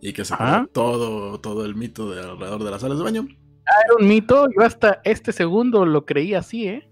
[0.00, 0.34] y que se
[0.72, 3.28] todo, todo el mito de alrededor de las sales de baño.
[3.66, 4.48] Ah, era un mito.
[4.56, 6.88] Yo hasta este segundo lo creí así, ¿eh?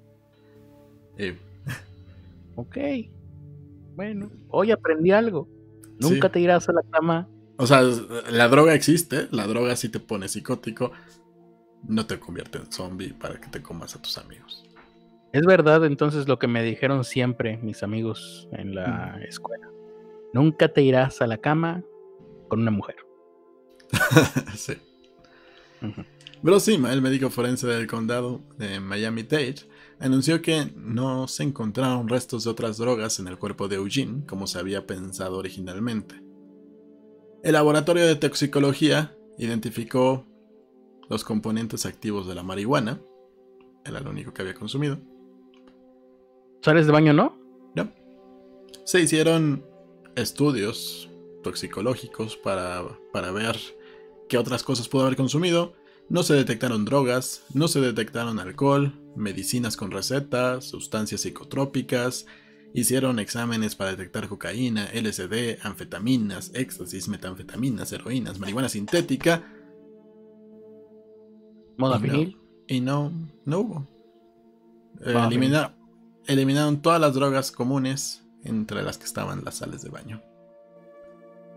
[2.55, 2.77] Ok.
[3.97, 5.49] Bueno, hoy aprendí algo.
[5.99, 7.29] Nunca te irás a la cama.
[7.61, 10.93] O sea, la droga existe, la droga sí te pone psicótico,
[11.87, 14.65] no te convierte en zombie para que te comas a tus amigos.
[15.35, 19.69] Es verdad, entonces lo que me dijeron siempre mis amigos en la escuela.
[20.33, 21.83] Nunca te irás a la cama
[22.49, 22.97] con una mujer.
[24.57, 24.79] sí.
[26.41, 29.67] Brosima, el médico forense del condado de Miami-Dade,
[29.99, 34.47] anunció que no se encontraron restos de otras drogas en el cuerpo de Eugene como
[34.47, 36.30] se había pensado originalmente.
[37.43, 40.27] El laboratorio de toxicología identificó
[41.09, 43.01] los componentes activos de la marihuana,
[43.85, 44.99] era lo único que había consumido.
[46.63, 47.39] ¿Sales de baño no?
[47.75, 47.91] No.
[48.85, 49.65] Se hicieron
[50.17, 51.09] estudios
[51.43, 53.57] toxicológicos para, para ver
[54.29, 55.75] qué otras cosas pudo haber consumido
[56.11, 62.27] no se detectaron drogas, no se detectaron alcohol, medicinas con receta, sustancias psicotrópicas,
[62.75, 69.43] hicieron exámenes para detectar cocaína, LSD, anfetaminas, éxtasis, metanfetaminas, heroínas, marihuana sintética.
[71.77, 72.39] Modafinil.
[72.67, 73.13] Y no,
[73.45, 73.89] no hubo.
[76.27, 80.23] eliminaron todas las drogas comunes entre las que estaban las sales de baño.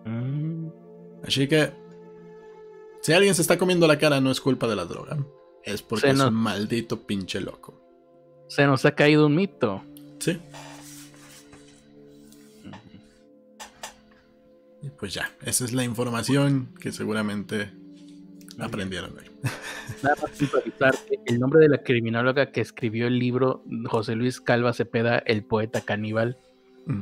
[0.06, 0.68] Mm.
[1.26, 1.72] Así que
[3.02, 5.18] si alguien se está comiendo la cara, no es culpa de la droga.
[5.64, 7.82] Es porque es un maldito pinche loco.
[8.48, 9.84] Se nos ha caído un mito.
[10.20, 10.40] Sí.
[14.84, 17.72] Y pues ya, esa es la información que seguramente
[18.60, 19.26] aprendieron hoy.
[20.04, 25.20] Nada más el nombre de la criminóloga que escribió el libro José Luis Calva Cepeda,
[25.20, 26.38] el poeta caníbal,
[26.86, 27.00] mm.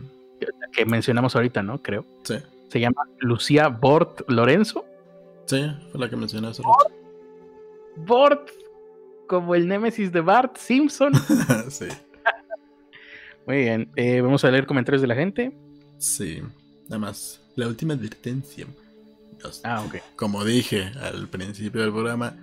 [0.71, 1.81] que mencionamos ahorita, ¿no?
[1.81, 2.05] Creo.
[2.23, 2.35] Sí.
[2.69, 4.85] Se llama Lucía Bort Lorenzo.
[5.47, 6.61] Sí, fue la que mencioné hace
[7.97, 8.49] Bort,
[9.27, 11.13] como el némesis de Bart Simpson.
[11.69, 11.87] sí.
[13.47, 15.51] Muy bien, eh, vamos a leer comentarios de la gente.
[15.97, 16.41] Sí,
[16.87, 17.40] nada más.
[17.55, 18.67] La última advertencia.
[19.63, 19.95] ah, ok.
[20.15, 22.35] Como dije al principio del programa,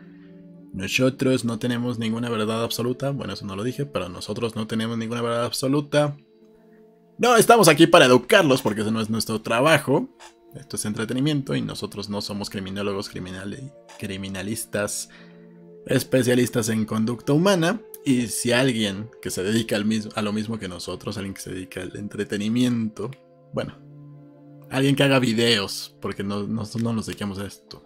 [0.73, 3.11] nosotros no tenemos ninguna verdad absoluta.
[3.11, 6.17] Bueno, eso no lo dije, pero nosotros no tenemos ninguna verdad absoluta.
[7.19, 10.09] No, estamos aquí para educarlos porque ese no es nuestro trabajo.
[10.55, 13.11] Esto es entretenimiento y nosotros no somos criminólogos
[13.99, 15.09] criminalistas
[15.87, 17.81] especialistas en conducta humana.
[18.05, 21.41] Y si alguien que se dedica al mismo, a lo mismo que nosotros, alguien que
[21.41, 23.11] se dedica al entretenimiento,
[23.53, 23.75] bueno,
[24.71, 27.85] alguien que haga videos, porque no, no nos dedicamos a esto,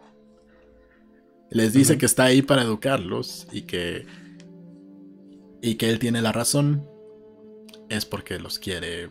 [1.52, 4.06] les dice que está ahí para educarlos y que,
[5.60, 6.88] y que él tiene la razón,
[7.90, 9.10] es porque los quiere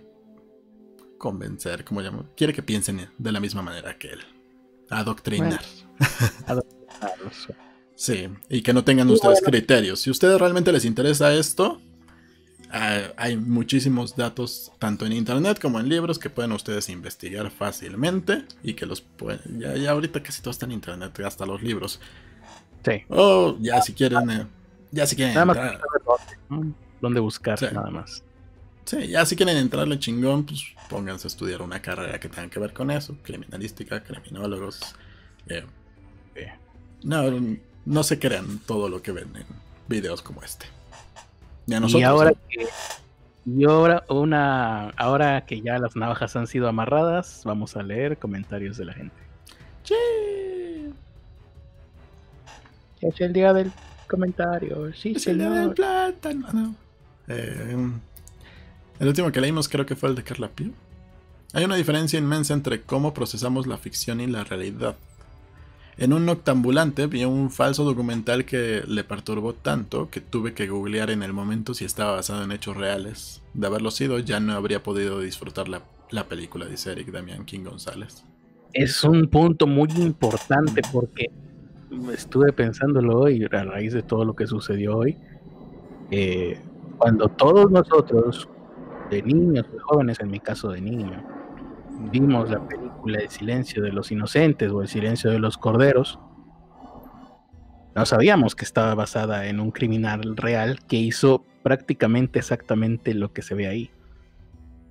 [1.20, 4.20] convencer, como llamo, quiere que piensen de la misma manera que él.
[4.90, 5.62] Adoctrinar.
[7.96, 10.02] sí, y que no tengan ustedes criterios.
[10.02, 11.80] Si a ustedes realmente les interesa esto,
[12.74, 18.46] Ah, hay muchísimos datos, tanto en internet como en libros, que pueden ustedes investigar fácilmente
[18.64, 19.60] y que los pueden.
[19.60, 22.00] Ya, ahorita casi todo está en internet, hasta los libros.
[22.86, 23.04] Sí.
[23.10, 24.30] O ya si quieren.
[24.30, 24.48] Eh,
[24.92, 25.36] ya si quieren.
[25.36, 25.80] Nada
[27.02, 28.24] Dónde buscar, nada más.
[28.86, 32.60] Sí, ya si quieren entrarle chingón, pues pónganse a estudiar una carrera que tenga que
[32.60, 34.80] ver con eso: criminalística, criminólogos.
[35.48, 35.66] Eh,
[37.04, 39.46] no, no se crean todo lo que ven en
[39.88, 40.68] videos como este.
[41.88, 42.68] Y ahora que
[43.46, 48.78] y ahora una ahora que ya las navajas han sido amarradas, vamos a leer comentarios
[48.78, 49.16] de la gente.
[49.84, 50.94] Sí.
[53.02, 53.72] Es el día del
[54.08, 54.94] comentario.
[54.94, 56.76] Sí, es el día del plátano.
[57.28, 57.76] Eh,
[59.00, 60.70] el último que leímos creo que fue el de Carla Pio.
[61.54, 64.96] Hay una diferencia inmensa entre cómo procesamos la ficción y la realidad.
[65.98, 71.10] En un noctambulante vi un falso documental que le perturbó tanto que tuve que googlear
[71.10, 73.44] en el momento si estaba basado en hechos reales.
[73.54, 75.84] De haberlo sido, ya no habría podido disfrutar la,
[76.28, 78.24] película, dice Eric Damián King González.
[78.74, 81.28] Es un punto muy importante porque
[82.14, 85.18] estuve pensándolo hoy a raíz de todo lo que sucedió hoy.
[86.10, 86.58] Eh,
[86.98, 88.48] cuando todos nosotros,
[89.10, 91.22] de niños, de jóvenes, en mi caso de niño,
[92.12, 96.20] vimos la película El silencio de los inocentes o El silencio de los corderos,
[97.96, 103.42] no sabíamos que estaba basada en un criminal real que hizo prácticamente exactamente lo que
[103.42, 103.92] se ve ahí.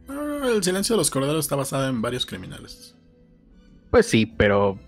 [0.08, 2.96] Ah, el silencio de los corderos está basado en varios criminales.
[3.90, 4.78] Pues sí, pero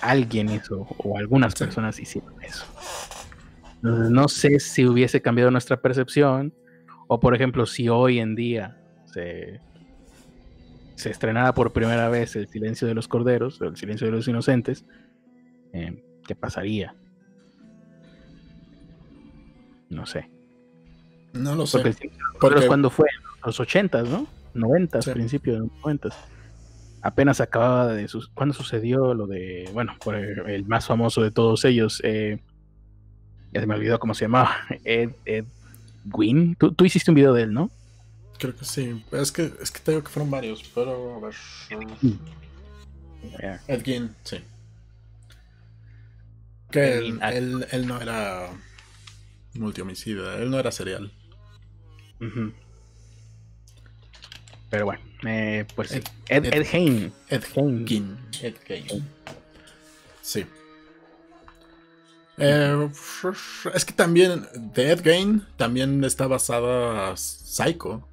[0.00, 2.64] alguien hizo, o algunas personas hicieron eso.
[3.82, 6.54] no sé si hubiese cambiado nuestra percepción,
[7.08, 9.60] o por ejemplo, si hoy en día se
[11.00, 14.84] se estrenara por primera vez El silencio de los corderos, El silencio de los inocentes,
[15.72, 16.94] eh, ¿qué pasaría?
[19.88, 20.30] No sé.
[21.32, 21.82] No lo sé.
[22.40, 23.08] Porque, cuando fue,
[23.44, 24.26] los ochentas, ¿no?
[24.54, 26.16] Noventas, principio de los noventas.
[27.02, 28.06] Apenas acababa de...
[28.08, 28.28] Sus...
[28.28, 29.68] ¿Cuándo sucedió lo de...
[29.72, 32.40] Bueno, por el, más famoso de todos ellos, eh,
[33.52, 35.46] ya se me olvidó cómo se llamaba, Ed, Ed
[36.04, 36.56] Gwyn.
[36.56, 37.70] Tú, tú hiciste un video de él, ¿no?
[38.40, 39.04] Creo que sí.
[39.12, 41.34] Es que, es que te digo que fueron varios, pero a ver.
[43.68, 44.38] Ed Gein, sí.
[46.70, 48.48] Que él, él, no era
[49.54, 51.12] multihomicida, él no era serial.
[54.70, 57.12] Pero bueno, eh, pues Ed, Ed, Ed, Ed Gein.
[57.28, 57.42] Ed
[57.86, 58.18] Gein.
[58.40, 59.06] Ed Gein.
[60.22, 60.46] Sí.
[62.38, 62.88] Eh,
[63.74, 68.09] es que también de Ed Gein también está basada Psycho.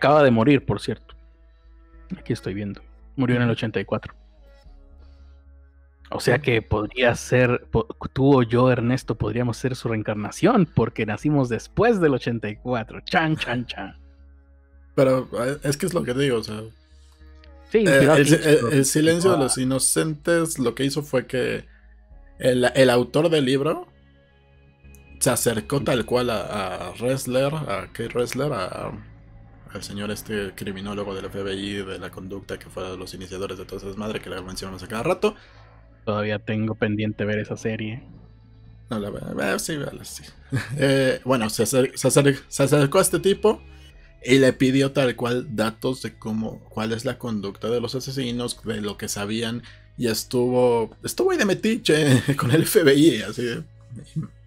[0.00, 1.14] Acaba de morir, por cierto.
[2.18, 2.80] Aquí estoy viendo.
[3.16, 4.14] Murió en el 84.
[6.10, 7.66] O sea que podría ser,
[8.14, 13.02] tú o yo, Ernesto, podríamos ser su reencarnación, porque nacimos después del 84.
[13.02, 13.98] Chan, chan, chan.
[14.94, 16.62] Pero eh, es que es lo que digo, o sea.
[17.70, 18.08] Sí, eh,
[18.72, 21.66] el, silencio de los inocentes lo que hizo fue que
[22.38, 23.86] el, autor del libro
[25.18, 28.92] se acercó tal cual a, a Ressler, a Kate Ressler, a,
[29.72, 33.64] al señor este criminólogo del FBI de la conducta que fue de los iniciadores de
[33.64, 35.34] todas esas madres que le mencionamos a cada rato.
[36.04, 38.02] Todavía tengo pendiente ver esa serie.
[38.88, 40.24] No la veo, sí, sí.
[40.76, 43.62] Eh, bueno, se, acercó a este tipo
[44.24, 48.60] y le pidió tal cual datos de cómo, cuál es la conducta de los asesinos,
[48.64, 49.62] de lo que sabían
[49.96, 53.62] y estuvo, estuvo ahí de metiche con el FBI, así,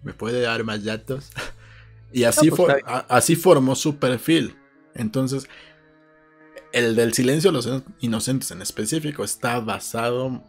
[0.02, 1.30] me puede dar más datos.
[2.12, 2.76] Y así, pues,
[3.08, 4.54] así formó su perfil.
[4.94, 5.48] Entonces,
[6.72, 10.42] el del silencio de los inocentes en específico está basado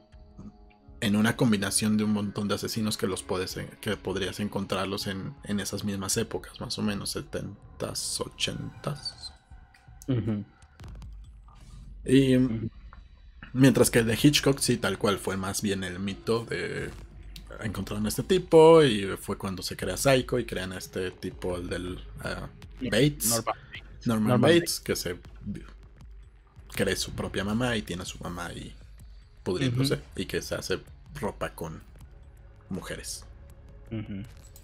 [1.02, 5.36] en una combinación de un montón de asesinos que los puedes, que podrías encontrarlos en,
[5.60, 9.34] esas mismas épocas, más o menos 70s, 80s.
[12.06, 12.38] Y
[13.54, 16.90] mientras que el de Hitchcock sí tal cual fue más bien el mito de
[17.62, 21.58] encontrar a este tipo y fue cuando se crea Psycho y crean a este tipo
[21.58, 22.48] el del ah,
[22.82, 23.30] Bates.
[23.30, 23.56] Norman,
[24.06, 25.18] Bates, que se
[26.74, 28.74] cree su propia mamá y tiene a su mamá y
[29.44, 30.80] pudriéndose y que se hace
[31.20, 31.82] ropa con
[32.70, 33.26] mujeres.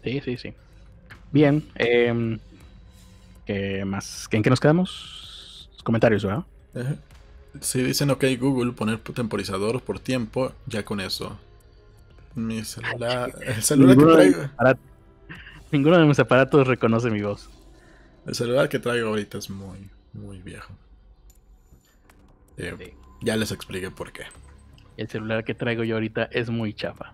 [0.04, 0.54] Sí, sí, sí.
[1.32, 1.64] Bien.
[1.76, 2.40] Eh,
[3.46, 4.28] ¿qué más?
[4.32, 5.22] ¿En qué nos quedamos?
[5.84, 6.46] comentarios, ¿verdad?
[7.60, 11.38] Si dicen ok Google, poner temporizador por tiempo, ya con eso.
[12.36, 14.78] Mi celular, el celular que traigo.
[15.72, 17.50] ninguno de mis aparatos reconoce mi voz.
[18.26, 20.74] El celular que traigo ahorita es muy, muy viejo.
[22.58, 24.24] Eh, ya les expliqué por qué.
[24.98, 27.14] El celular que traigo yo ahorita es muy chafa.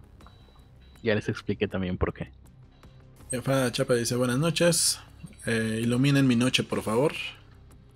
[1.03, 2.31] Ya les expliqué también por qué.
[3.31, 4.99] Enfada Chapa dice buenas noches.
[5.45, 7.13] Eh, iluminen mi noche, por favor.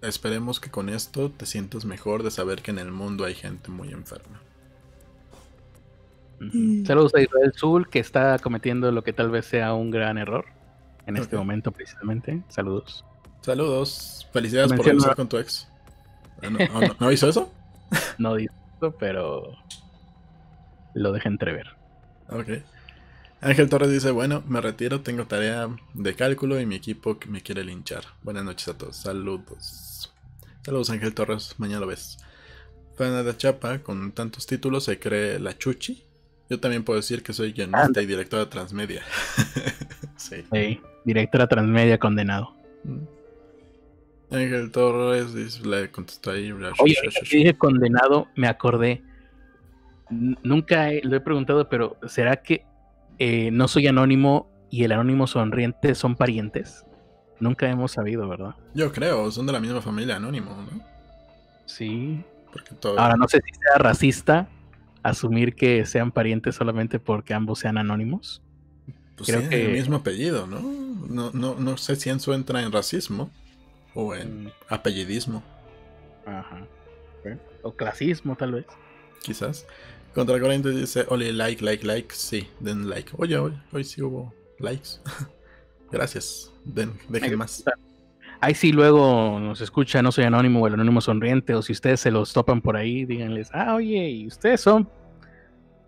[0.01, 3.69] Esperemos que con esto te sientas mejor de saber que en el mundo hay gente
[3.69, 4.41] muy enferma.
[6.39, 6.85] Mm.
[6.85, 10.45] Saludos a Israel Zul, que está cometiendo lo que tal vez sea un gran error
[11.05, 12.41] en este momento, precisamente.
[12.49, 13.05] Saludos.
[13.41, 14.27] Saludos.
[14.31, 15.67] Felicidades por regresar con tu ex.
[16.43, 17.51] Ah, ¿No, hizo eso?
[18.17, 19.51] no hizo eso, pero
[20.93, 21.67] lo dejé entrever.
[22.29, 22.49] Ok.
[23.41, 27.63] Ángel Torres dice, bueno, me retiro, tengo tarea de cálculo y mi equipo me quiere
[27.63, 28.03] linchar.
[28.21, 30.13] Buenas noches a todos, saludos.
[30.63, 32.19] Saludos Ángel Torres, mañana lo ves.
[32.95, 36.03] Fernanda Chapa, con tantos títulos, se cree la chuchi.
[36.51, 39.03] Yo también puedo decir que soy guionista y directora de Transmedia.
[40.17, 40.43] sí.
[40.51, 40.81] sí.
[41.05, 42.55] Directora Transmedia condenado.
[42.83, 43.21] Mm.
[44.31, 46.51] Ángel Torres le contestó ahí.
[46.51, 46.95] Oye,
[47.29, 49.03] dije condenado, me acordé.
[50.09, 52.65] Nunca lo he preguntado, pero ¿será que
[53.19, 56.85] eh, no soy anónimo y el anónimo sonriente son parientes?
[57.39, 58.55] Nunca hemos sabido, ¿verdad?
[58.73, 60.81] Yo creo, son de la misma familia anónimo, ¿no?
[61.65, 62.23] Sí.
[62.97, 64.47] Ahora no sé si sea racista
[65.03, 68.41] asumir que sean parientes solamente porque ambos sean anónimos.
[69.21, 70.59] Pues Creo que el mismo apellido, ¿no?
[70.59, 73.29] No, no, no sé si eso entra en racismo
[73.93, 74.51] o en mm.
[74.69, 75.43] apellidismo.
[76.25, 76.65] Ajá.
[77.61, 78.65] O clasismo, tal vez.
[79.21, 79.67] Quizás.
[80.15, 82.13] Contra corriente dice, ole, like, like, like.
[82.15, 83.11] Sí, den like.
[83.17, 84.99] Oye, hoy, hoy sí hubo likes.
[85.91, 86.51] Gracias.
[86.65, 87.63] Den, dejen más.
[88.39, 91.99] Ahí sí luego nos escucha, no soy anónimo o el anónimo sonriente, o si ustedes
[91.99, 94.89] se los topan por ahí, díganles, ah, oye, ¿y ustedes son,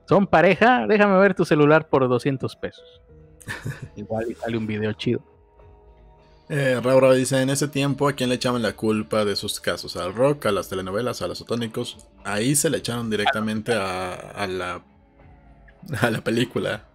[0.08, 0.86] son pareja?
[0.86, 3.02] Déjame ver tu celular por 200 pesos.
[3.96, 5.22] Igual y sale un video chido.
[6.50, 9.96] Eh, Raura dice, en ese tiempo, ¿a quién le echaban la culpa de sus casos?
[9.96, 12.06] ¿Al rock, a las telenovelas, a los otónicos?
[12.26, 14.84] Ahí se le echaron directamente a, a la,
[16.02, 16.86] a la película.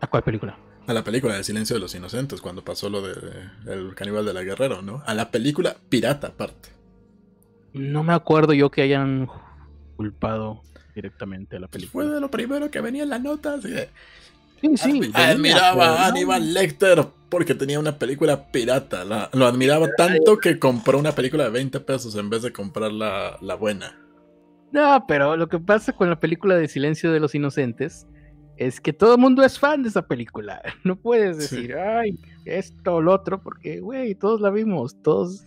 [0.00, 0.58] ¿A cuál película?
[0.86, 3.14] a la película El silencio de los inocentes, cuando pasó lo de
[3.66, 5.02] El caníbal de la Guerrero, ¿no?
[5.06, 6.70] A la película pirata aparte.
[7.72, 9.28] No me acuerdo yo que hayan
[9.96, 10.62] culpado
[10.94, 12.04] directamente a la película.
[12.04, 13.72] Fue de lo primero que venía en la nota, así
[14.74, 15.10] Sí, sí.
[15.14, 19.04] Admiraba a Aníbal Lecter porque tenía una película pirata.
[19.32, 23.38] lo admiraba tanto que compró una película de 20 pesos en vez de comprar la,
[23.40, 23.98] la buena.
[24.72, 28.06] No, pero lo que pasa con la película de Silencio de los Inocentes
[28.56, 30.62] es que todo el mundo es fan de esa película.
[30.84, 35.44] No puedes decir, ay, esto o lo otro, porque, güey, todos la vimos, todos,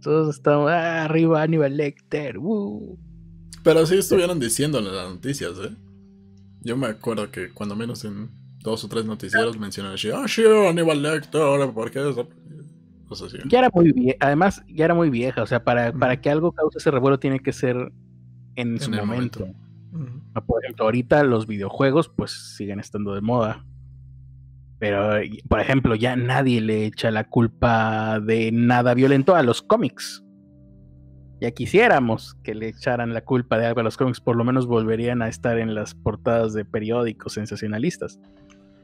[0.00, 2.38] todos estamos ah, arriba, Aníbal Lecter.
[2.38, 2.98] Uh".
[3.62, 5.74] Pero sí estuvieron diciendo en las noticias, ¿eh?
[6.64, 8.30] Yo me acuerdo que cuando menos en
[8.60, 12.28] dos o tres noticieros mencionan así, ah, sí, Aníbal Lecter, ¿por qué eso?
[13.48, 16.52] Ya era muy vieja, además ya era muy vieja, o sea, para, para que algo
[16.52, 17.92] cause ese revuelo tiene que ser
[18.56, 19.46] en, su momento.
[20.46, 23.64] Por ejemplo, ahorita los videojuegos pues siguen estando de moda.
[24.78, 30.24] Pero, por ejemplo, ya nadie le echa la culpa de nada violento a los cómics.
[31.42, 34.66] Ya quisiéramos que le echaran la culpa de algo a los cómics, por lo menos
[34.66, 38.20] volverían a estar en las portadas de periódicos sensacionalistas.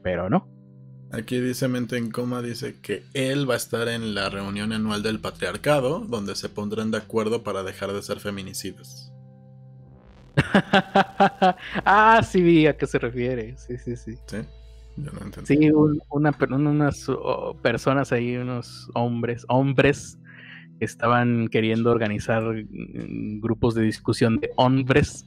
[0.03, 0.49] Pero no.
[1.13, 5.05] Aquí dice Mente en Coma, dice que él va a estar en la reunión anual
[5.05, 9.13] del patriarcado, donde se pondrán de acuerdo para dejar de ser feminicidas.
[11.85, 13.57] ah, sí, vi a qué se refiere.
[13.57, 14.17] Sí, sí, sí.
[14.27, 14.39] Sí,
[14.97, 15.47] yo no entendí.
[15.47, 17.07] Sí, una, unas
[17.63, 20.19] personas ahí, unos hombres, hombres
[20.81, 25.25] estaban queriendo organizar mm, grupos de discusión de hombres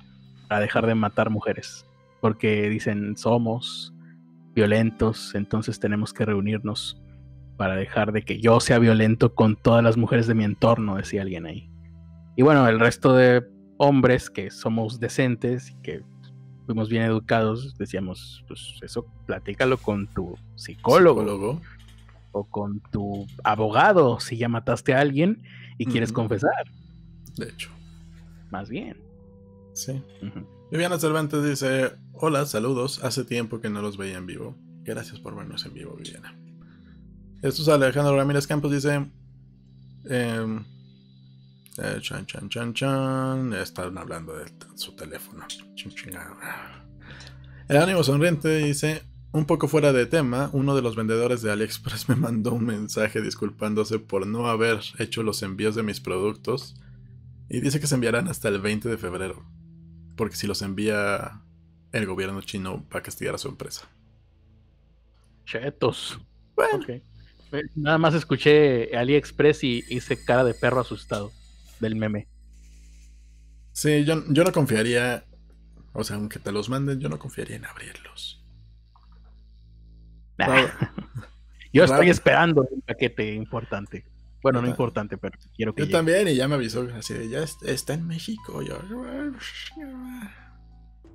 [0.48, 1.86] para dejar de matar mujeres.
[2.20, 3.94] Porque dicen, somos
[4.54, 7.02] violentos, entonces tenemos que reunirnos
[7.58, 11.22] para dejar de que yo sea violento con todas las mujeres de mi entorno, decía
[11.22, 11.70] alguien ahí.
[12.36, 13.44] Y bueno, el resto de
[13.78, 16.04] hombres que somos decentes y que
[16.66, 21.62] fuimos bien educados, decíamos, pues eso platícalo con tu psicólogo,
[22.32, 25.44] o con tu abogado si ya mataste a alguien
[25.78, 26.72] y quieres confesar.
[27.38, 27.70] De hecho.
[28.50, 28.98] Más bien.
[29.74, 30.02] Sí.
[30.72, 34.56] Viviana Cervantes dice, hola, saludos, hace tiempo que no los veía en vivo.
[34.84, 36.36] Gracias por vernos en vivo, Viviana.
[37.42, 39.10] Esto es Alejandro Ramírez Campos, dice...
[40.10, 40.60] Eh,
[41.78, 43.54] eh, chan, chan, chan, chan.
[43.54, 44.46] Están hablando de
[44.76, 45.46] su teléfono.
[47.68, 49.04] El ánimo sonriente dice:
[49.34, 53.22] Un poco fuera de tema, uno de los vendedores de AliExpress me mandó un mensaje
[53.22, 56.76] disculpándose por no haber hecho los envíos de mis productos.
[57.50, 59.46] Y dice que se enviarán hasta el 20 de febrero.
[60.16, 61.42] Porque si los envía
[61.92, 63.90] el gobierno chino va a castigar a su empresa.
[65.46, 66.20] Chetos.
[66.56, 66.86] Bueno.
[67.76, 71.32] Nada más escuché AliExpress y hice cara de perro asustado
[71.82, 72.28] del meme.
[73.74, 75.26] Sí, yo, yo no confiaría.
[75.94, 78.41] O sea, aunque te los manden, yo no confiaría en abrirlos.
[81.74, 84.06] Yo estoy esperando un paquete importante.
[84.42, 85.86] Bueno, no importante, pero quiero que.
[85.86, 88.62] Yo también, y ya me avisó así de ya está en México.
[88.62, 88.80] Yo...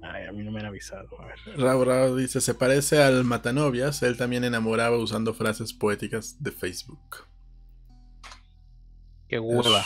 [0.02, 1.08] Ay, a mí no me han avisado.
[1.20, 1.38] A ver.
[1.58, 4.02] Raúl dice: se parece al Matanovias.
[4.02, 7.26] Él también enamoraba usando frases poéticas de Facebook.
[9.28, 9.84] Qué hueva.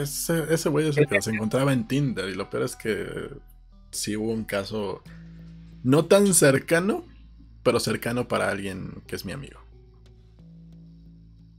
[0.00, 2.28] Ese, ese güey es el que se encontraba en Tinder.
[2.28, 3.30] Y lo peor es que
[3.90, 5.02] sí hubo un caso
[5.84, 7.04] no tan cercano,
[7.62, 9.60] pero cercano para alguien que es mi amigo.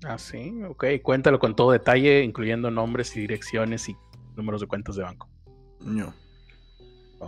[0.05, 0.85] Ah, sí, ok.
[1.01, 3.95] Cuéntalo con todo detalle, incluyendo nombres y direcciones y
[4.35, 5.29] números de cuentas de banco.
[5.79, 6.13] No.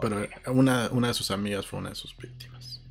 [0.02, 2.82] Pero una, una de sus amigas fue una de sus víctimas.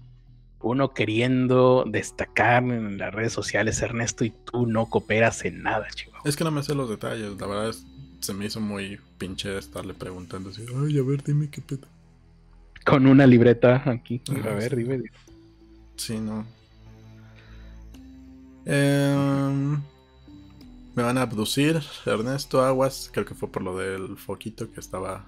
[0.60, 6.16] Uno queriendo destacar en las redes sociales, Ernesto, y tú no cooperas en nada, chico.
[6.24, 7.74] Es que no me sé los detalles, la verdad
[8.20, 11.86] se me hizo muy pinche estarle preguntando así, ay, a ver, dime qué pedo.
[12.86, 14.22] Con una libreta aquí.
[14.30, 15.02] a ver, dime.
[15.96, 16.44] Sí, no.
[18.66, 19.72] Em,
[20.94, 23.10] me van a abducir, Ernesto Aguas.
[23.12, 25.26] Creo que fue por lo del foquito que estaba.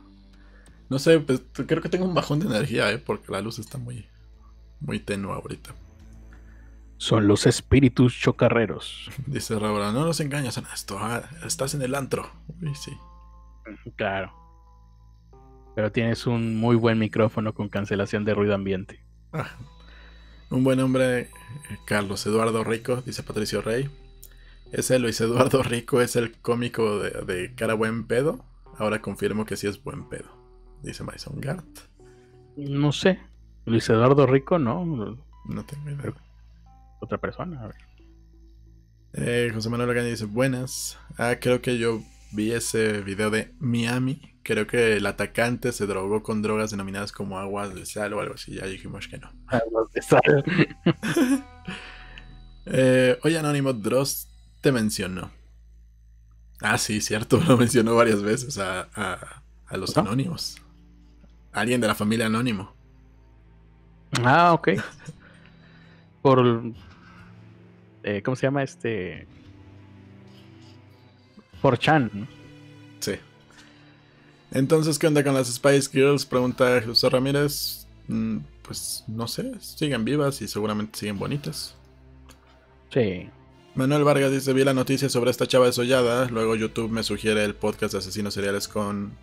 [0.89, 2.99] No sé, pues, creo que tengo un bajón de energía, ¿eh?
[2.99, 4.07] porque la luz está muy,
[4.81, 5.75] muy tenue ahorita.
[6.99, 9.11] Son los espíritus chocarreros.
[9.27, 10.99] Dice Raúl, no nos engañas, Ernesto.
[10.99, 12.31] Ah, estás en el antro.
[12.63, 12.93] Uy, sí.
[13.97, 14.33] Claro.
[15.75, 19.05] Pero tienes un muy buen micrófono con cancelación de ruido ambiente.
[19.33, 19.51] Ah,
[20.51, 21.31] un buen hombre,
[21.85, 23.91] Carlos Eduardo Rico, dice Patricio Rey.
[24.73, 28.45] Ese Luis Eduardo Rico es el cómico de, cara buen pedo.
[28.79, 30.29] Ahora confirmo que sí es buen pedo,
[30.83, 31.67] dice Mason Gart.
[32.57, 33.19] No sé.
[33.65, 34.85] Luis Eduardo Rico, no.
[34.85, 36.13] No tengo idea.
[37.01, 37.77] Otra persona, a ver.
[39.15, 40.99] Eh, José Manuel Gaña dice: Buenas.
[41.17, 42.03] Ah, creo que yo
[42.37, 47.41] vi ese video de Miami creo que el atacante se drogó con drogas denominadas como
[47.41, 48.55] aguas de sal o algo así.
[48.55, 49.29] Ya dijimos que no.
[49.49, 50.45] Aguas de sal.
[52.67, 54.29] eh, oye, Anónimo, Dross
[54.61, 55.33] te mencionó.
[56.61, 60.63] Ah, sí, cierto, lo mencionó varias veces a, a, los anónimos.
[61.53, 62.73] Alguien de la familia Anónimo.
[64.23, 64.69] Ah, ok.
[66.23, 66.63] Por.
[68.05, 69.27] Eh, ¿Cómo se llama este?
[71.67, 72.29] Por Chan.
[73.01, 73.15] Sí.
[74.53, 76.25] Entonces, ¿qué onda con las Spice Girls?
[76.25, 77.89] Pregunta José Ramírez.
[78.07, 81.75] Mm, pues no sé, siguen vivas y seguramente siguen bonitas.
[82.95, 83.29] Sí.
[83.75, 87.57] Manuel Vargas dice, vi la noticia sobre esta chava desollada, luego YouTube me sugiere el
[87.57, 89.19] podcast de asesinos seriales con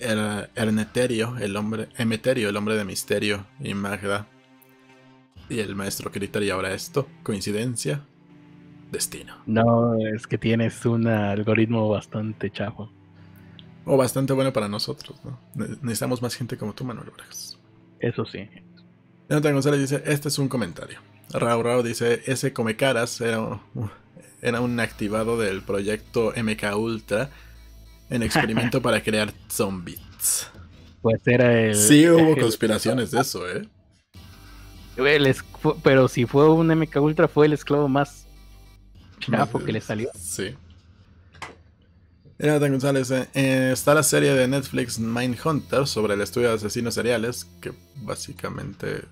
[0.00, 4.28] el Erneterio, el hombre, Emeterio, el hombre de misterio, y Magda.
[5.48, 8.04] Y el maestro Critter y ahora esto, coincidencia,
[8.90, 9.36] destino.
[9.46, 12.90] No, es que tienes un algoritmo bastante chafo.
[13.84, 15.38] O bastante bueno para nosotros, ¿no?
[15.54, 17.58] Necesitamos más gente como tú, Manuel Vargas.
[18.00, 18.48] Eso sí.
[19.28, 21.00] Jonathan González dice, este es un comentario.
[21.30, 23.60] Raúl Raúl dice, ese come caras era,
[24.40, 27.30] era un activado del proyecto MK Ultra
[28.10, 30.50] en experimento para crear zombies.
[31.02, 31.74] Pues era el...
[31.74, 33.68] Sí hubo conspiraciones de eso, ¿eh?
[35.82, 38.27] pero si fue un MK Ultra fue el esclavo más
[39.18, 40.10] chafo que le salió.
[40.14, 40.54] Sí.
[42.38, 46.94] Jonathan González, eh, eh, está la serie de Netflix Mindhunter sobre el estudio de asesinos
[46.94, 49.02] seriales, que básicamente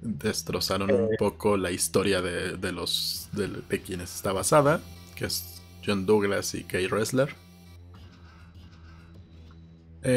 [0.00, 1.16] destrozaron un eh.
[1.16, 4.80] poco la historia de, los de, quienes está basada,
[5.14, 7.34] que es John Douglas y Kay Ressler.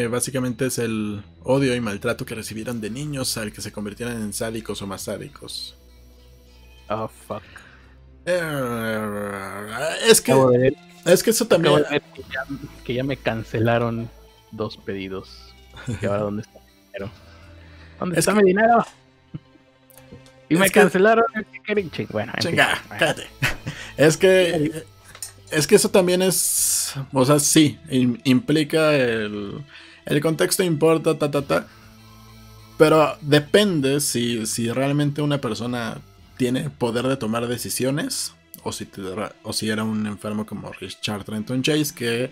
[0.10, 4.34] básicamente es el odio y maltrato que recibieron de niños al que se convirtieran en
[4.34, 5.76] sádicos o más sádicos.
[6.90, 7.44] Oh, fuck.
[8.26, 10.74] Es que...
[11.06, 11.84] Es que eso también.
[12.84, 14.10] Que ya, me cancelaron
[14.52, 15.54] dos pedidos.
[16.02, 17.12] ¿Y ahora dónde está mi dinero?
[18.00, 18.86] ¿Dónde está mi dinero?
[20.50, 21.26] Y me cancelaron.
[22.10, 23.28] Bueno, Chinga, cállate.
[23.98, 24.84] Es que.
[25.50, 26.94] Es que eso también es.
[27.14, 29.64] O sea, sí, implica el.
[30.06, 31.68] El contexto importa, ta, ta, ta.
[32.78, 36.02] Pero depende si, si realmente una persona
[36.42, 38.88] tiene poder de tomar decisiones o si,
[39.44, 42.32] o si era un enfermo como Richard Trenton Chase que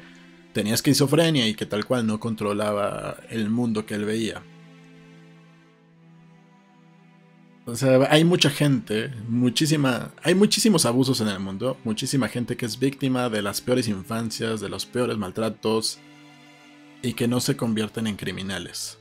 [0.52, 4.41] tenía esquizofrenia y que tal cual no controlaba el mundo que él veía.
[7.68, 12.65] O sea, hay mucha gente, muchísima, hay muchísimos abusos en el mundo, muchísima gente que
[12.65, 15.99] es víctima de las peores infancias, de los peores maltratos
[17.03, 18.98] y que no se convierten en criminales.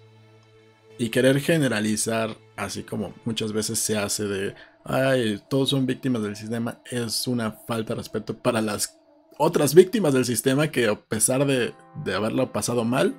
[0.98, 4.55] Y querer generalizar, así como muchas veces se hace de,
[4.89, 8.98] ay, todos son víctimas del sistema, es una falta de respeto para las
[9.36, 11.74] otras víctimas del sistema que a pesar de,
[12.15, 13.15] haberlo pasado mal,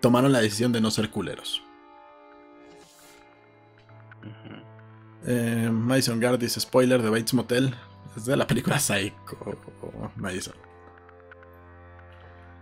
[0.00, 1.62] tomaron la decisión de no ser culeros.
[5.26, 7.74] Eh, Madison Guard dice spoiler de Bates Motel.
[8.16, 9.36] Es de la película Psycho,
[10.16, 10.54] Madison.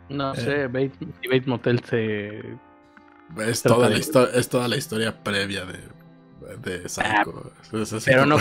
[0.08, 0.36] No eh.
[0.36, 2.58] sé, Bates, Bates Motel se.
[3.46, 5.78] Es toda, la es toda la historia previa de,
[6.56, 6.82] de.
[6.98, 7.24] Ah,
[8.04, 8.36] pero, no,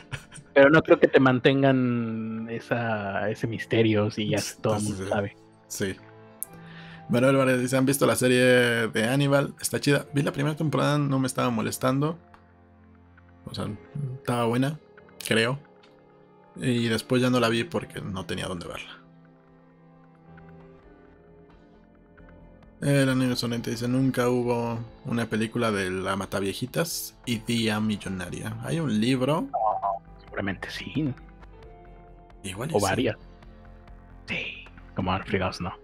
[0.54, 5.36] pero no creo que te mantengan esa, ese misterio si ya todo el mundo sabe.
[5.68, 5.96] Sí.
[7.08, 8.44] Manuel Álvarez dice: ¿Han visto la serie
[8.88, 9.54] de Hannibal?
[9.60, 10.06] Está chida.
[10.12, 12.18] Vi la primera temporada, no me estaba molestando.
[13.44, 13.68] O sea,
[14.16, 14.78] estaba buena,
[15.26, 15.58] creo.
[16.56, 19.05] Y después ya no la vi porque no tenía dónde verla.
[22.80, 28.56] El anime sonante dice: Nunca hubo una película de la Mataviejitas y Día Millonaria.
[28.62, 29.48] Hay un libro.
[30.24, 31.12] seguramente sí.
[32.42, 33.16] Igual O varias.
[34.28, 35.74] Sí, como fregados no.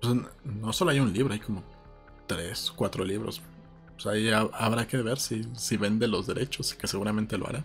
[0.00, 0.14] Pues,
[0.44, 1.64] no solo hay un libro, hay como
[2.26, 3.42] tres, cuatro libros.
[3.96, 7.64] Sea, ahí habrá que ver si, si vende los derechos, que seguramente lo hará.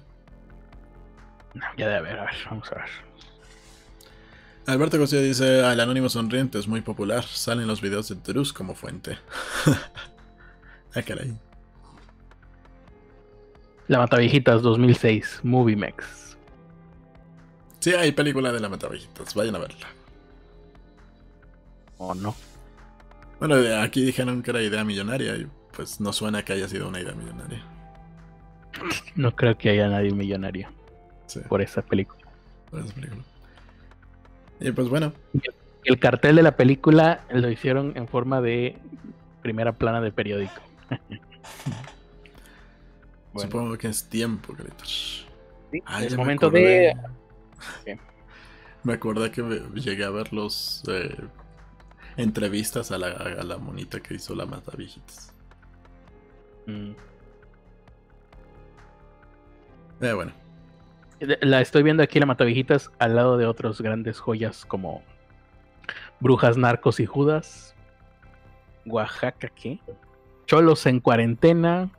[1.78, 3.11] ya debe haber, a ver, vamos a ver.
[4.72, 8.74] Alberto Cosilla dice, el anónimo sonriente es muy popular, salen los videos de Drus como
[8.74, 9.18] fuente.
[10.96, 11.38] ah, caray.
[13.90, 16.38] La Mataviejitas 2006, Movie Mex.
[17.80, 19.88] Sí, hay película de La Mataviejitas, vayan a verla.
[21.98, 22.34] ¿O no?
[23.40, 27.02] Bueno, aquí dijeron que era idea millonaria y pues no suena que haya sido una
[27.02, 27.62] idea millonaria.
[29.16, 30.70] No creo que haya nadie millonario
[31.50, 32.22] por esa película.
[32.70, 33.24] Por esa película.
[34.62, 35.14] Y pues bueno.
[35.84, 38.78] El cartel de la película lo hicieron en forma de
[39.42, 40.62] primera plana de periódico.
[43.36, 45.28] Supongo que es tiempo, Gritos.
[45.72, 46.96] Sí, es momento de.
[48.84, 49.42] Me acordé que
[49.76, 51.16] llegué a ver los eh,
[52.18, 55.34] entrevistas a la, a la monita que hizo la mata viejitas.
[56.66, 56.92] Mm.
[60.02, 60.41] Eh, bueno.
[61.22, 65.04] La estoy viendo aquí, la Matavijitas, al lado de otros grandes joyas como
[66.20, 67.76] Brujas, Narcos y Judas.
[68.88, 69.80] Oaxaca, ¿qué?
[70.48, 71.92] Cholos en cuarentena.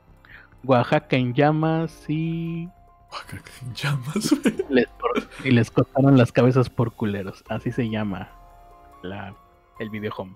[0.65, 2.67] Oaxaca en llamas y.
[3.11, 4.35] Oaxaca en llamas,
[5.43, 7.45] y les cortaron las cabezas por culeros.
[7.47, 8.29] Así se llama
[9.03, 9.33] la,
[9.79, 10.35] el video home.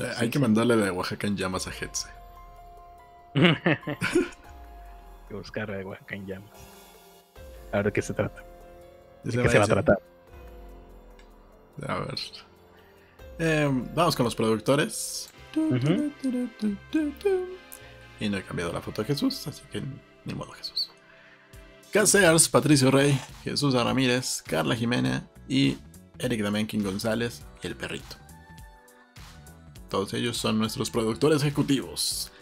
[0.00, 2.08] Eh, hay que mandarle de Oaxaca en llamas a Hetze.
[5.28, 6.75] que buscar de Oaxaca en llamas.
[7.72, 8.44] A ver de qué se trata.
[9.24, 9.98] ¿De qué se va a tratar?
[11.86, 12.18] A ver.
[13.38, 15.30] Em, vamos con los productores.
[18.18, 19.82] Y no he cambiado la foto de Jesús, así que
[20.24, 20.90] ni modo Jesús.
[21.92, 25.78] Casears, Patricio Rey, Jesús Ramírez, Carla Jiménez y
[26.18, 28.16] Eric Damenkin González y el perrito.
[29.88, 32.32] Todos ellos son nuestros productores ejecutivos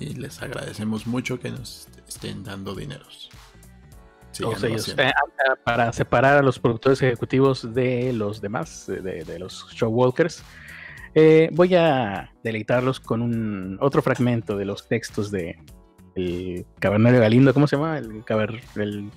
[0.00, 3.30] y les agradecemos mucho que nos estén dando dineros.
[4.40, 5.12] Eh,
[5.64, 10.42] para separar a los productores ejecutivos de los demás, de, los showwalkers,
[11.14, 15.58] eh, voy a deleitarlos con un otro fragmento de los textos de
[16.14, 17.98] el Cabernet Galindo, ¿cómo se llama?
[17.98, 18.24] El,
[18.76, 19.10] el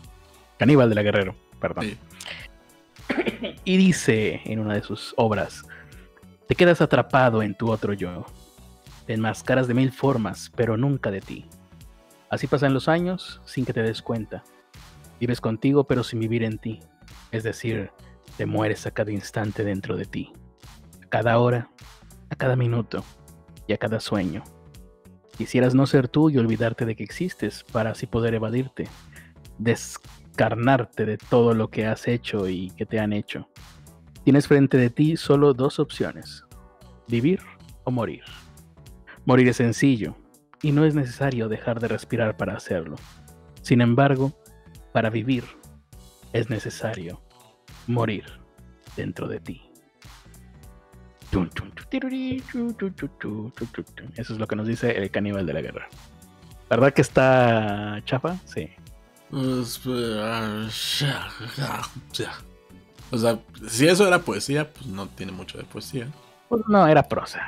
[0.58, 1.98] caníbal de la Guerrero, perdón.
[3.64, 5.64] Y dice en una de sus obras,
[6.48, 8.26] te quedas atrapado en tu otro yo,
[9.06, 11.46] te enmascaras de mil formas, pero nunca de ti.
[12.30, 14.44] Así pasan los años sin que te des cuenta.
[15.20, 16.80] Vives contigo, pero sin vivir en ti.
[17.32, 17.92] Es decir,
[18.38, 20.32] te mueres a cada instante dentro de ti.
[21.04, 21.70] A cada hora,
[22.30, 23.04] a cada minuto
[23.68, 24.44] y a cada sueño.
[25.38, 28.88] Quisieras no ser tú y olvidarte de que existes para así poder evadirte,
[29.58, 33.48] descarnarte de todo lo que has hecho y que te han hecho.
[34.24, 36.44] Tienes frente de ti solo dos opciones,
[37.08, 37.40] vivir
[37.84, 38.24] o morir.
[39.26, 40.18] Morir es sencillo
[40.62, 42.98] y no es necesario dejar de respirar para hacerlo.
[43.62, 44.34] Sin embargo,
[45.00, 45.46] para vivir
[46.34, 47.22] es necesario
[47.88, 48.26] morir
[48.98, 49.62] dentro de ti.
[54.18, 55.88] Eso es lo que nos dice el caníbal de la guerra.
[56.70, 58.36] ¿Verdad que está chafa?
[58.44, 58.70] Sí.
[59.30, 61.30] Pues, o sea,
[63.70, 66.10] si eso era poesía, pues no tiene mucho de poesía.
[66.50, 67.42] Pues no, era prosa.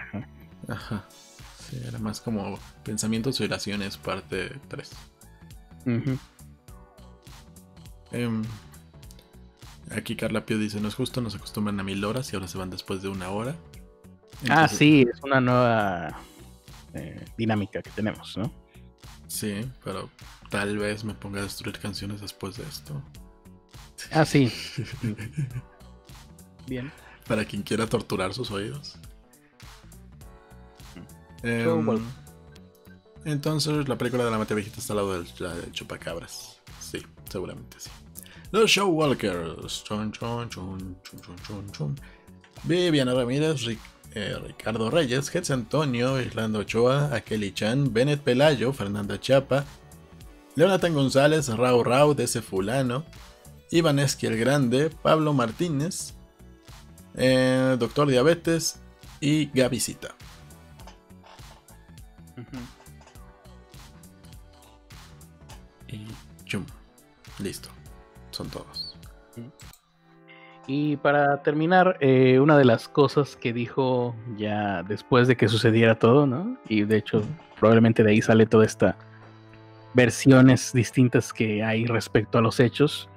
[0.69, 1.03] Ajá
[1.87, 4.91] era más como pensamientos y oraciones, parte 3.
[8.11, 8.43] Em,
[9.91, 12.57] aquí Carla Pio dice: No es justo, nos acostumbran a mil horas y ahora se
[12.57, 13.55] van después de una hora.
[14.49, 16.19] ah, sí, es una nueva
[16.93, 18.51] eh, dinámica que tenemos, ¿no?
[19.27, 20.09] Sí, pero
[20.49, 23.01] tal vez me ponga a destruir canciones después de esto.
[24.11, 24.51] Ah, sí.
[26.67, 26.91] Bien.
[27.27, 28.97] Para quien quiera torturar sus oídos.
[31.43, 31.99] Em,
[33.25, 36.59] Entonces la película de la mate viejita está al lado del, chupacabras.
[36.79, 37.89] Sí, seguramente sí.
[38.51, 39.83] Los Showwalkers.
[39.85, 40.95] Chon, chon, chon,
[41.47, 41.95] chon, chon,
[42.63, 43.65] Viviana Ramírez,
[44.13, 49.65] eh, Ricardo Reyes, Getz Antonio, Islando Ochoa, Akeli Chan, Bennett Pelayo, Fernanda Chapa,
[50.55, 53.05] Leonatan González, Rau Rau, ese fulano,
[53.71, 56.13] Iván Esquiel Grande, Pablo Martínez,
[57.15, 58.79] eh, Doctor Diabetes
[59.21, 60.13] y Gavisita.
[65.87, 66.05] Y
[66.45, 66.65] chum.
[67.39, 67.70] Listo.
[68.41, 68.97] Son todos.
[70.65, 75.99] Y para terminar, eh, una de las cosas que dijo ya después de que sucediera
[75.99, 76.57] todo, ¿no?
[76.67, 77.21] Y de hecho,
[77.59, 78.95] probablemente de ahí sale toda esta
[79.93, 83.07] versiones distintas que hay respecto a los hechos.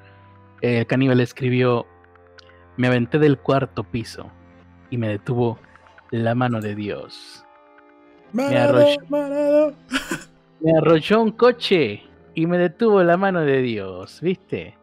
[0.60, 1.86] El caníbal escribió,
[2.76, 4.30] me aventé del cuarto piso
[4.90, 5.58] y me detuvo
[6.10, 7.46] la mano de Dios.
[8.32, 8.58] me,
[10.78, 12.02] arrolló, un coche
[12.34, 14.76] y me detuvo la mano de Dios, ¿viste?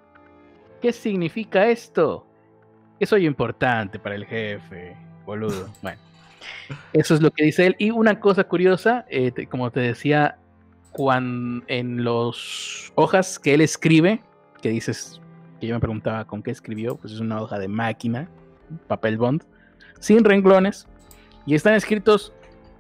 [0.82, 2.26] ¿Qué significa esto?
[3.00, 4.96] Que soy importante para el jefe,
[5.26, 5.70] boludo.
[5.82, 6.00] Bueno,
[6.94, 7.76] eso es lo que dice él.
[7.78, 10.38] Y una cosa curiosa, eh, como te decía,
[10.92, 14.22] cuando en las hojas que él escribe,
[14.62, 15.22] que dices,
[15.60, 18.28] que yo me preguntaba con qué escribió, pues es una hoja de máquina,
[18.88, 19.44] papel bond,
[20.00, 20.88] sin renglones,
[21.46, 22.34] y están escritos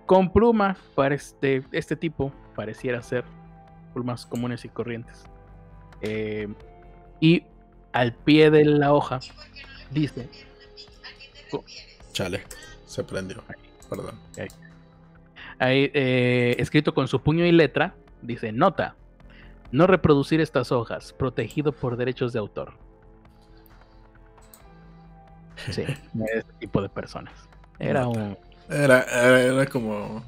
[0.05, 3.23] con pluma para este, este tipo, pareciera ser
[3.93, 5.23] plumas comunes y corrientes.
[6.01, 6.47] Eh,
[7.19, 7.43] y
[7.93, 9.19] al pie de la hoja
[9.89, 10.29] dice...
[12.13, 12.43] Chale,
[12.85, 13.43] se prendió.
[13.89, 14.17] Perdón.
[15.59, 18.95] Ahí, eh, escrito con su puño y letra, Dice, nota,
[19.71, 22.73] no reproducir estas hojas, protegido por derechos de autor.
[25.71, 25.81] Sí,
[26.35, 27.33] ese tipo de personas.
[27.79, 28.37] Era un...
[28.69, 30.23] Era, era, como...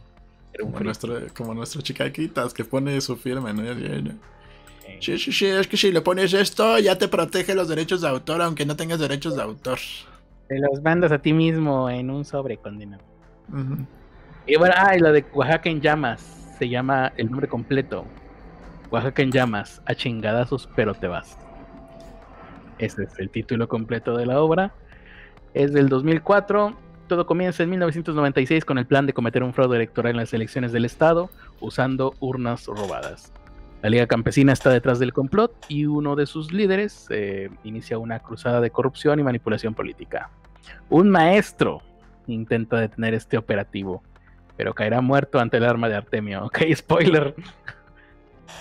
[0.60, 3.64] como, nuestro, como nuestro chicaquitas que pone su firma, ¿no?
[5.00, 8.08] Sí, sí, sí, es que si le pones esto ya te protege los derechos de
[8.08, 9.80] autor aunque no tengas derechos de autor.
[10.48, 13.04] Te los mandas a ti mismo en un sobre condenado.
[14.46, 16.22] Y bueno, ah, y lo de Oaxaca en llamas
[16.58, 18.06] se llama el nombre completo.
[18.92, 21.38] Oaxaca en llamas, a chingadazos, pero te vas.
[22.78, 24.74] Ese es el título completo de la obra.
[25.54, 26.76] Es del 2004.
[27.08, 30.72] Todo comienza en 1996 con el plan de cometer un fraude electoral en las elecciones
[30.72, 31.30] del Estado
[31.60, 33.32] usando urnas robadas.
[33.84, 38.20] La Liga Campesina está detrás del complot y uno de sus líderes eh, inicia una
[38.20, 40.30] cruzada de corrupción y manipulación política.
[40.90, 41.82] Un maestro
[42.28, 44.02] intenta detener este operativo,
[44.56, 46.46] pero caerá muerto ante el arma de Artemio.
[46.46, 47.36] Ok, spoiler.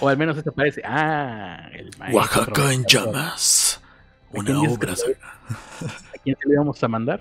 [0.00, 0.82] O al menos esto parece.
[0.84, 2.18] Ah, el maestro.
[2.18, 3.80] Oaxaca en llamas.
[4.32, 4.92] Una obra.
[4.92, 7.20] ¿A quién se le íbamos a mandar?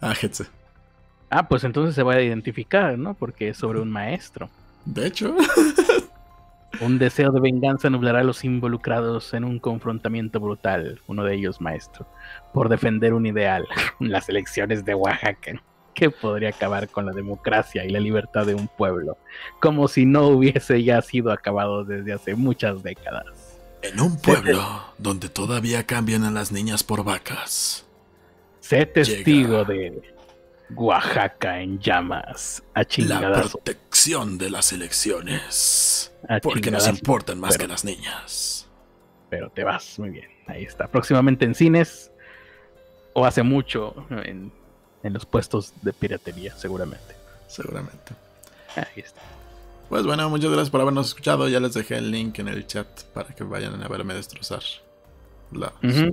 [0.00, 0.46] A Hetze.
[1.28, 3.12] Ah, pues entonces se va a identificar, ¿no?
[3.12, 4.48] Porque es sobre un maestro.
[4.86, 5.36] De hecho.
[6.80, 11.60] un deseo de venganza nublará a los involucrados en un confrontamiento brutal, uno de ellos
[11.60, 12.06] maestro,
[12.52, 13.66] por defender un ideal,
[14.00, 15.62] las elecciones de Oaxaca
[15.94, 19.16] que podría acabar con la democracia y la libertad de un pueblo,
[19.60, 23.60] como si no hubiese ya sido acabado desde hace muchas décadas.
[23.80, 24.60] En un pueblo
[24.98, 27.86] donde todavía cambian a las niñas por vacas.
[28.60, 30.14] Sé testigo de
[30.74, 32.62] Oaxaca en llamas.
[32.74, 33.44] A la
[34.38, 36.12] de las elecciones.
[36.42, 38.68] porque nos importan más que las niñas.
[39.30, 40.30] Pero te vas muy bien.
[40.46, 40.88] Ahí está.
[40.88, 42.10] Próximamente en cines.
[43.14, 44.52] O hace mucho en
[45.04, 47.14] en los puestos de piratería, seguramente.
[47.46, 48.14] Seguramente.
[48.74, 49.20] Ahí está.
[49.88, 51.46] Pues bueno, muchas gracias por habernos escuchado.
[51.46, 54.62] Ya les dejé el link en el chat para que vayan a verme destrozar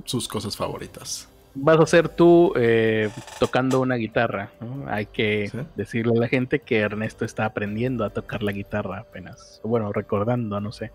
[0.06, 1.28] sus cosas favoritas.
[1.54, 3.10] Vas a ser tú eh,
[3.40, 4.52] tocando una guitarra.
[4.88, 9.60] Hay que decirle a la gente que Ernesto está aprendiendo a tocar la guitarra apenas.
[9.64, 10.92] Bueno, recordando, no sé.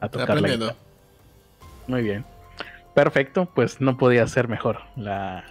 [0.00, 0.76] A tocar la guitarra.
[1.86, 2.24] Muy bien.
[2.94, 5.44] Perfecto, pues no podía ser mejor la,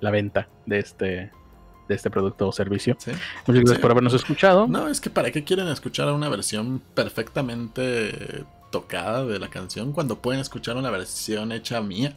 [0.00, 1.30] la venta de este
[1.88, 2.96] de este producto o servicio.
[3.46, 4.68] Muchas gracias por habernos escuchado.
[4.68, 10.18] No, es que para qué quieren escuchar una versión perfectamente tocada de la canción cuando
[10.20, 12.14] pueden escuchar una versión hecha mía.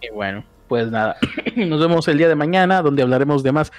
[0.00, 1.16] Y bueno, pues nada,
[1.56, 3.72] nos vemos el día de mañana donde hablaremos de más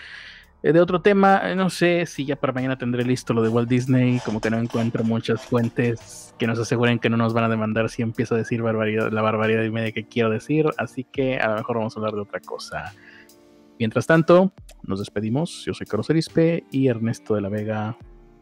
[0.64, 3.50] eh, de otro tema, eh, no sé si ya para mañana tendré listo lo de
[3.50, 7.44] Walt Disney, como que no encuentro muchas fuentes que nos aseguren que no nos van
[7.44, 11.04] a demandar si empiezo a decir barbaridad, la barbaridad y media que quiero decir, así
[11.04, 12.94] que a lo mejor vamos a hablar de otra cosa.
[13.78, 14.54] Mientras tanto,
[14.84, 15.66] nos despedimos.
[15.66, 17.98] Yo soy Carlos Arispe y Ernesto de la Vega,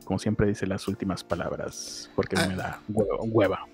[0.05, 2.45] como siempre, dice las últimas palabras, porque ah.
[2.47, 3.65] me da hueva.